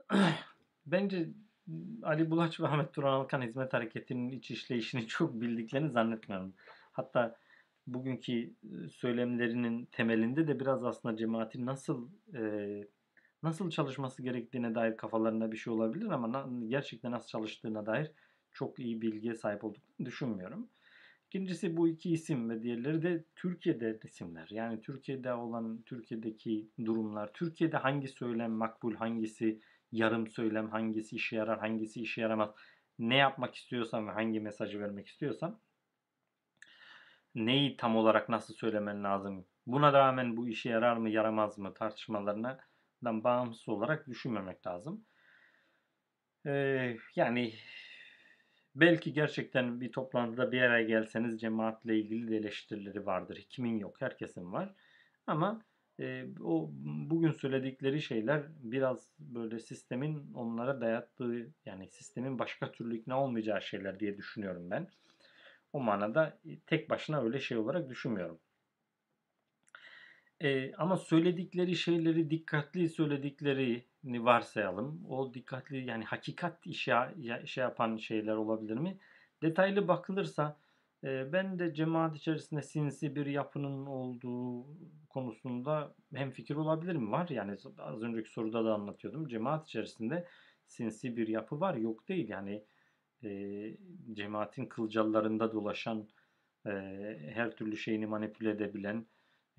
[0.85, 1.30] Bence
[2.03, 6.53] Ali Bulaç ve Ahmet Turan Alkan hizmet hareketinin iç işleyişini çok bildiklerini zannetmiyorum.
[6.91, 7.39] Hatta
[7.88, 8.53] bugünkü
[8.91, 12.41] söylemlerinin temelinde de biraz aslında cemaatin nasıl e,
[13.43, 18.11] nasıl çalışması gerektiğine dair kafalarında bir şey olabilir ama na, gerçekten nasıl çalıştığına dair
[18.53, 20.69] çok iyi bilgiye sahip olduklarını düşünmüyorum.
[21.28, 24.48] İkincisi bu iki isim ve diğerleri de Türkiye'de isimler.
[24.52, 29.61] Yani Türkiye'de olan, Türkiye'deki durumlar, Türkiye'de hangi söylem makbul, hangisi
[29.91, 32.56] yarım söylem, hangisi işe yarar, hangisi işe yaramaz,
[32.99, 35.60] ne yapmak istiyorsam ve hangi mesajı vermek istiyorsam
[37.36, 39.45] neyi tam olarak nasıl söylemen lazım?
[39.68, 42.60] Buna rağmen bu işe yarar mı yaramaz mı tartışmalarından
[43.03, 45.06] bağımsız olarak düşünmemek lazım.
[46.45, 47.53] Ee, yani
[48.76, 53.45] belki gerçekten bir toplantıda bir araya gelseniz cemaatle ilgili de eleştirileri vardır.
[53.49, 54.73] Kimin yok, herkesin var.
[55.27, 55.61] Ama
[55.99, 63.23] e, o bugün söyledikleri şeyler biraz böyle sistemin onlara dayattığı yani sistemin başka türlü ikna
[63.23, 64.88] olmayacağı şeyler diye düşünüyorum ben.
[65.73, 68.39] O manada tek başına öyle şey olarak düşünmüyorum.
[70.43, 75.05] E, ama söyledikleri şeyleri dikkatli söylediklerini varsayalım.
[75.09, 76.93] O dikkatli yani hakikat işe
[77.45, 78.97] şey yapan şeyler olabilir mi?
[79.41, 80.57] Detaylı bakılırsa
[81.03, 84.65] e, ben de cemaat içerisinde sinsi bir yapının olduğu
[85.09, 87.11] konusunda hem fikir olabilir mi?
[87.11, 89.27] Var yani az önceki soruda da anlatıyordum.
[89.27, 90.27] Cemaat içerisinde
[90.68, 92.63] sinsi bir yapı var yok değil yani
[93.23, 93.30] e,
[94.13, 96.07] cemaatin kılcallarında dolaşan
[96.65, 96.72] e,
[97.34, 99.05] her türlü şeyini manipüle edebilen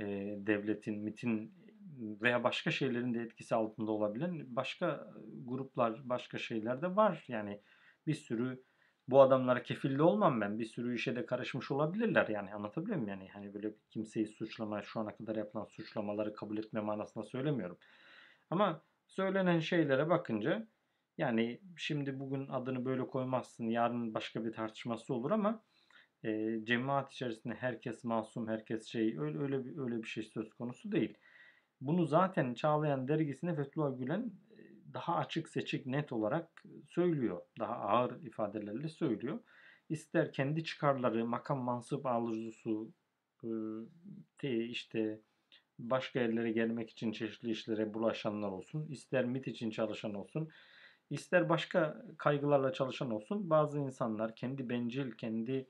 [0.03, 1.55] e, devletin, MIT'in
[1.99, 5.13] veya başka şeylerin de etkisi altında olabilen başka
[5.45, 7.25] gruplar, başka şeyler de var.
[7.29, 7.61] Yani
[8.07, 8.63] bir sürü
[9.09, 10.59] bu adamlara kefilli olmam ben.
[10.59, 13.11] Bir sürü işe de karışmış olabilirler yani anlatabiliyor muyum?
[13.11, 17.79] Yani hani böyle kimseyi suçlama, şu ana kadar yapılan suçlamaları kabul etme manasında söylemiyorum.
[18.51, 20.67] Ama söylenen şeylere bakınca
[21.19, 25.63] yani şimdi bugün adını böyle koymazsın, yarın başka bir tartışması olur ama
[26.25, 30.93] e, cemaat içerisinde herkes masum, herkes şey öyle öyle bir öyle bir şey söz konusu
[30.93, 31.19] değil.
[31.81, 34.33] Bunu zaten Çağlayan dergisinde Fethullah Gülen
[34.95, 37.41] daha açık seçik net olarak söylüyor.
[37.59, 39.39] Daha ağır ifadelerle söylüyor.
[39.89, 42.93] İster kendi çıkarları, makam mansıp arzusu,
[44.43, 45.21] işte
[45.79, 50.49] başka yerlere gelmek için çeşitli işlere bulaşanlar olsun, ister MIT için çalışan olsun,
[51.11, 55.69] ister başka kaygılarla çalışan olsun, bazı insanlar kendi bencil, kendi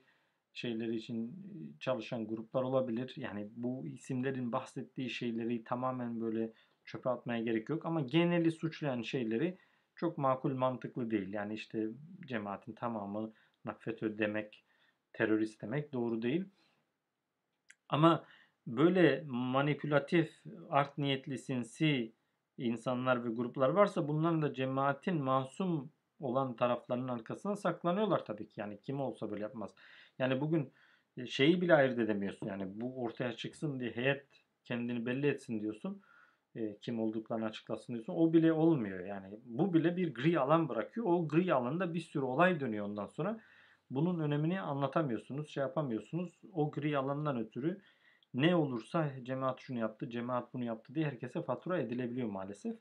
[0.53, 1.35] şeyleri için
[1.79, 3.13] çalışan gruplar olabilir.
[3.17, 6.53] Yani bu isimlerin bahsettiği şeyleri tamamen böyle
[6.85, 7.85] çöpe atmaya gerek yok.
[7.85, 9.57] Ama geneli suçlayan şeyleri
[9.95, 11.33] çok makul mantıklı değil.
[11.33, 11.87] Yani işte
[12.25, 13.33] cemaatin tamamı
[13.79, 14.63] FETÖ demek,
[15.13, 16.45] terörist demek doğru değil.
[17.89, 18.25] Ama
[18.67, 22.13] böyle manipülatif, art niyetli, sinsi
[22.57, 28.59] insanlar ve gruplar varsa bunların da cemaatin masum olan taraflarının arkasına saklanıyorlar tabii ki.
[28.59, 29.75] Yani kim olsa böyle yapmaz.
[30.19, 30.73] Yani bugün
[31.25, 32.47] şeyi bile ayırt edemiyorsun.
[32.47, 34.25] Yani bu ortaya çıksın diye heyet
[34.63, 36.01] kendini belli etsin diyorsun
[36.55, 38.13] e, kim olduklarını açıklasın diyorsun.
[38.13, 39.39] O bile olmuyor yani.
[39.45, 41.05] Bu bile bir gri alan bırakıyor.
[41.09, 43.39] O gri alanda bir sürü olay dönüyor ondan sonra.
[43.89, 46.41] Bunun önemini anlatamıyorsunuz, şey yapamıyorsunuz.
[46.53, 47.81] O gri alandan ötürü
[48.33, 52.75] ne olursa cemaat şunu yaptı, cemaat bunu yaptı diye herkese fatura edilebiliyor maalesef.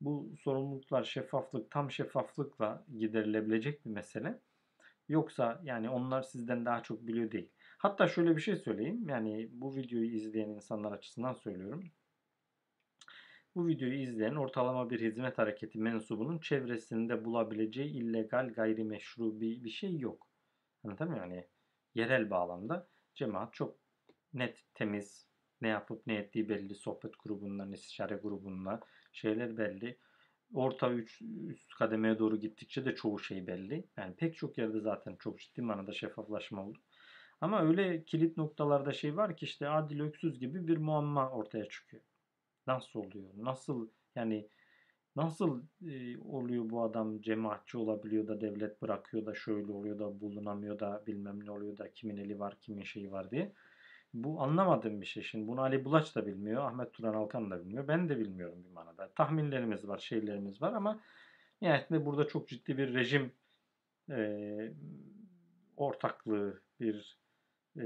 [0.00, 4.40] Bu sorumluluklar şeffaflık, tam şeffaflıkla giderilebilecek bir mesele.
[5.10, 7.50] Yoksa yani onlar sizden daha çok biliyor değil.
[7.78, 9.08] Hatta şöyle bir şey söyleyeyim.
[9.08, 11.84] Yani bu videoyu izleyen insanlar açısından söylüyorum.
[13.54, 19.98] Bu videoyu izleyen ortalama bir hizmet hareketi mensubunun çevresinde bulabileceği illegal gayrimeşru bir, bir şey
[19.98, 20.26] yok.
[20.84, 21.36] Anlatabiliyor muyum?
[21.36, 21.48] Yani
[21.94, 23.76] yerel bağlamda cemaat çok
[24.34, 25.26] net, temiz,
[25.60, 26.74] ne yapıp ne ettiği belli.
[26.74, 28.80] Sohbet grubundan, istişare grubundan
[29.12, 29.98] şeyler belli.
[30.54, 33.88] Orta üç, üst kademeye doğru gittikçe de çoğu şey belli.
[33.96, 36.78] Yani pek çok yerde zaten çok ciddi manada şeffaflaşma oldu.
[37.40, 42.02] Ama öyle kilit noktalarda şey var ki işte Adil Öksüz gibi bir muamma ortaya çıkıyor.
[42.66, 43.30] Nasıl oluyor?
[43.36, 44.48] Nasıl yani
[45.16, 50.78] nasıl e, oluyor bu adam cemaatçi olabiliyor da devlet bırakıyor da şöyle oluyor da bulunamıyor
[50.78, 53.52] da bilmem ne oluyor da kimin eli var kimin şeyi var diye.
[54.14, 55.22] Bu anlamadığım bir şey.
[55.22, 57.88] Şimdi bunu Ali Bulaç da bilmiyor, Ahmet Turan Alkan da bilmiyor.
[57.88, 59.12] Ben de bilmiyorum bir manada.
[59.14, 61.00] Tahminlerimiz var, şeylerimiz var ama
[61.62, 63.32] nihayetinde burada çok ciddi bir rejim
[64.10, 64.72] e,
[65.76, 67.18] ortaklığı, bir
[67.76, 67.84] e,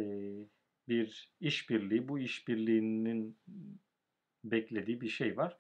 [0.89, 2.09] bir işbirliği.
[2.09, 3.39] Bu işbirliğinin
[4.45, 5.59] beklediği bir şey var.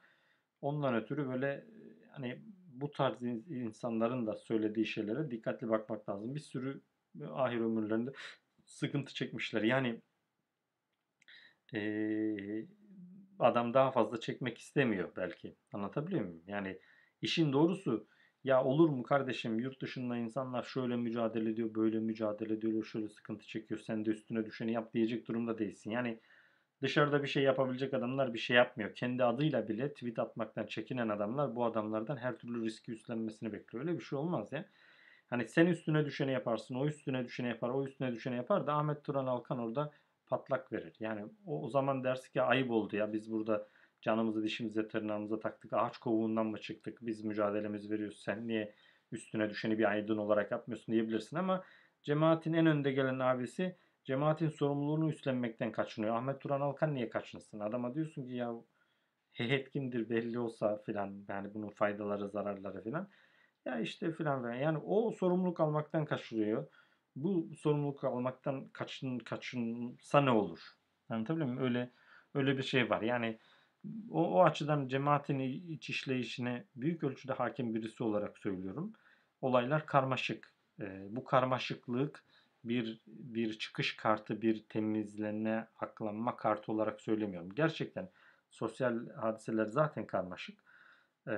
[0.60, 1.64] Ondan ötürü böyle
[2.10, 2.38] hani
[2.68, 6.34] bu tarz insanların da söylediği şeylere dikkatli bakmak lazım.
[6.34, 6.80] Bir sürü
[7.32, 8.12] ahir ömürlerinde
[8.64, 9.62] sıkıntı çekmişler.
[9.62, 10.00] Yani
[11.74, 12.66] ee,
[13.38, 15.56] adam daha fazla çekmek istemiyor belki.
[15.72, 16.42] Anlatabiliyor muyum?
[16.46, 16.78] Yani
[17.22, 18.06] işin doğrusu
[18.44, 23.46] ya olur mu kardeşim yurt dışında insanlar şöyle mücadele ediyor, böyle mücadele ediyor, şöyle sıkıntı
[23.46, 23.80] çekiyor.
[23.80, 25.90] Sen de üstüne düşeni yap diyecek durumda değilsin.
[25.90, 26.20] Yani
[26.82, 28.94] Dışarıda bir şey yapabilecek adamlar bir şey yapmıyor.
[28.94, 33.84] Kendi adıyla bile tweet atmaktan çekinen adamlar bu adamlardan her türlü riski üstlenmesini bekliyor.
[33.84, 34.64] Öyle bir şey olmaz ya.
[35.30, 39.04] Hani sen üstüne düşeni yaparsın, o üstüne düşeni yapar, o üstüne düşeni yapar da Ahmet
[39.04, 39.92] Turan Alkan orada
[40.26, 40.96] patlak verir.
[41.00, 43.68] Yani o, o zaman dersin ki ayıp oldu ya biz burada
[44.00, 45.72] canımızı dişimize tırnağımıza taktık.
[45.72, 46.98] Ağaç kovuğundan mı çıktık?
[47.02, 48.22] Biz mücadelemizi veriyoruz.
[48.22, 48.74] Sen niye
[49.12, 51.64] üstüne düşeni bir aydın olarak yapmıyorsun diyebilirsin ama
[52.02, 56.16] cemaatin en önde gelen abisi cemaatin sorumluluğunu üstlenmekten kaçınıyor.
[56.16, 57.60] Ahmet Turan Alkan niye kaçınsın?
[57.60, 58.54] Adama diyorsun ki ya
[59.32, 63.08] heyet kimdir belli olsa filan yani bunun faydaları zararları filan.
[63.64, 64.52] Ya işte filan.
[64.52, 66.66] Yani o sorumluluk almaktan kaçırıyor.
[67.16, 70.60] Bu sorumluluk almaktan kaçın kaçınsa ne olur?
[71.08, 71.64] Anlatabiliyor muyum?
[71.64, 71.90] Öyle
[72.34, 73.02] öyle bir şey var.
[73.02, 73.38] Yani
[74.10, 78.92] o, o açıdan cemaatin iç işleyişine büyük ölçüde hakim birisi olarak söylüyorum.
[79.40, 80.54] Olaylar karmaşık.
[80.80, 82.24] E, bu karmaşıklık
[82.64, 87.54] bir bir çıkış kartı, bir temizlenme, aklanma kartı olarak söylemiyorum.
[87.54, 88.10] Gerçekten
[88.50, 90.60] sosyal hadiseler zaten karmaşık.
[91.28, 91.34] E,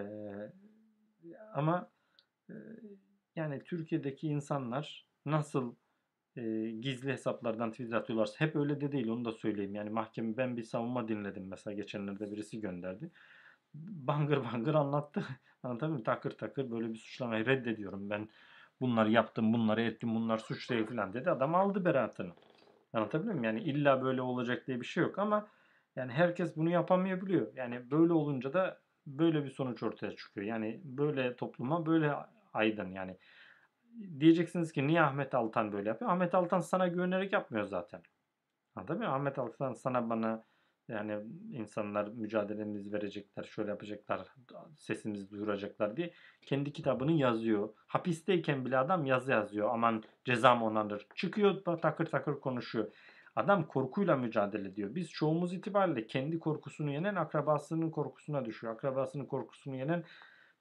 [1.54, 1.90] ama
[2.50, 2.54] e,
[3.36, 5.74] yani Türkiye'deki insanlar nasıl
[6.36, 9.74] e, gizli hesaplardan tweet atıyorlarsa hep öyle de değil onu da söyleyeyim.
[9.74, 13.10] Yani mahkeme ben bir savunma dinledim mesela geçenlerde birisi gönderdi.
[13.74, 15.24] Bangır bangır anlattı.
[15.62, 16.04] Anlatabiliyor muyum?
[16.04, 18.28] Takır takır böyle bir suçlamayı reddediyorum ben.
[18.80, 21.30] Bunları yaptım, bunları ettim, bunlar suç değil falan dedi.
[21.30, 22.32] Adam aldı beraatını.
[22.92, 23.44] Anlatabiliyor muyum?
[23.44, 25.48] Yani illa böyle olacak diye bir şey yok ama
[25.96, 27.56] yani herkes bunu yapamayabiliyor.
[27.56, 30.46] Yani böyle olunca da böyle bir sonuç ortaya çıkıyor.
[30.46, 32.12] Yani böyle topluma böyle
[32.52, 33.16] aydın yani
[34.20, 36.10] diyeceksiniz ki niye Ahmet Altan böyle yapıyor?
[36.10, 38.02] Ahmet Altan sana güvenerek yapmıyor zaten.
[38.74, 39.08] Anladın mı?
[39.08, 40.44] Ahmet Altan sana bana
[40.88, 41.18] yani
[41.50, 44.28] insanlar mücadelemizi verecekler, şöyle yapacaklar,
[44.78, 46.12] sesimizi duyuracaklar diye
[46.42, 47.74] kendi kitabını yazıyor.
[47.86, 49.68] Hapisteyken bile adam yazı yazıyor.
[49.72, 51.06] Aman cezam onandır.
[51.14, 52.92] Çıkıyor takır takır konuşuyor.
[53.36, 54.94] Adam korkuyla mücadele ediyor.
[54.94, 58.74] Biz çoğumuz itibariyle kendi korkusunu yenen akrabasının korkusuna düşüyor.
[58.74, 60.04] Akrabasının korkusunu yenen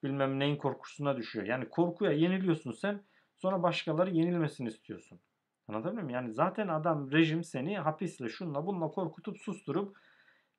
[0.04, 1.46] bilmem neyin korkusuna düşüyor.
[1.46, 3.02] Yani korkuya yeniliyorsun sen
[3.36, 5.20] Sonra başkaları yenilmesini istiyorsun.
[5.68, 6.12] Anladın mı?
[6.12, 9.98] Yani zaten adam rejim seni hapisle şunla bununla korkutup susturup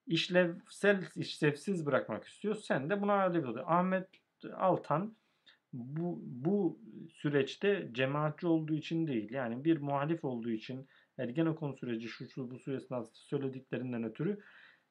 [0.07, 2.55] işlevsel işlevsiz bırakmak istiyor.
[2.55, 4.09] Sen de buna öyle bir Ahmet
[4.57, 5.16] Altan
[5.73, 6.78] bu, bu
[7.12, 9.31] süreçte cemaatçi olduğu için değil.
[9.31, 10.89] Yani bir muhalif olduğu için
[11.19, 14.40] Ergenekon süreci şu, bu esnasında söylediklerinden ötürü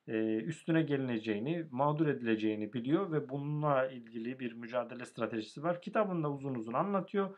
[0.07, 5.81] e, üstüne gelineceğini, mağdur edileceğini biliyor ve bununla ilgili bir mücadele stratejisi var.
[5.81, 7.37] Kitabında uzun uzun anlatıyor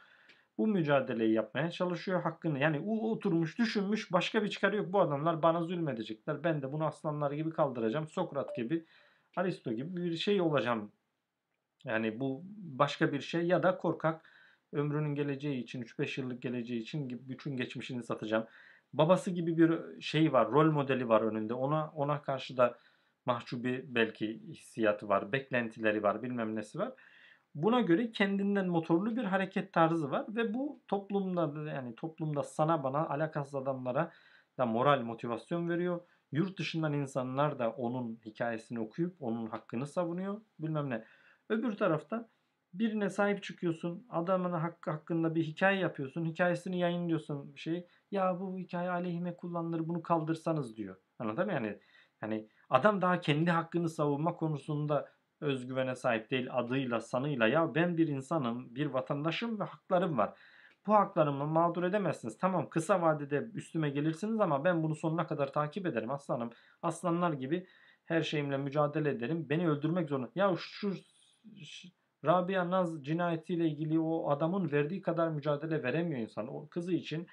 [0.57, 2.59] bu mücadeleyi yapmaya çalışıyor hakkını.
[2.59, 4.93] Yani o oturmuş düşünmüş başka bir çıkarı yok.
[4.93, 6.43] Bu adamlar bana zulmedecekler.
[6.43, 8.07] Ben de bunu aslanlar gibi kaldıracağım.
[8.07, 8.85] Sokrat gibi,
[9.35, 10.91] Aristo gibi bir şey olacağım.
[11.83, 14.29] Yani bu başka bir şey ya da korkak
[14.73, 18.45] ömrünün geleceği için 3-5 yıllık geleceği için bütün geçmişini satacağım.
[18.93, 21.53] Babası gibi bir şey var, rol modeli var önünde.
[21.53, 22.77] Ona ona karşı da
[23.25, 26.93] mahcubi belki hissiyatı var, beklentileri var, bilmem nesi var.
[27.57, 33.09] Buna göre kendinden motorlu bir hareket tarzı var ve bu toplumda yani toplumda sana bana
[33.09, 34.11] alakasız adamlara
[34.57, 36.01] da moral motivasyon veriyor.
[36.31, 41.03] Yurt dışından insanlar da onun hikayesini okuyup onun hakkını savunuyor bilmem ne.
[41.49, 42.29] Öbür tarafta
[42.73, 44.05] birine sahip çıkıyorsun.
[44.09, 46.25] Adamın hakkı hakkında bir hikaye yapıyorsun.
[46.25, 47.87] Hikayesini yayınlıyorsun bir şey.
[48.11, 50.95] Ya bu hikaye aleyhime kullanılır bunu kaldırsanız diyor.
[51.19, 51.53] Anladın mı?
[51.53, 51.79] Yani
[52.21, 58.07] yani adam daha kendi hakkını savunma konusunda özgüvene sahip değil adıyla sanıyla ya ben bir
[58.07, 60.39] insanım bir vatandaşım ve haklarım var.
[60.87, 62.37] Bu haklarımı mağdur edemezsiniz.
[62.37, 66.49] Tamam kısa vadede üstüme gelirsiniz ama ben bunu sonuna kadar takip ederim aslanım.
[66.81, 67.67] Aslanlar gibi
[68.05, 69.49] her şeyimle mücadele ederim.
[69.49, 70.29] Beni öldürmek zorunda.
[70.35, 70.93] Ya şu,
[71.63, 71.87] şu
[72.25, 76.47] Rabia Naz cinayetiyle ilgili o adamın verdiği kadar mücadele veremiyor insan.
[76.47, 77.27] O kızı için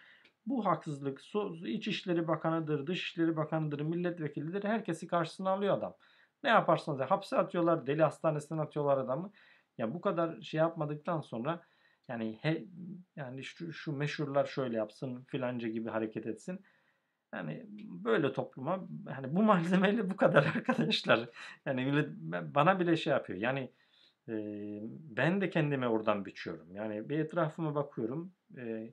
[0.46, 1.20] bu haksızlık
[1.66, 4.64] İçişleri Bakanı'dır, Dışişleri Bakanı'dır, milletvekilidir.
[4.64, 5.94] Herkesi karşısına alıyor adam.
[6.44, 9.32] Ne yaparsanız ya, hapse atıyorlar, deli hastanesine atıyorlar adamı.
[9.78, 11.60] Ya bu kadar şey yapmadıktan sonra
[12.08, 12.64] yani he,
[13.16, 16.60] yani şu, şu meşhurlar şöyle yapsın filanca gibi hareket etsin.
[17.34, 17.66] Yani
[18.04, 21.28] böyle topluma hani bu malzemeyle bu kadar arkadaşlar.
[21.66, 22.08] Yani millet,
[22.54, 23.38] bana bile şey yapıyor.
[23.38, 23.72] Yani
[24.28, 24.34] e,
[24.90, 26.74] ben de kendime oradan biçiyorum.
[26.74, 28.32] Yani bir etrafıma bakıyorum.
[28.58, 28.92] E,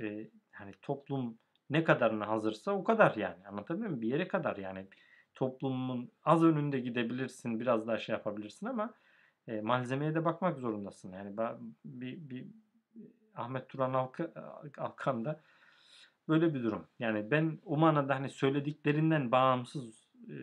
[0.00, 1.38] e, hani toplum
[1.70, 3.46] ne kadarına hazırsa o kadar yani.
[3.46, 4.02] Anlatabiliyor muyum?
[4.02, 4.86] Bir yere kadar yani
[5.34, 8.94] toplumun az önünde gidebilirsin, biraz daha şey yapabilirsin ama
[9.48, 11.12] e, malzemeye de bakmak zorundasın.
[11.12, 11.36] Yani
[11.84, 12.46] bir, bir
[13.34, 14.32] Ahmet Turan Alka,
[14.78, 15.40] Alkan'da
[16.28, 16.86] böyle bir durum.
[16.98, 20.34] Yani ben o manada hani söylediklerinden bağımsız e,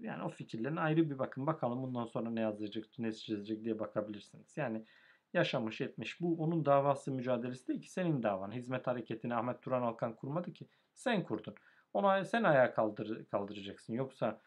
[0.00, 4.56] yani o fikirlerin ayrı bir bakın bakalım bundan sonra ne yazacak, ne çizecek diye bakabilirsiniz.
[4.56, 4.84] Yani
[5.32, 6.20] yaşamış etmiş.
[6.20, 8.52] Bu onun davası mücadelesi değil ki senin davan.
[8.52, 10.66] Hizmet hareketini Ahmet Turan Alkan kurmadı ki.
[10.94, 11.54] Sen kurdun.
[11.92, 13.92] Onu sen ayağa kaldır, kaldıracaksın.
[13.94, 14.40] Yoksa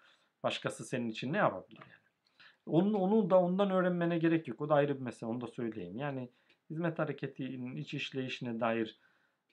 [0.43, 2.03] başkası senin için ne yapabilir yani?
[2.65, 4.61] Onu, onu da ondan öğrenmene gerek yok.
[4.61, 5.29] O da ayrı bir mesele.
[5.29, 5.97] Onu da söyleyeyim.
[5.97, 6.29] Yani
[6.69, 8.99] hizmet hareketinin iç işleyişine dair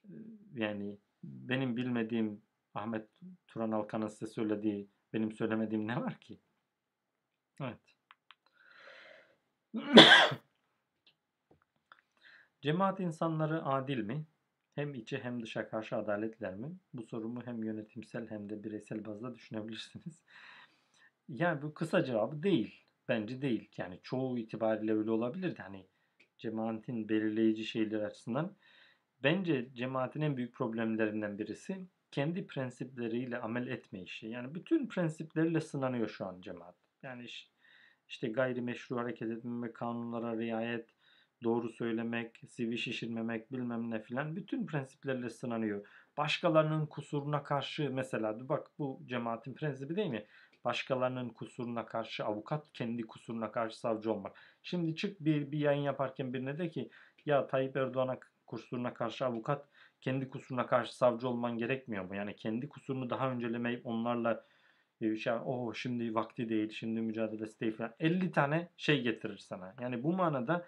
[0.05, 0.15] e,
[0.55, 2.43] yani benim bilmediğim
[2.75, 3.09] Ahmet
[3.47, 6.41] Turan Alkan'ın size söylediği benim söylemediğim ne var ki?
[7.61, 7.81] Evet.
[12.63, 14.27] Cemaat insanları adil mi?
[14.81, 16.77] Hem içe hem dışa karşı adaletler mi?
[16.95, 20.25] Bu sorumu hem yönetimsel hem de bireysel bazda düşünebilirsiniz.
[21.29, 22.85] Yani bu kısa cevabı değil.
[23.09, 23.71] Bence değil.
[23.77, 25.57] Yani çoğu itibariyle öyle olabilir.
[25.59, 25.87] Hani
[26.39, 28.57] cemaatin belirleyici şeyler açısından.
[29.23, 34.27] Bence cemaatin en büyük problemlerinden birisi kendi prensipleriyle amel etme işi.
[34.27, 36.77] Yani bütün prensipleriyle sınanıyor şu an cemaat.
[37.03, 37.27] Yani
[38.09, 40.89] işte gayrimeşru hareket etmemek, kanunlara riayet,
[41.45, 45.87] doğru söylemek, sivi şişirmemek bilmem ne filan bütün prensiplerle sınanıyor.
[46.17, 50.27] Başkalarının kusuruna karşı mesela bak bu cemaatin prensibi değil mi?
[50.65, 54.37] Başkalarının kusuruna karşı avukat, kendi kusuruna karşı savcı olmak.
[54.63, 56.91] Şimdi çık bir, bir yayın yaparken birine de ki
[57.27, 59.69] ya Tayyip Erdoğan'a kusuruna karşı avukat,
[60.01, 62.17] kendi kusuruna karşı savcı olman gerekmiyor mu?
[62.17, 64.45] Yani kendi kusurunu daha öncelemeyip onlarla
[65.01, 67.95] e, şey, o şimdi vakti değil, şimdi mücadelesi değil falan.
[68.01, 69.75] 50 tane şey getirir sana.
[69.81, 70.67] Yani bu manada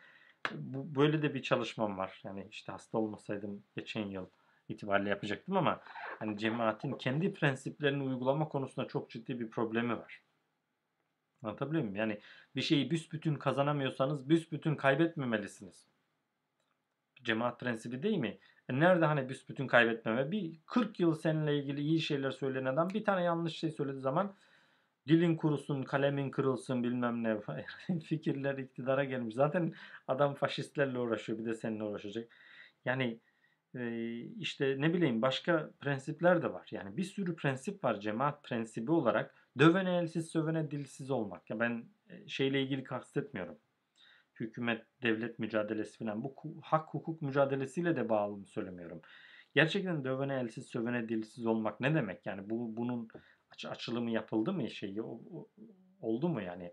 [0.51, 2.21] bu, böyle de bir çalışmam var.
[2.25, 4.27] Yani işte hasta olmasaydım geçen yıl
[4.69, 5.81] itibariyle yapacaktım ama
[6.19, 10.23] hani cemaatin kendi prensiplerini uygulama konusunda çok ciddi bir problemi var.
[11.43, 11.97] Anlatabiliyor muyum?
[11.97, 12.21] Yani
[12.57, 15.89] bir şeyi büsbütün kazanamıyorsanız büsbütün kaybetmemelisiniz.
[17.23, 18.39] Cemaat prensibi değil mi?
[18.69, 20.31] E nerede hani büsbütün kaybetmeme?
[20.31, 24.37] Bir 40 yıl seninle ilgili iyi şeyler söyleyen adam bir tane yanlış şey söylediği zaman
[25.09, 27.39] dilin kurusun, kalemin kırılsın bilmem ne
[28.01, 29.35] fikirler iktidara gelmiş.
[29.35, 29.73] Zaten
[30.09, 32.29] adam faşistlerle uğraşıyor bir de seninle uğraşacak.
[32.85, 33.21] Yani
[33.75, 36.69] e, işte ne bileyim başka prensipler de var.
[36.71, 39.35] Yani bir sürü prensip var cemaat prensibi olarak.
[39.59, 41.51] Dövene elsiz, sövene dilsiz olmak.
[41.51, 41.85] Ya ben
[42.27, 43.59] şeyle ilgili kastetmiyorum.
[44.41, 46.25] Hükümet, devlet mücadelesi falan.
[46.25, 49.01] Bu hak hukuk mücadelesiyle de bağlı söylemiyorum.
[49.55, 52.27] Gerçekten dövene elsiz, sövene dilsiz olmak ne demek?
[52.27, 53.09] Yani bu bunun
[53.67, 55.03] aç, açılımı yapıldı mı şeyi
[56.01, 56.73] oldu mu yani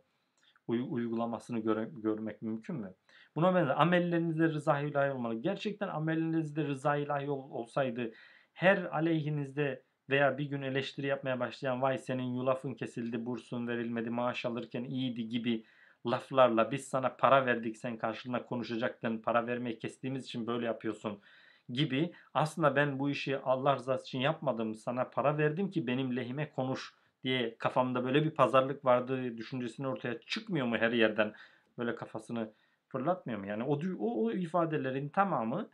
[0.67, 2.93] Uy, uygulamasını göre, görmek mümkün mü?
[3.35, 5.35] Buna benzer amellerinizde rıza ilahi olmalı.
[5.35, 8.11] Gerçekten amellerinizde rıza ilahi ol, olsaydı
[8.53, 14.45] her aleyhinizde veya bir gün eleştiri yapmaya başlayan vay senin yulafın kesildi, bursun verilmedi, maaş
[14.45, 15.65] alırken iyiydi gibi
[16.07, 21.21] laflarla biz sana para verdik sen karşılığında konuşacaktın, para vermeyi kestiğimiz için böyle yapıyorsun
[21.69, 26.49] gibi aslında ben bu işi Allah rızası için yapmadım sana para verdim ki benim lehime
[26.49, 26.93] konuş
[27.23, 31.33] diye kafamda böyle bir pazarlık vardı düşüncesini ortaya çıkmıyor mu her yerden
[31.77, 32.53] böyle kafasını
[32.87, 33.47] fırlatmıyor mu?
[33.47, 35.69] Yani o, o, o ifadelerin tamamı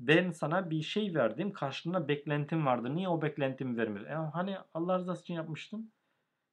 [0.00, 2.94] ben sana bir şey verdim karşılığında beklentim vardı.
[2.94, 4.06] Niye o beklentimi vermiyor?
[4.06, 5.90] E, hani Allah rızası için yapmıştım.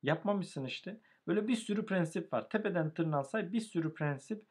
[0.04, 1.00] Yapmamışsın işte.
[1.28, 2.50] Böyle bir sürü prensip var.
[2.50, 4.46] Tepeden tırnağa bir sürü prensip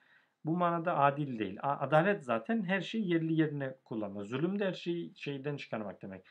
[0.45, 1.59] bu manada adil değil.
[1.63, 4.25] Adalet zaten her şeyi yerli yerine kullanma.
[4.25, 6.27] Zulüm de her şeyi şeyden çıkarmak demek.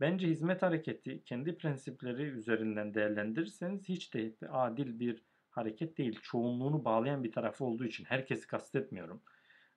[0.00, 6.18] Bence hizmet hareketi kendi prensipleri üzerinden değerlendirirseniz hiç de adil bir hareket değil.
[6.22, 9.22] Çoğunluğunu bağlayan bir tarafı olduğu için herkesi kastetmiyorum.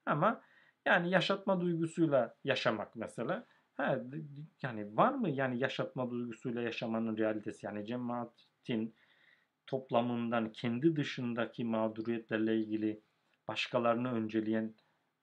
[0.05, 0.41] Ama
[0.85, 3.47] yani yaşatma duygusuyla yaşamak mesela.
[3.73, 3.99] Ha,
[4.61, 7.65] yani var mı yani yaşatma duygusuyla yaşamanın realitesi?
[7.65, 8.95] Yani cemaatin
[9.67, 13.01] toplamından kendi dışındaki mağduriyetlerle ilgili
[13.47, 14.75] başkalarını önceleyen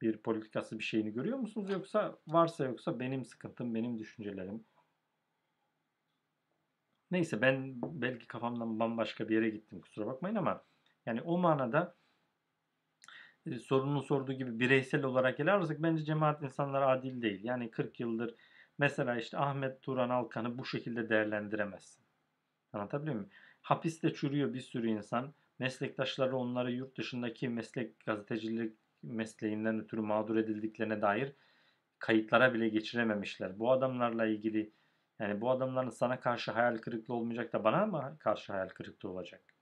[0.03, 1.71] bir politikası bir şeyini görüyor musunuz?
[1.71, 4.65] Yoksa varsa yoksa benim sıkıntım, benim düşüncelerim.
[7.11, 10.65] Neyse ben belki kafamdan bambaşka bir yere gittim kusura bakmayın ama
[11.07, 11.97] yani o manada
[13.47, 17.45] e, sorunun sorduğu gibi bireysel olarak ele alırsak bence cemaat insanlar adil değil.
[17.45, 18.35] Yani 40 yıldır
[18.79, 22.05] mesela işte Ahmet Turan Alkan'ı bu şekilde değerlendiremezsin.
[22.73, 23.31] Anlatabiliyor muyum?
[23.63, 25.35] Hapiste çürüyor bir sürü insan.
[25.61, 31.32] Meslektaşları onları yurt dışındaki meslek gazetecilik mesleğinden ötürü mağdur edildiklerine dair
[31.99, 33.59] kayıtlara bile geçirememişler.
[33.59, 34.73] Bu adamlarla ilgili
[35.19, 39.55] yani bu adamların sana karşı hayal kırıklığı olmayacak da bana mı karşı hayal kırıklığı olacak?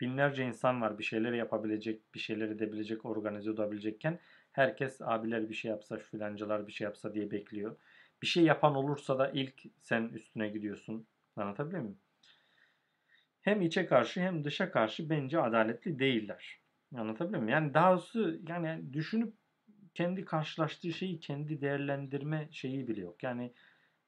[0.00, 4.20] Binlerce insan var bir şeyleri yapabilecek, bir şeyler edebilecek, organize olabilecekken
[4.52, 7.76] herkes abiler bir şey yapsa, filancalar bir şey yapsa diye bekliyor.
[8.22, 11.08] Bir şey yapan olursa da ilk sen üstüne gidiyorsun.
[11.36, 12.01] Anlatabiliyor muyum?
[13.42, 16.60] Hem içe karşı hem dışa karşı bence adaletli değiller.
[16.96, 17.52] Anlatabiliyor muyum?
[17.52, 19.34] Yani daha doğrusu yani düşünüp
[19.94, 23.22] kendi karşılaştığı şeyi kendi değerlendirme şeyi bile yok.
[23.22, 23.52] Yani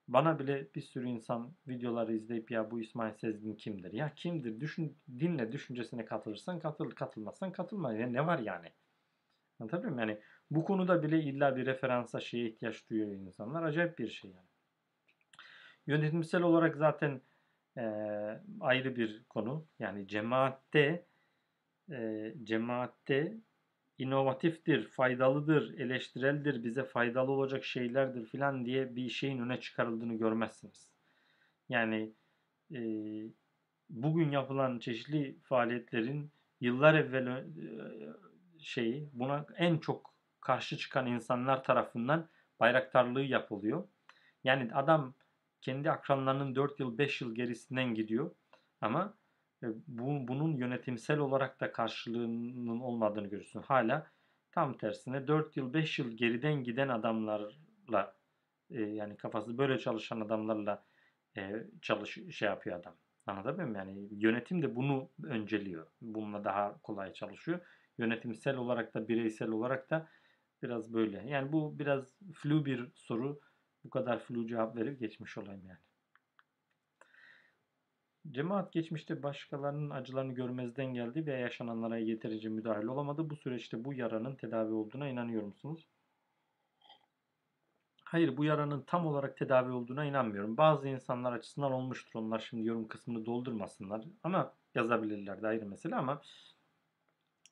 [0.09, 3.93] bana bile bir sürü insan videoları izleyip ya bu İsmail Sezgin kimdir?
[3.93, 4.61] Ya kimdir?
[4.61, 7.94] Düşün, dinle düşüncesine katılırsan katıl, katılmazsan katılma.
[7.94, 8.69] Yani ne var yani?
[9.61, 10.09] Anlatabiliyor muyum?
[10.09, 10.20] Yani
[10.51, 13.62] bu konuda bile illa bir referansa şeye ihtiyaç duyuyor insanlar.
[13.62, 14.47] Acayip bir şey yani.
[15.86, 17.20] Yönetimsel olarak zaten
[17.76, 17.84] e,
[18.60, 19.66] ayrı bir konu.
[19.78, 21.06] Yani cemaatte
[21.90, 23.38] e, cemaatte
[23.98, 30.90] inovatiftir, faydalıdır, eleştireldir, bize faydalı olacak şeylerdir filan diye bir şeyin öne çıkarıldığını görmezsiniz.
[31.68, 32.12] Yani
[32.74, 32.80] e,
[33.90, 36.30] bugün yapılan çeşitli faaliyetlerin
[36.60, 37.44] yıllar evvel e,
[38.59, 42.28] şeyi buna en çok karşı çıkan insanlar tarafından
[42.60, 43.88] bayraktarlığı yapılıyor.
[44.44, 45.14] Yani adam
[45.65, 48.31] kendi akranlarının 4 yıl 5 yıl gerisinden gidiyor
[48.81, 49.15] ama
[49.62, 53.62] e, bu, bunun yönetimsel olarak da karşılığının olmadığını görüyorsun.
[53.62, 54.07] Hala
[54.53, 58.16] tam tersine 4 yıl 5 yıl geriden giden adamlarla
[58.70, 60.85] e, yani kafası böyle çalışan adamlarla
[61.36, 62.97] e, çalış şey yapıyor adam.
[63.27, 63.89] Anlatabiliyor muyum?
[63.89, 65.86] Yani yönetim de bunu önceliyor.
[66.01, 67.61] Bununla daha kolay çalışıyor.
[67.99, 70.09] Yönetimsel olarak da bireysel olarak da
[70.62, 71.24] biraz böyle.
[71.28, 73.41] Yani bu biraz flu bir soru.
[73.85, 75.78] Bu kadar flu cevap verip geçmiş olayım yani.
[78.31, 83.31] Cemaat geçmişte başkalarının acılarını görmezden geldi ve yaşananlara yeterince müdahil olamadı.
[83.31, 85.89] Bu süreçte bu yaranın tedavi olduğuna inanıyor musunuz?
[88.05, 90.56] Hayır bu yaranın tam olarak tedavi olduğuna inanmıyorum.
[90.56, 92.20] Bazı insanlar açısından olmuştur.
[92.20, 94.05] Onlar şimdi yorum kısmını doldurmasınlar.
[94.23, 96.23] Ama yazabilirler de ayrı mesele ama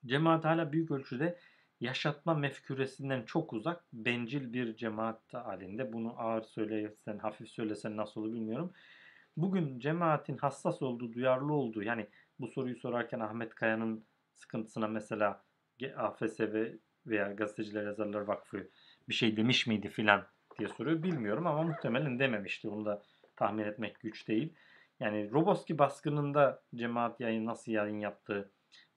[0.06, 1.38] cemaat hala büyük ölçüde
[1.82, 5.92] yaşatma mefküresinden çok uzak bencil bir cemaat halinde.
[5.92, 8.72] Bunu ağır söylesen, hafif söylesen nasıl olur bilmiyorum.
[9.36, 12.06] Bugün cemaatin hassas olduğu, duyarlı olduğu yani
[12.40, 14.04] bu soruyu sorarken Ahmet Kaya'nın
[14.34, 15.44] sıkıntısına mesela
[15.96, 16.66] AFSV
[17.06, 18.68] veya Gazeteciler Yazarlar Vakfı
[19.08, 20.26] bir şey demiş miydi filan
[20.58, 21.02] diye soruyor.
[21.02, 22.68] Bilmiyorum ama muhtemelen dememişti.
[22.68, 23.02] Onu da
[23.36, 24.52] tahmin etmek güç değil.
[25.00, 28.50] Yani Roboski baskınında cemaat yayın nasıl yayın yaptı,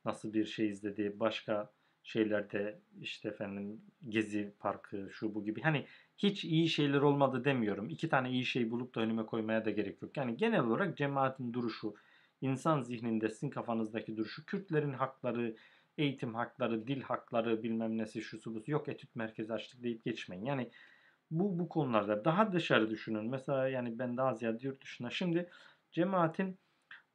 [0.06, 1.75] nasıl bir şey izledi, başka
[2.06, 5.62] şeylerde işte efendim Gezi Parkı şu bu gibi.
[5.62, 5.86] Hani
[6.18, 7.90] hiç iyi şeyler olmadı demiyorum.
[7.90, 10.18] İki tane iyi şey bulup da önüme koymaya da gerek yok.
[10.18, 11.96] Yani genel olarak cemaatin duruşu,
[12.42, 15.56] insan zihninde sizin kafanızdaki duruşu, Kürtlerin hakları,
[15.98, 20.46] eğitim hakları, dil hakları bilmem nesi şusu busu yok etüt merkezi açtık deyip geçmeyin.
[20.46, 20.70] Yani
[21.32, 23.30] bu bu konularda daha dışarı düşünün.
[23.30, 25.10] Mesela yani ben daha ziyade yurt dışına.
[25.10, 25.50] Şimdi
[25.92, 26.58] cemaatin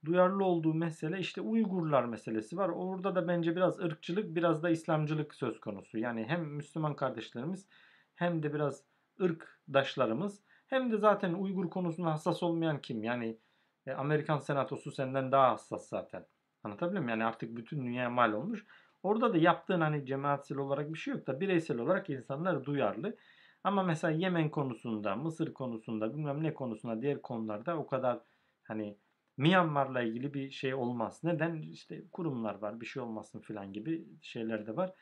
[0.05, 2.69] duyarlı olduğu mesele işte Uygurlar meselesi var.
[2.69, 5.99] Orada da bence biraz ırkçılık, biraz da İslamcılık söz konusu.
[5.99, 7.69] Yani hem Müslüman kardeşlerimiz
[8.15, 8.85] hem de biraz
[9.21, 13.03] ırkdaşlarımız hem de zaten Uygur konusunda hassas olmayan kim?
[13.03, 13.39] Yani
[13.87, 16.27] e, Amerikan senatosu senden daha hassas zaten.
[16.63, 17.21] Anlatabiliyor muyum?
[17.21, 18.67] Yani artık bütün dünya mal olmuş.
[19.03, 23.17] Orada da yaptığın hani cemaatsel olarak bir şey yok da bireysel olarak insanlar duyarlı.
[23.65, 28.21] Ama mesela Yemen konusunda, Mısır konusunda, bilmem ne konusunda, diğer konularda o kadar
[28.63, 28.97] hani
[29.41, 31.21] Myanmar'la ilgili bir şey olmaz.
[31.25, 31.63] Neden?
[31.63, 34.93] İşte kurumlar var, bir şey olmasın filan gibi şeyler de var.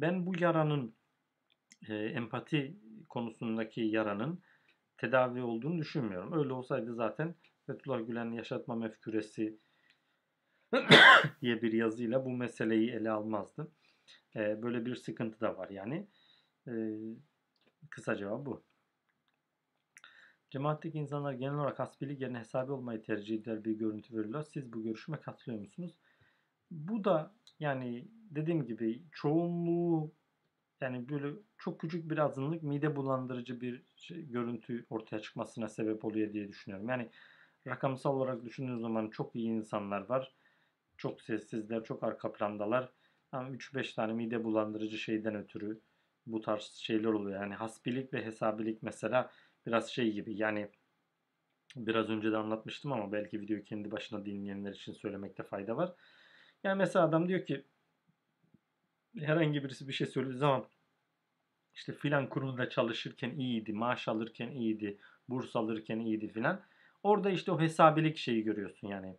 [0.00, 0.94] Ben bu yaranın
[1.88, 2.76] e, empati
[3.08, 4.42] konusundaki yaranın
[4.96, 6.32] tedavi olduğunu düşünmüyorum.
[6.32, 7.34] Öyle olsaydı zaten
[7.66, 9.58] Fethullah Gülen yaşatma mefküresi
[11.42, 13.72] diye bir yazıyla bu meseleyi ele almazdı.
[14.36, 16.08] E, böyle bir sıkıntı da var yani.
[16.68, 16.72] E,
[17.90, 18.64] kısa cevap bu.
[20.50, 24.42] Cemaatteki insanlar genel olarak hasbilik yerine hesabi olmayı tercih eder bir görüntü verirler.
[24.42, 25.96] Siz bu görüşüme katılıyor musunuz?
[26.70, 30.12] Bu da yani dediğim gibi çoğunluğu
[30.80, 36.32] yani böyle çok küçük bir azınlık mide bulandırıcı bir şey, görüntü ortaya çıkmasına sebep oluyor
[36.32, 36.88] diye düşünüyorum.
[36.88, 37.10] Yani
[37.66, 40.34] rakamsal olarak düşündüğünüz zaman çok iyi insanlar var.
[40.96, 42.92] Çok sessizler, çok arka plandalar.
[43.32, 45.80] Ama 3-5 tane mide bulandırıcı şeyden ötürü
[46.26, 47.42] bu tarz şeyler oluyor.
[47.42, 49.30] Yani hasbilik ve hesabilik mesela
[49.66, 50.68] biraz şey gibi yani
[51.76, 55.92] biraz önce de anlatmıştım ama belki videoyu kendi başına dinleyenler için söylemekte fayda var.
[56.64, 57.64] Yani mesela adam diyor ki
[59.18, 60.66] herhangi birisi bir şey söylediği zaman
[61.74, 66.62] işte filan kurumda çalışırken iyiydi, maaş alırken iyiydi, burs alırken iyiydi filan.
[67.02, 69.16] Orada işte o hesabilik şeyi görüyorsun yani.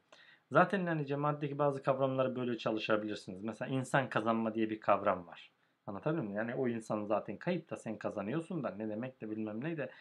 [0.51, 3.43] Zaten yani cemaatteki bazı kavramları böyle çalışabilirsiniz.
[3.43, 5.51] Mesela insan kazanma diye bir kavram var.
[5.87, 6.37] Anlatabiliyor muyum?
[6.37, 9.91] Yani o insan zaten kayıp da sen kazanıyorsun da ne demek de bilmem ne de.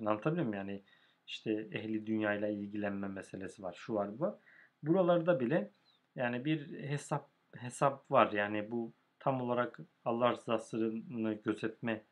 [0.00, 0.68] Yani anlatabiliyor muyum?
[0.68, 0.84] Yani
[1.26, 3.74] işte ehli dünyayla ilgilenme meselesi var.
[3.78, 4.40] Şu var bu.
[4.82, 5.72] Buralarda bile
[6.16, 8.32] yani bir hesap hesap var.
[8.32, 12.04] Yani bu tam olarak Allah rızasını gözetme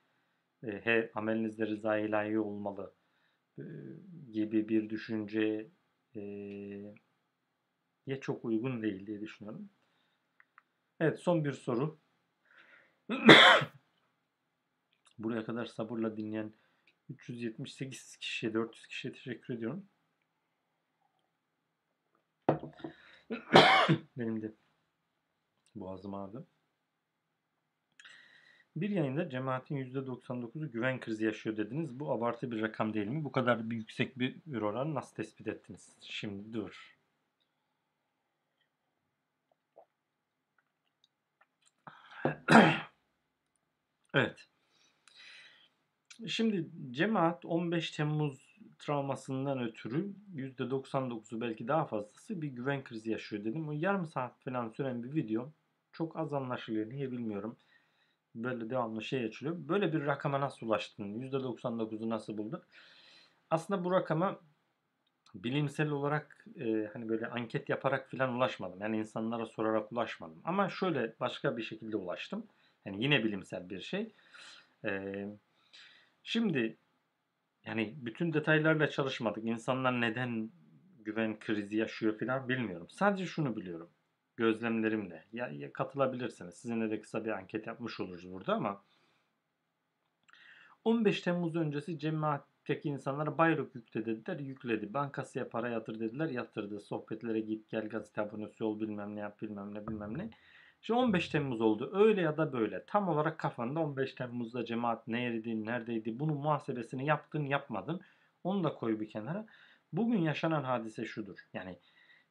[0.62, 2.94] e, he, amelinizde rıza ilahi olmalı
[3.58, 3.62] e,
[4.32, 5.70] gibi bir düşünce
[6.16, 6.20] e,
[8.06, 9.70] ye çok uygun değil diye düşünüyorum.
[11.00, 11.98] Evet son bir soru.
[15.18, 16.52] Buraya kadar sabırla dinleyen
[17.08, 19.86] 378 kişiye, 400 kişiye teşekkür ediyorum.
[24.16, 24.52] Benim de
[25.74, 26.46] boğazım ağrıdı.
[28.76, 32.00] Bir yayında cemaatin %99'u güven krizi yaşıyor dediniz.
[32.00, 33.24] Bu abartı bir rakam değil mi?
[33.24, 35.96] Bu kadar bir yüksek bir oran nasıl tespit ettiniz?
[36.00, 36.98] Şimdi dur.
[44.14, 44.48] evet.
[46.26, 53.68] Şimdi cemaat 15 Temmuz travmasından ötürü %99'u belki daha fazlası bir güven krizi yaşıyor dedim.
[53.68, 55.52] O yarım saat falan süren bir video
[55.92, 56.90] çok az anlaşılıyor.
[56.90, 57.56] Niye bilmiyorum.
[58.34, 59.56] Böyle devamlı şey açılıyor.
[59.58, 61.04] Böyle bir rakama nasıl ulaştın?
[61.20, 62.62] %99'u nasıl buldun?
[63.50, 64.40] Aslında bu rakama
[65.34, 68.80] bilimsel olarak e, hani böyle anket yaparak falan ulaşmadım.
[68.80, 70.40] Yani insanlara sorarak ulaşmadım.
[70.44, 72.46] Ama şöyle başka bir şekilde ulaştım.
[72.84, 74.12] Yani yine bilimsel bir şey.
[74.84, 75.24] E,
[76.28, 76.78] şimdi
[77.64, 79.44] yani bütün detaylarla çalışmadık.
[79.44, 80.50] İnsanlar neden
[80.98, 82.86] güven krizi yaşıyor falan bilmiyorum.
[82.90, 83.90] Sadece şunu biliyorum.
[84.36, 85.24] Gözlemlerimle.
[85.32, 86.54] Ya, ya katılabilirsiniz.
[86.54, 88.84] Sizinle de kısa bir anket yapmış oluruz burada ama
[90.84, 94.38] 15 Temmuz öncesi cemaatteki insanlara bayrak yükle dediler.
[94.38, 94.94] Yükledi.
[94.94, 96.28] Bankasıya para yatır dediler.
[96.28, 96.80] Yatırdı.
[96.80, 100.30] Sohbetlere git gel gazete abonesi ol bilmem ne yap bilmem ne bilmem ne.
[100.80, 101.90] Şimdi 15 Temmuz oldu.
[101.94, 102.84] Öyle ya da böyle.
[102.86, 108.00] Tam olarak kafanda 15 Temmuz'da cemaat nereydi, neredeydi, bunun muhasebesini yaptın, yapmadın.
[108.44, 109.46] Onu da koy bir kenara.
[109.92, 111.38] Bugün yaşanan hadise şudur.
[111.52, 111.78] Yani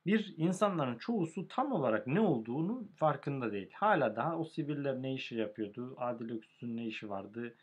[0.06, 3.69] bir insanların çoğusu tam olarak ne olduğunu farkında değil.
[3.74, 7.56] Hala daha o siviller ne işi yapıyordu, Adil Öksüz'ün ne işi vardı,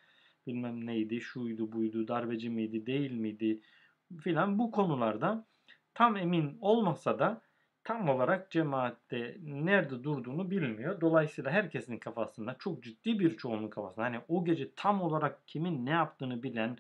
[0.47, 3.61] bilmem neydi, şuydu buydu, darbeci miydi, değil miydi
[4.21, 5.47] filan bu konularda
[5.95, 7.43] tam emin olmasa da
[7.85, 11.01] tam olarak cemaatte nerede durduğunu bilmiyor.
[11.01, 15.91] Dolayısıyla herkesin kafasında çok ciddi bir çoğunluk kafasında hani o gece tam olarak kimin ne
[15.91, 16.79] yaptığını bilen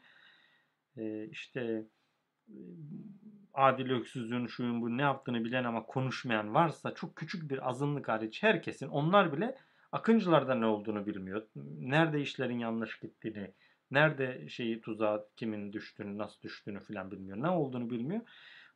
[1.31, 1.85] işte
[3.55, 8.43] Adil Öksüz'ün şuyun bu ne yaptığını bilen ama konuşmayan varsa çok küçük bir azınlık hariç
[8.43, 9.57] herkesin onlar bile
[9.95, 11.47] Akıncılarda ne olduğunu bilmiyor.
[11.79, 13.51] Nerede işlerin yanlış gittiğini,
[13.91, 17.43] nerede şeyi tuzağa kimin düştüğünü, nasıl düştüğünü filan bilmiyor.
[17.43, 18.21] Ne olduğunu bilmiyor.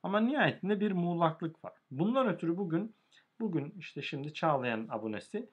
[0.03, 1.73] Ama nihayetinde bir muğlaklık var.
[1.91, 2.97] Bundan ötürü bugün
[3.41, 5.51] bugün işte şimdi Çağlayan abonesi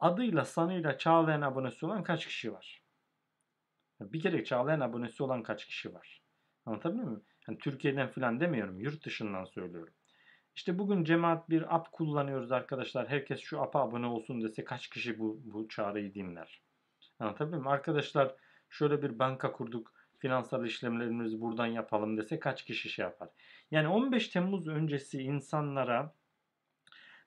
[0.00, 2.82] adıyla sanıyla Çağlayan abonesi olan kaç kişi var?
[4.00, 6.22] Bir kere Çağlayan abonesi olan kaç kişi var?
[6.66, 7.24] Anlatabiliyor muyum?
[7.48, 8.80] Yani Türkiye'den filan demiyorum.
[8.80, 9.94] Yurt dışından söylüyorum.
[10.54, 13.08] İşte bugün cemaat bir app kullanıyoruz arkadaşlar.
[13.08, 16.62] Herkes şu app'a abone olsun dese kaç kişi bu, bu çağrıyı dinler?
[17.18, 17.72] Anlatabiliyor muyum?
[17.72, 18.34] Arkadaşlar
[18.68, 19.92] şöyle bir banka kurduk.
[20.18, 23.28] Finansal işlemlerimizi buradan yapalım dese kaç kişi şey yapar?
[23.70, 26.14] Yani 15 Temmuz öncesi insanlara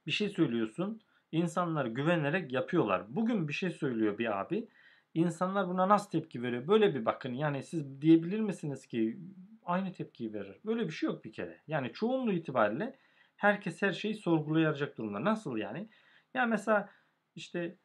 [0.06, 1.02] bir şey söylüyorsun.
[1.32, 3.16] İnsanlar güvenerek yapıyorlar.
[3.16, 4.68] Bugün bir şey söylüyor bir abi.
[5.14, 6.68] İnsanlar buna nasıl tepki veriyor?
[6.68, 7.34] Böyle bir bakın.
[7.34, 9.20] Yani siz diyebilir misiniz ki
[9.66, 10.60] aynı tepkiyi verir?
[10.66, 11.62] Böyle bir şey yok bir kere.
[11.68, 13.00] Yani çoğunluğu itibariyle
[13.36, 15.24] herkes her şeyi sorgulayacak durumda.
[15.24, 15.90] Nasıl yani?
[16.34, 16.90] Ya mesela
[17.36, 17.76] işte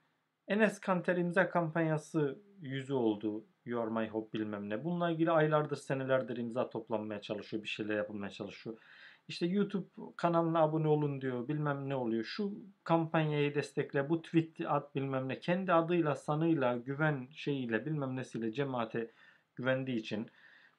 [0.49, 3.47] Enes Kanter imza kampanyası yüzü oldu.
[3.67, 4.85] Your My Hope bilmem ne.
[4.85, 7.63] Bununla ilgili aylardır senelerdir imza toplanmaya çalışıyor.
[7.63, 8.79] Bir şeyler yapılmaya çalışıyor.
[9.29, 11.49] İşte YouTube kanalına abone olun diyor.
[11.49, 12.25] Bilmem ne oluyor.
[12.25, 12.53] Şu
[12.85, 14.09] kampanyayı destekle.
[14.09, 15.41] Bu tweet at bilmem ne.
[15.41, 19.11] Kendi adıyla, sanıyla, güven şeyiyle bilmem nesiyle cemaate
[19.57, 20.31] güvendiği için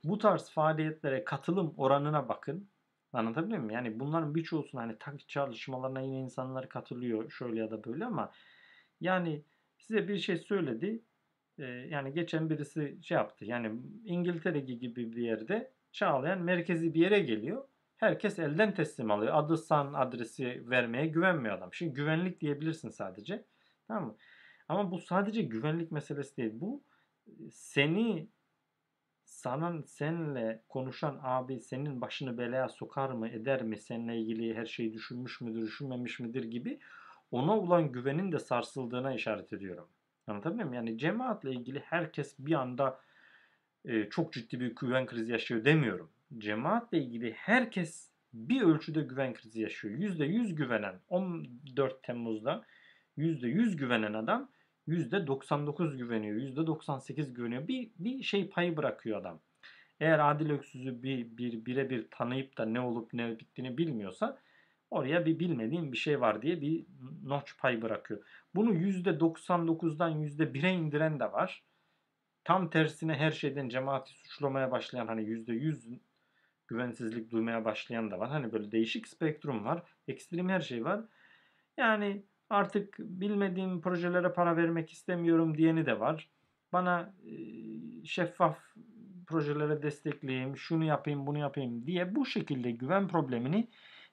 [0.04, 2.70] bu tarz faaliyetlere katılım oranına bakın.
[3.14, 3.74] Anlatabiliyor muyum?
[3.74, 8.32] Yani bunların birçoğusuna hani takip çalışmalarına yine insanlar katılıyor şöyle ya da böyle ama
[9.02, 9.44] yani
[9.78, 11.02] size bir şey söyledi.
[11.90, 13.46] Yani geçen birisi şey yaptı.
[13.46, 13.72] Yani
[14.06, 17.68] İngiltere gibi bir yerde Çağlayan merkezi bir yere geliyor.
[17.98, 19.34] Herkes elden teslim alıyor.
[19.36, 21.74] Adı san adresi vermeye güvenmiyor adam.
[21.74, 23.46] Şimdi güvenlik diyebilirsin sadece.
[23.88, 24.16] Tamam mı?
[24.70, 26.52] Ama bu sadece güvenlik meselesi değil.
[26.54, 26.84] Bu
[27.52, 28.28] seni
[29.24, 34.94] sana senle konuşan abi senin başını belaya sokar mı eder mi seninle ilgili her şeyi
[34.94, 36.80] düşünmüş müdür düşünmemiş midir gibi
[37.32, 39.88] ona olan güvenin de sarsıldığına işaret ediyorum.
[40.28, 40.86] Anlatabiliyor muyum?
[40.86, 43.00] Yani cemaatle ilgili herkes bir anda
[43.86, 46.10] e, çok ciddi bir güven krizi yaşıyor demiyorum.
[46.38, 49.94] Cemaatle ilgili herkes bir ölçüde güven krizi yaşıyor.
[50.00, 52.66] %100 güvenen 14 Temmuz'da
[53.18, 54.50] %100 güvenen adam
[54.88, 57.68] %99 güveniyor, %98 güveniyor.
[57.68, 59.40] Bir, bir şey payı bırakıyor adam.
[60.00, 64.38] Eğer Adil Öksüz'ü bir, bir birebir tanıyıp da ne olup ne bittiğini bilmiyorsa
[64.90, 66.86] oraya bir bilmediğim bir şey var diye bir
[67.24, 68.24] notch pay bırakıyor.
[68.56, 71.64] Bunu %99'dan %1'e indiren de var.
[72.44, 76.00] Tam tersine her şeyden cemaati suçlamaya başlayan hani %100
[76.68, 78.30] güvensizlik duymaya başlayan da var.
[78.30, 79.84] Hani böyle değişik spektrum var.
[80.08, 81.02] Ekstrem her şey var.
[81.78, 86.30] Yani Artık bilmediğim projelere para vermek istemiyorum diyeni de var.
[86.74, 87.14] Bana
[88.04, 88.58] şeffaf
[89.28, 93.68] projelere destekleyeyim, şunu yapayım, bunu yapayım diye bu şekilde güven problemini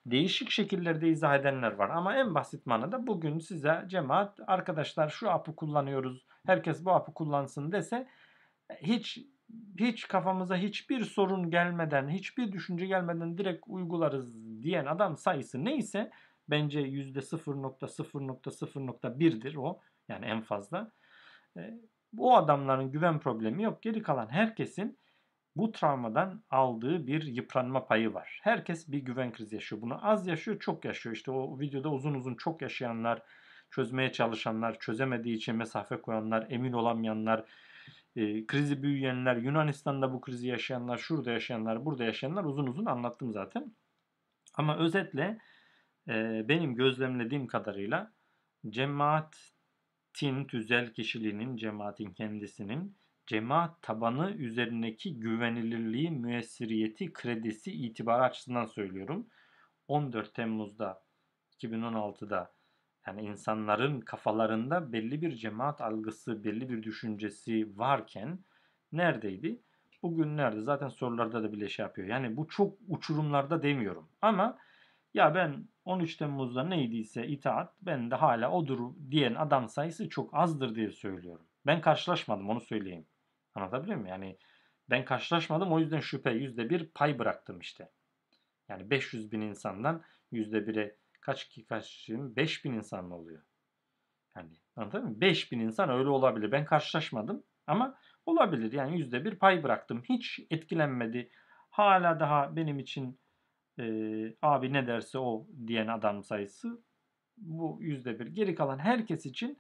[0.06, 1.90] değişik şekillerde izah edenler var.
[1.90, 7.72] Ama en basit manada bugün size cemaat arkadaşlar şu apı kullanıyoruz, herkes bu apı kullansın
[7.72, 8.08] dese
[8.82, 9.18] hiç
[9.78, 16.10] hiç kafamıza hiçbir sorun gelmeden, hiçbir düşünce gelmeden direkt uygularız diyen adam sayısı neyse
[16.48, 19.80] Bence %0.0.0.1'dir o.
[20.08, 20.92] Yani en fazla.
[22.18, 23.82] O adamların güven problemi yok.
[23.82, 24.98] Geri kalan herkesin
[25.56, 28.40] bu travmadan aldığı bir yıpranma payı var.
[28.42, 29.82] Herkes bir güven krizi yaşıyor.
[29.82, 31.16] Bunu az yaşıyor, çok yaşıyor.
[31.16, 33.22] İşte o videoda uzun uzun çok yaşayanlar,
[33.70, 37.44] çözmeye çalışanlar, çözemediği için mesafe koyanlar, emin olamayanlar,
[38.16, 43.74] e, krizi büyüyenler, Yunanistan'da bu krizi yaşayanlar, şurada yaşayanlar, burada yaşayanlar uzun uzun anlattım zaten.
[44.54, 45.38] Ama özetle
[46.08, 48.12] e, benim gözlemlediğim kadarıyla
[48.68, 59.26] cemaatin tüzel kişiliğinin, cemaatin kendisinin cemaat tabanı üzerindeki güvenilirliği, müessiriyeti, kredisi, itibarı açısından söylüyorum.
[59.88, 61.02] 14 Temmuz'da
[61.58, 62.52] 2016'da
[63.06, 68.38] yani insanların kafalarında belli bir cemaat algısı, belli bir düşüncesi varken
[68.92, 69.60] neredeydi?
[70.02, 70.60] Bugün nerede?
[70.60, 72.08] Zaten sorularda da bile şey yapıyor.
[72.08, 74.08] Yani bu çok uçurumlarda demiyorum.
[74.22, 74.58] Ama
[75.14, 78.78] ya ben 13 Temmuz'da neydiyse itaat ben de hala odur
[79.10, 81.46] diyen adam sayısı çok azdır diye söylüyorum.
[81.66, 83.06] Ben karşılaşmadım onu söyleyeyim.
[83.54, 84.10] Anlatabiliyor muyum?
[84.10, 84.38] Yani
[84.90, 87.90] ben karşılaşmadım o yüzden şüphe yüzde bir pay bıraktım işte.
[88.68, 90.02] Yani 500 bin insandan
[90.32, 93.42] yüzde bire kaç ki kaç 5 bin insan mı oluyor?
[94.36, 95.20] Yani anladın mı?
[95.20, 96.52] 5 bin insan öyle olabilir.
[96.52, 98.72] Ben karşılaşmadım ama olabilir.
[98.72, 100.02] Yani yüzde bir pay bıraktım.
[100.08, 101.30] Hiç etkilenmedi.
[101.70, 103.20] Hala daha benim için
[103.78, 103.84] e,
[104.42, 106.82] abi ne derse o diyen adam sayısı
[107.36, 108.26] bu yüzde bir.
[108.26, 109.58] Geri kalan herkes için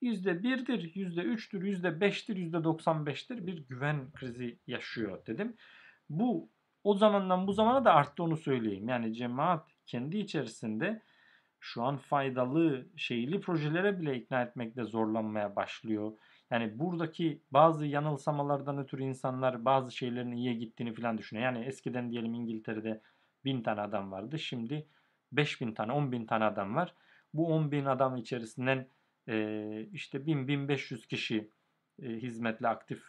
[0.00, 5.56] yüzde birdir, yüzde üçtür, yüzde beştir, yüzde doksan beştir bir güven krizi yaşıyor dedim.
[6.10, 6.48] Bu
[6.84, 8.88] o zamandan bu zamana da arttı onu söyleyeyim.
[8.88, 11.02] Yani cemaat kendi içerisinde
[11.60, 16.12] şu an faydalı şeyli projelere bile ikna etmekte zorlanmaya başlıyor.
[16.50, 21.44] Yani buradaki bazı yanılsamalardan ötürü insanlar bazı şeylerin iyiye gittiğini falan düşünüyor.
[21.44, 23.00] Yani eskiden diyelim İngiltere'de
[23.44, 24.38] bin tane adam vardı.
[24.38, 24.86] Şimdi
[25.32, 26.94] 5000 tane, 10 bin tane adam var.
[27.34, 28.88] Bu 10 bin adam içerisinden
[29.92, 31.50] işte 1000-1500 kişi
[32.02, 33.02] e, hizmetle aktif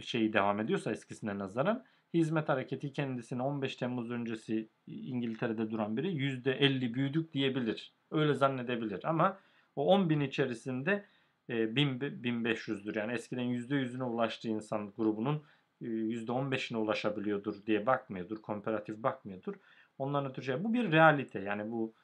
[0.00, 6.94] şeyi devam ediyorsa eskisine nazaran hizmet hareketi kendisine 15 Temmuz öncesi İngiltere'de duran biri %50
[6.94, 7.94] büyüdük diyebilir.
[8.10, 9.38] Öyle zannedebilir ama
[9.76, 11.04] o 10 bin içerisinde
[11.50, 12.98] e, 1000, 1500'dür.
[12.98, 15.42] Yani eskiden %100'üne ulaştığı insan grubunun
[15.82, 18.42] %15'ine ulaşabiliyordur diye bakmıyordur.
[18.42, 19.54] Komparatif bakmıyordur.
[19.98, 20.64] Ondan ötürü şey.
[20.64, 21.40] Bu bir realite.
[21.40, 21.94] Yani bu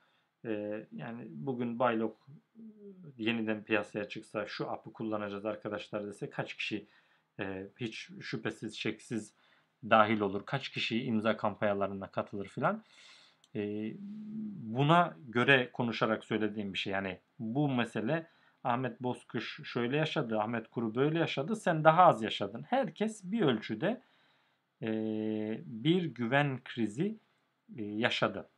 [0.45, 2.27] e, yani bugün Baylok
[3.17, 6.87] yeniden piyasaya çıksa şu app'ı kullanacağız arkadaşlar dese kaç kişi
[7.41, 9.35] e, hiç şüphesiz şeksiz
[9.91, 10.47] dahil olur.
[10.47, 12.85] Kaç kişi imza kampanyalarına katılır filan.
[13.55, 13.93] E,
[14.75, 16.93] buna göre konuşarak söylediğim bir şey.
[16.93, 18.27] Yani bu mesele
[18.65, 22.63] Ahmet Bozkış şöyle yaşadı, Ahmet Kuru böyle yaşadı, sen daha az yaşadın.
[22.63, 24.03] Herkes bir ölçüde
[24.83, 24.89] e,
[25.67, 27.19] bir güven krizi
[27.77, 28.49] e, yaşadı.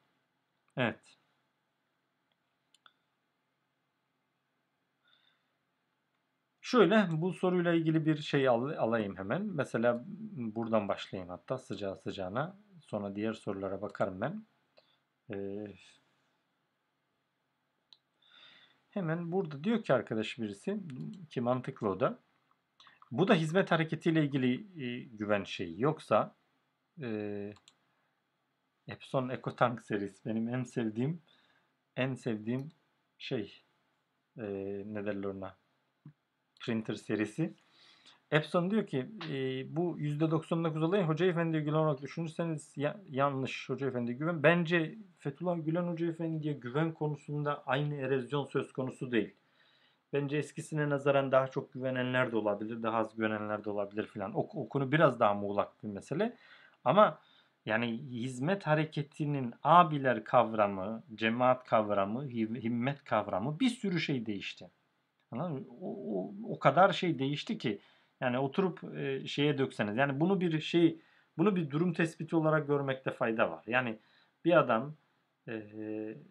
[0.76, 1.18] Evet.
[6.74, 9.42] Şöyle bu soruyla ilgili bir şey al, alayım hemen.
[9.42, 10.04] Mesela
[10.36, 12.58] buradan başlayayım hatta sıcağı sıcağına.
[12.80, 14.46] Sonra diğer sorulara bakarım ben.
[15.34, 15.66] Ee,
[18.90, 20.80] hemen burada diyor ki arkadaş birisi
[21.30, 22.18] ki mantıklı o da.
[23.10, 25.80] Bu da hizmet hareketiyle ilgili e, güven şeyi.
[25.82, 26.34] Yoksa
[27.02, 27.52] e,
[28.88, 31.22] Epson EcoTank serisi benim en sevdiğim
[31.96, 32.72] en sevdiğim
[33.18, 33.62] şey
[34.38, 34.42] e,
[34.86, 35.63] ne derler ona
[36.66, 37.54] Printer serisi.
[38.30, 39.36] Epson diyor ki e,
[39.76, 44.42] bu %99 olayı Hoca Efendi'ye güven olarak düşünürseniz ya, yanlış Hoca Efendi'ye güven.
[44.42, 49.34] Bence Fethullah Gülen Hoca Efendi'ye güven konusunda aynı erozyon söz konusu değil.
[50.12, 54.32] Bence eskisine nazaran daha çok güvenenler de olabilir, daha az güvenenler de olabilir filan.
[54.34, 56.36] O, o konu biraz daha muğlak bir mesele.
[56.84, 57.18] Ama
[57.66, 64.70] yani hizmet hareketinin abiler kavramı, cemaat kavramı, himmet kavramı bir sürü şey değişti.
[65.42, 67.80] O, o, o kadar şey değişti ki
[68.20, 71.00] yani oturup e, şeye dökseniz yani bunu bir şey
[71.38, 73.64] bunu bir durum tespiti olarak görmekte fayda var.
[73.66, 73.98] Yani
[74.44, 74.96] bir adam
[75.48, 75.52] e,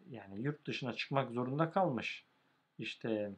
[0.10, 2.26] yani yurt dışına çıkmak zorunda kalmış.
[2.78, 3.36] İşte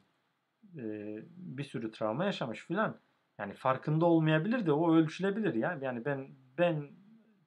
[0.77, 0.83] e,
[1.27, 2.99] bir sürü travma yaşamış filan.
[3.39, 5.79] Yani farkında olmayabilir de o ölçülebilir ya.
[5.81, 6.87] Yani ben ben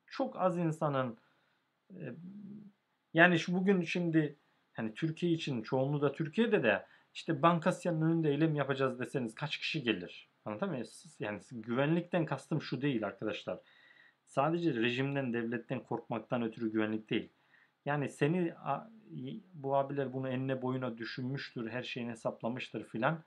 [0.07, 1.19] çok az insanın
[1.91, 2.15] e,
[3.15, 4.39] yani şu bugün şimdi
[4.73, 9.83] hani Türkiye için çoğunluğu da Türkiye'de de işte Bankasyan'ın önünde eylem yapacağız deseniz kaç kişi
[9.83, 10.31] gelir?
[10.45, 11.15] Anlatabiliyor muyum?
[11.21, 13.61] Yani güvenlikten kastım şu değil arkadaşlar.
[14.27, 17.29] Sadece rejimden, devletten korkmaktan ötürü güvenlik değil.
[17.85, 18.55] Yani seni
[19.55, 23.25] bu abiler bunu enine boyuna düşünmüştür, her şeyini hesaplamıştır filan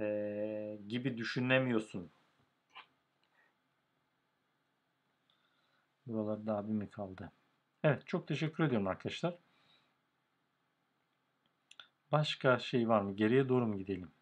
[0.00, 2.10] ee, gibi düşünemiyorsun.
[6.06, 7.32] Buralarda abi mi kaldı?
[7.82, 9.38] Evet çok teşekkür ediyorum arkadaşlar.
[12.12, 13.16] Başka şey var mı?
[13.16, 14.12] Geriye doğru mu gidelim?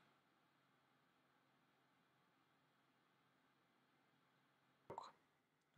[4.91, 5.15] Yok.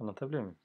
[0.00, 0.58] Anlatabiliyor muyum?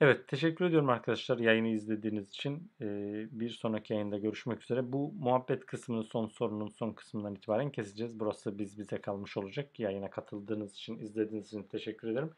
[0.00, 2.72] Evet, teşekkür ediyorum arkadaşlar yayını izlediğiniz için.
[2.80, 4.92] Ee, bir sonraki yayında görüşmek üzere.
[4.92, 8.20] Bu muhabbet kısmını son sorunun son kısmından itibaren keseceğiz.
[8.20, 9.80] Burası biz bize kalmış olacak.
[9.80, 12.30] Yayına katıldığınız için, izlediğiniz için teşekkür ederim.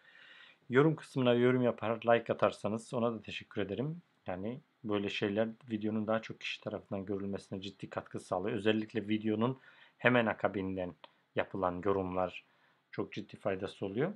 [0.70, 4.02] Yorum kısmına yorum yapar, like atarsanız ona da teşekkür ederim.
[4.26, 8.56] Yani böyle şeyler videonun daha çok kişi tarafından görülmesine ciddi katkı sağlıyor.
[8.56, 9.60] Özellikle videonun
[9.98, 10.94] hemen akabinden
[11.34, 12.44] yapılan yorumlar
[12.90, 14.12] çok ciddi faydası oluyor.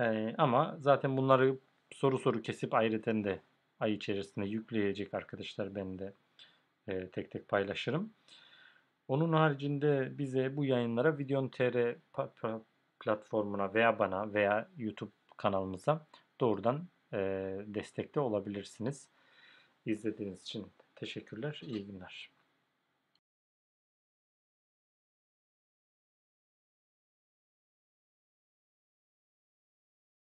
[0.00, 1.58] Ee, ama zaten bunları
[1.92, 3.40] soru soru kesip ayrıca de
[3.80, 6.12] ay içerisinde yükleyecek arkadaşlar ben de
[6.88, 8.12] e, tek tek paylaşırım.
[9.08, 12.60] Onun haricinde bize bu yayınlara Videon.tr pa-
[13.00, 16.06] platformuna veya bana veya YouTube kanalımıza
[16.40, 17.18] doğrudan e,
[17.66, 19.08] destekte olabilirsiniz.
[19.88, 21.60] İzlediğiniz için teşekkürler.
[21.64, 22.37] İyi günler.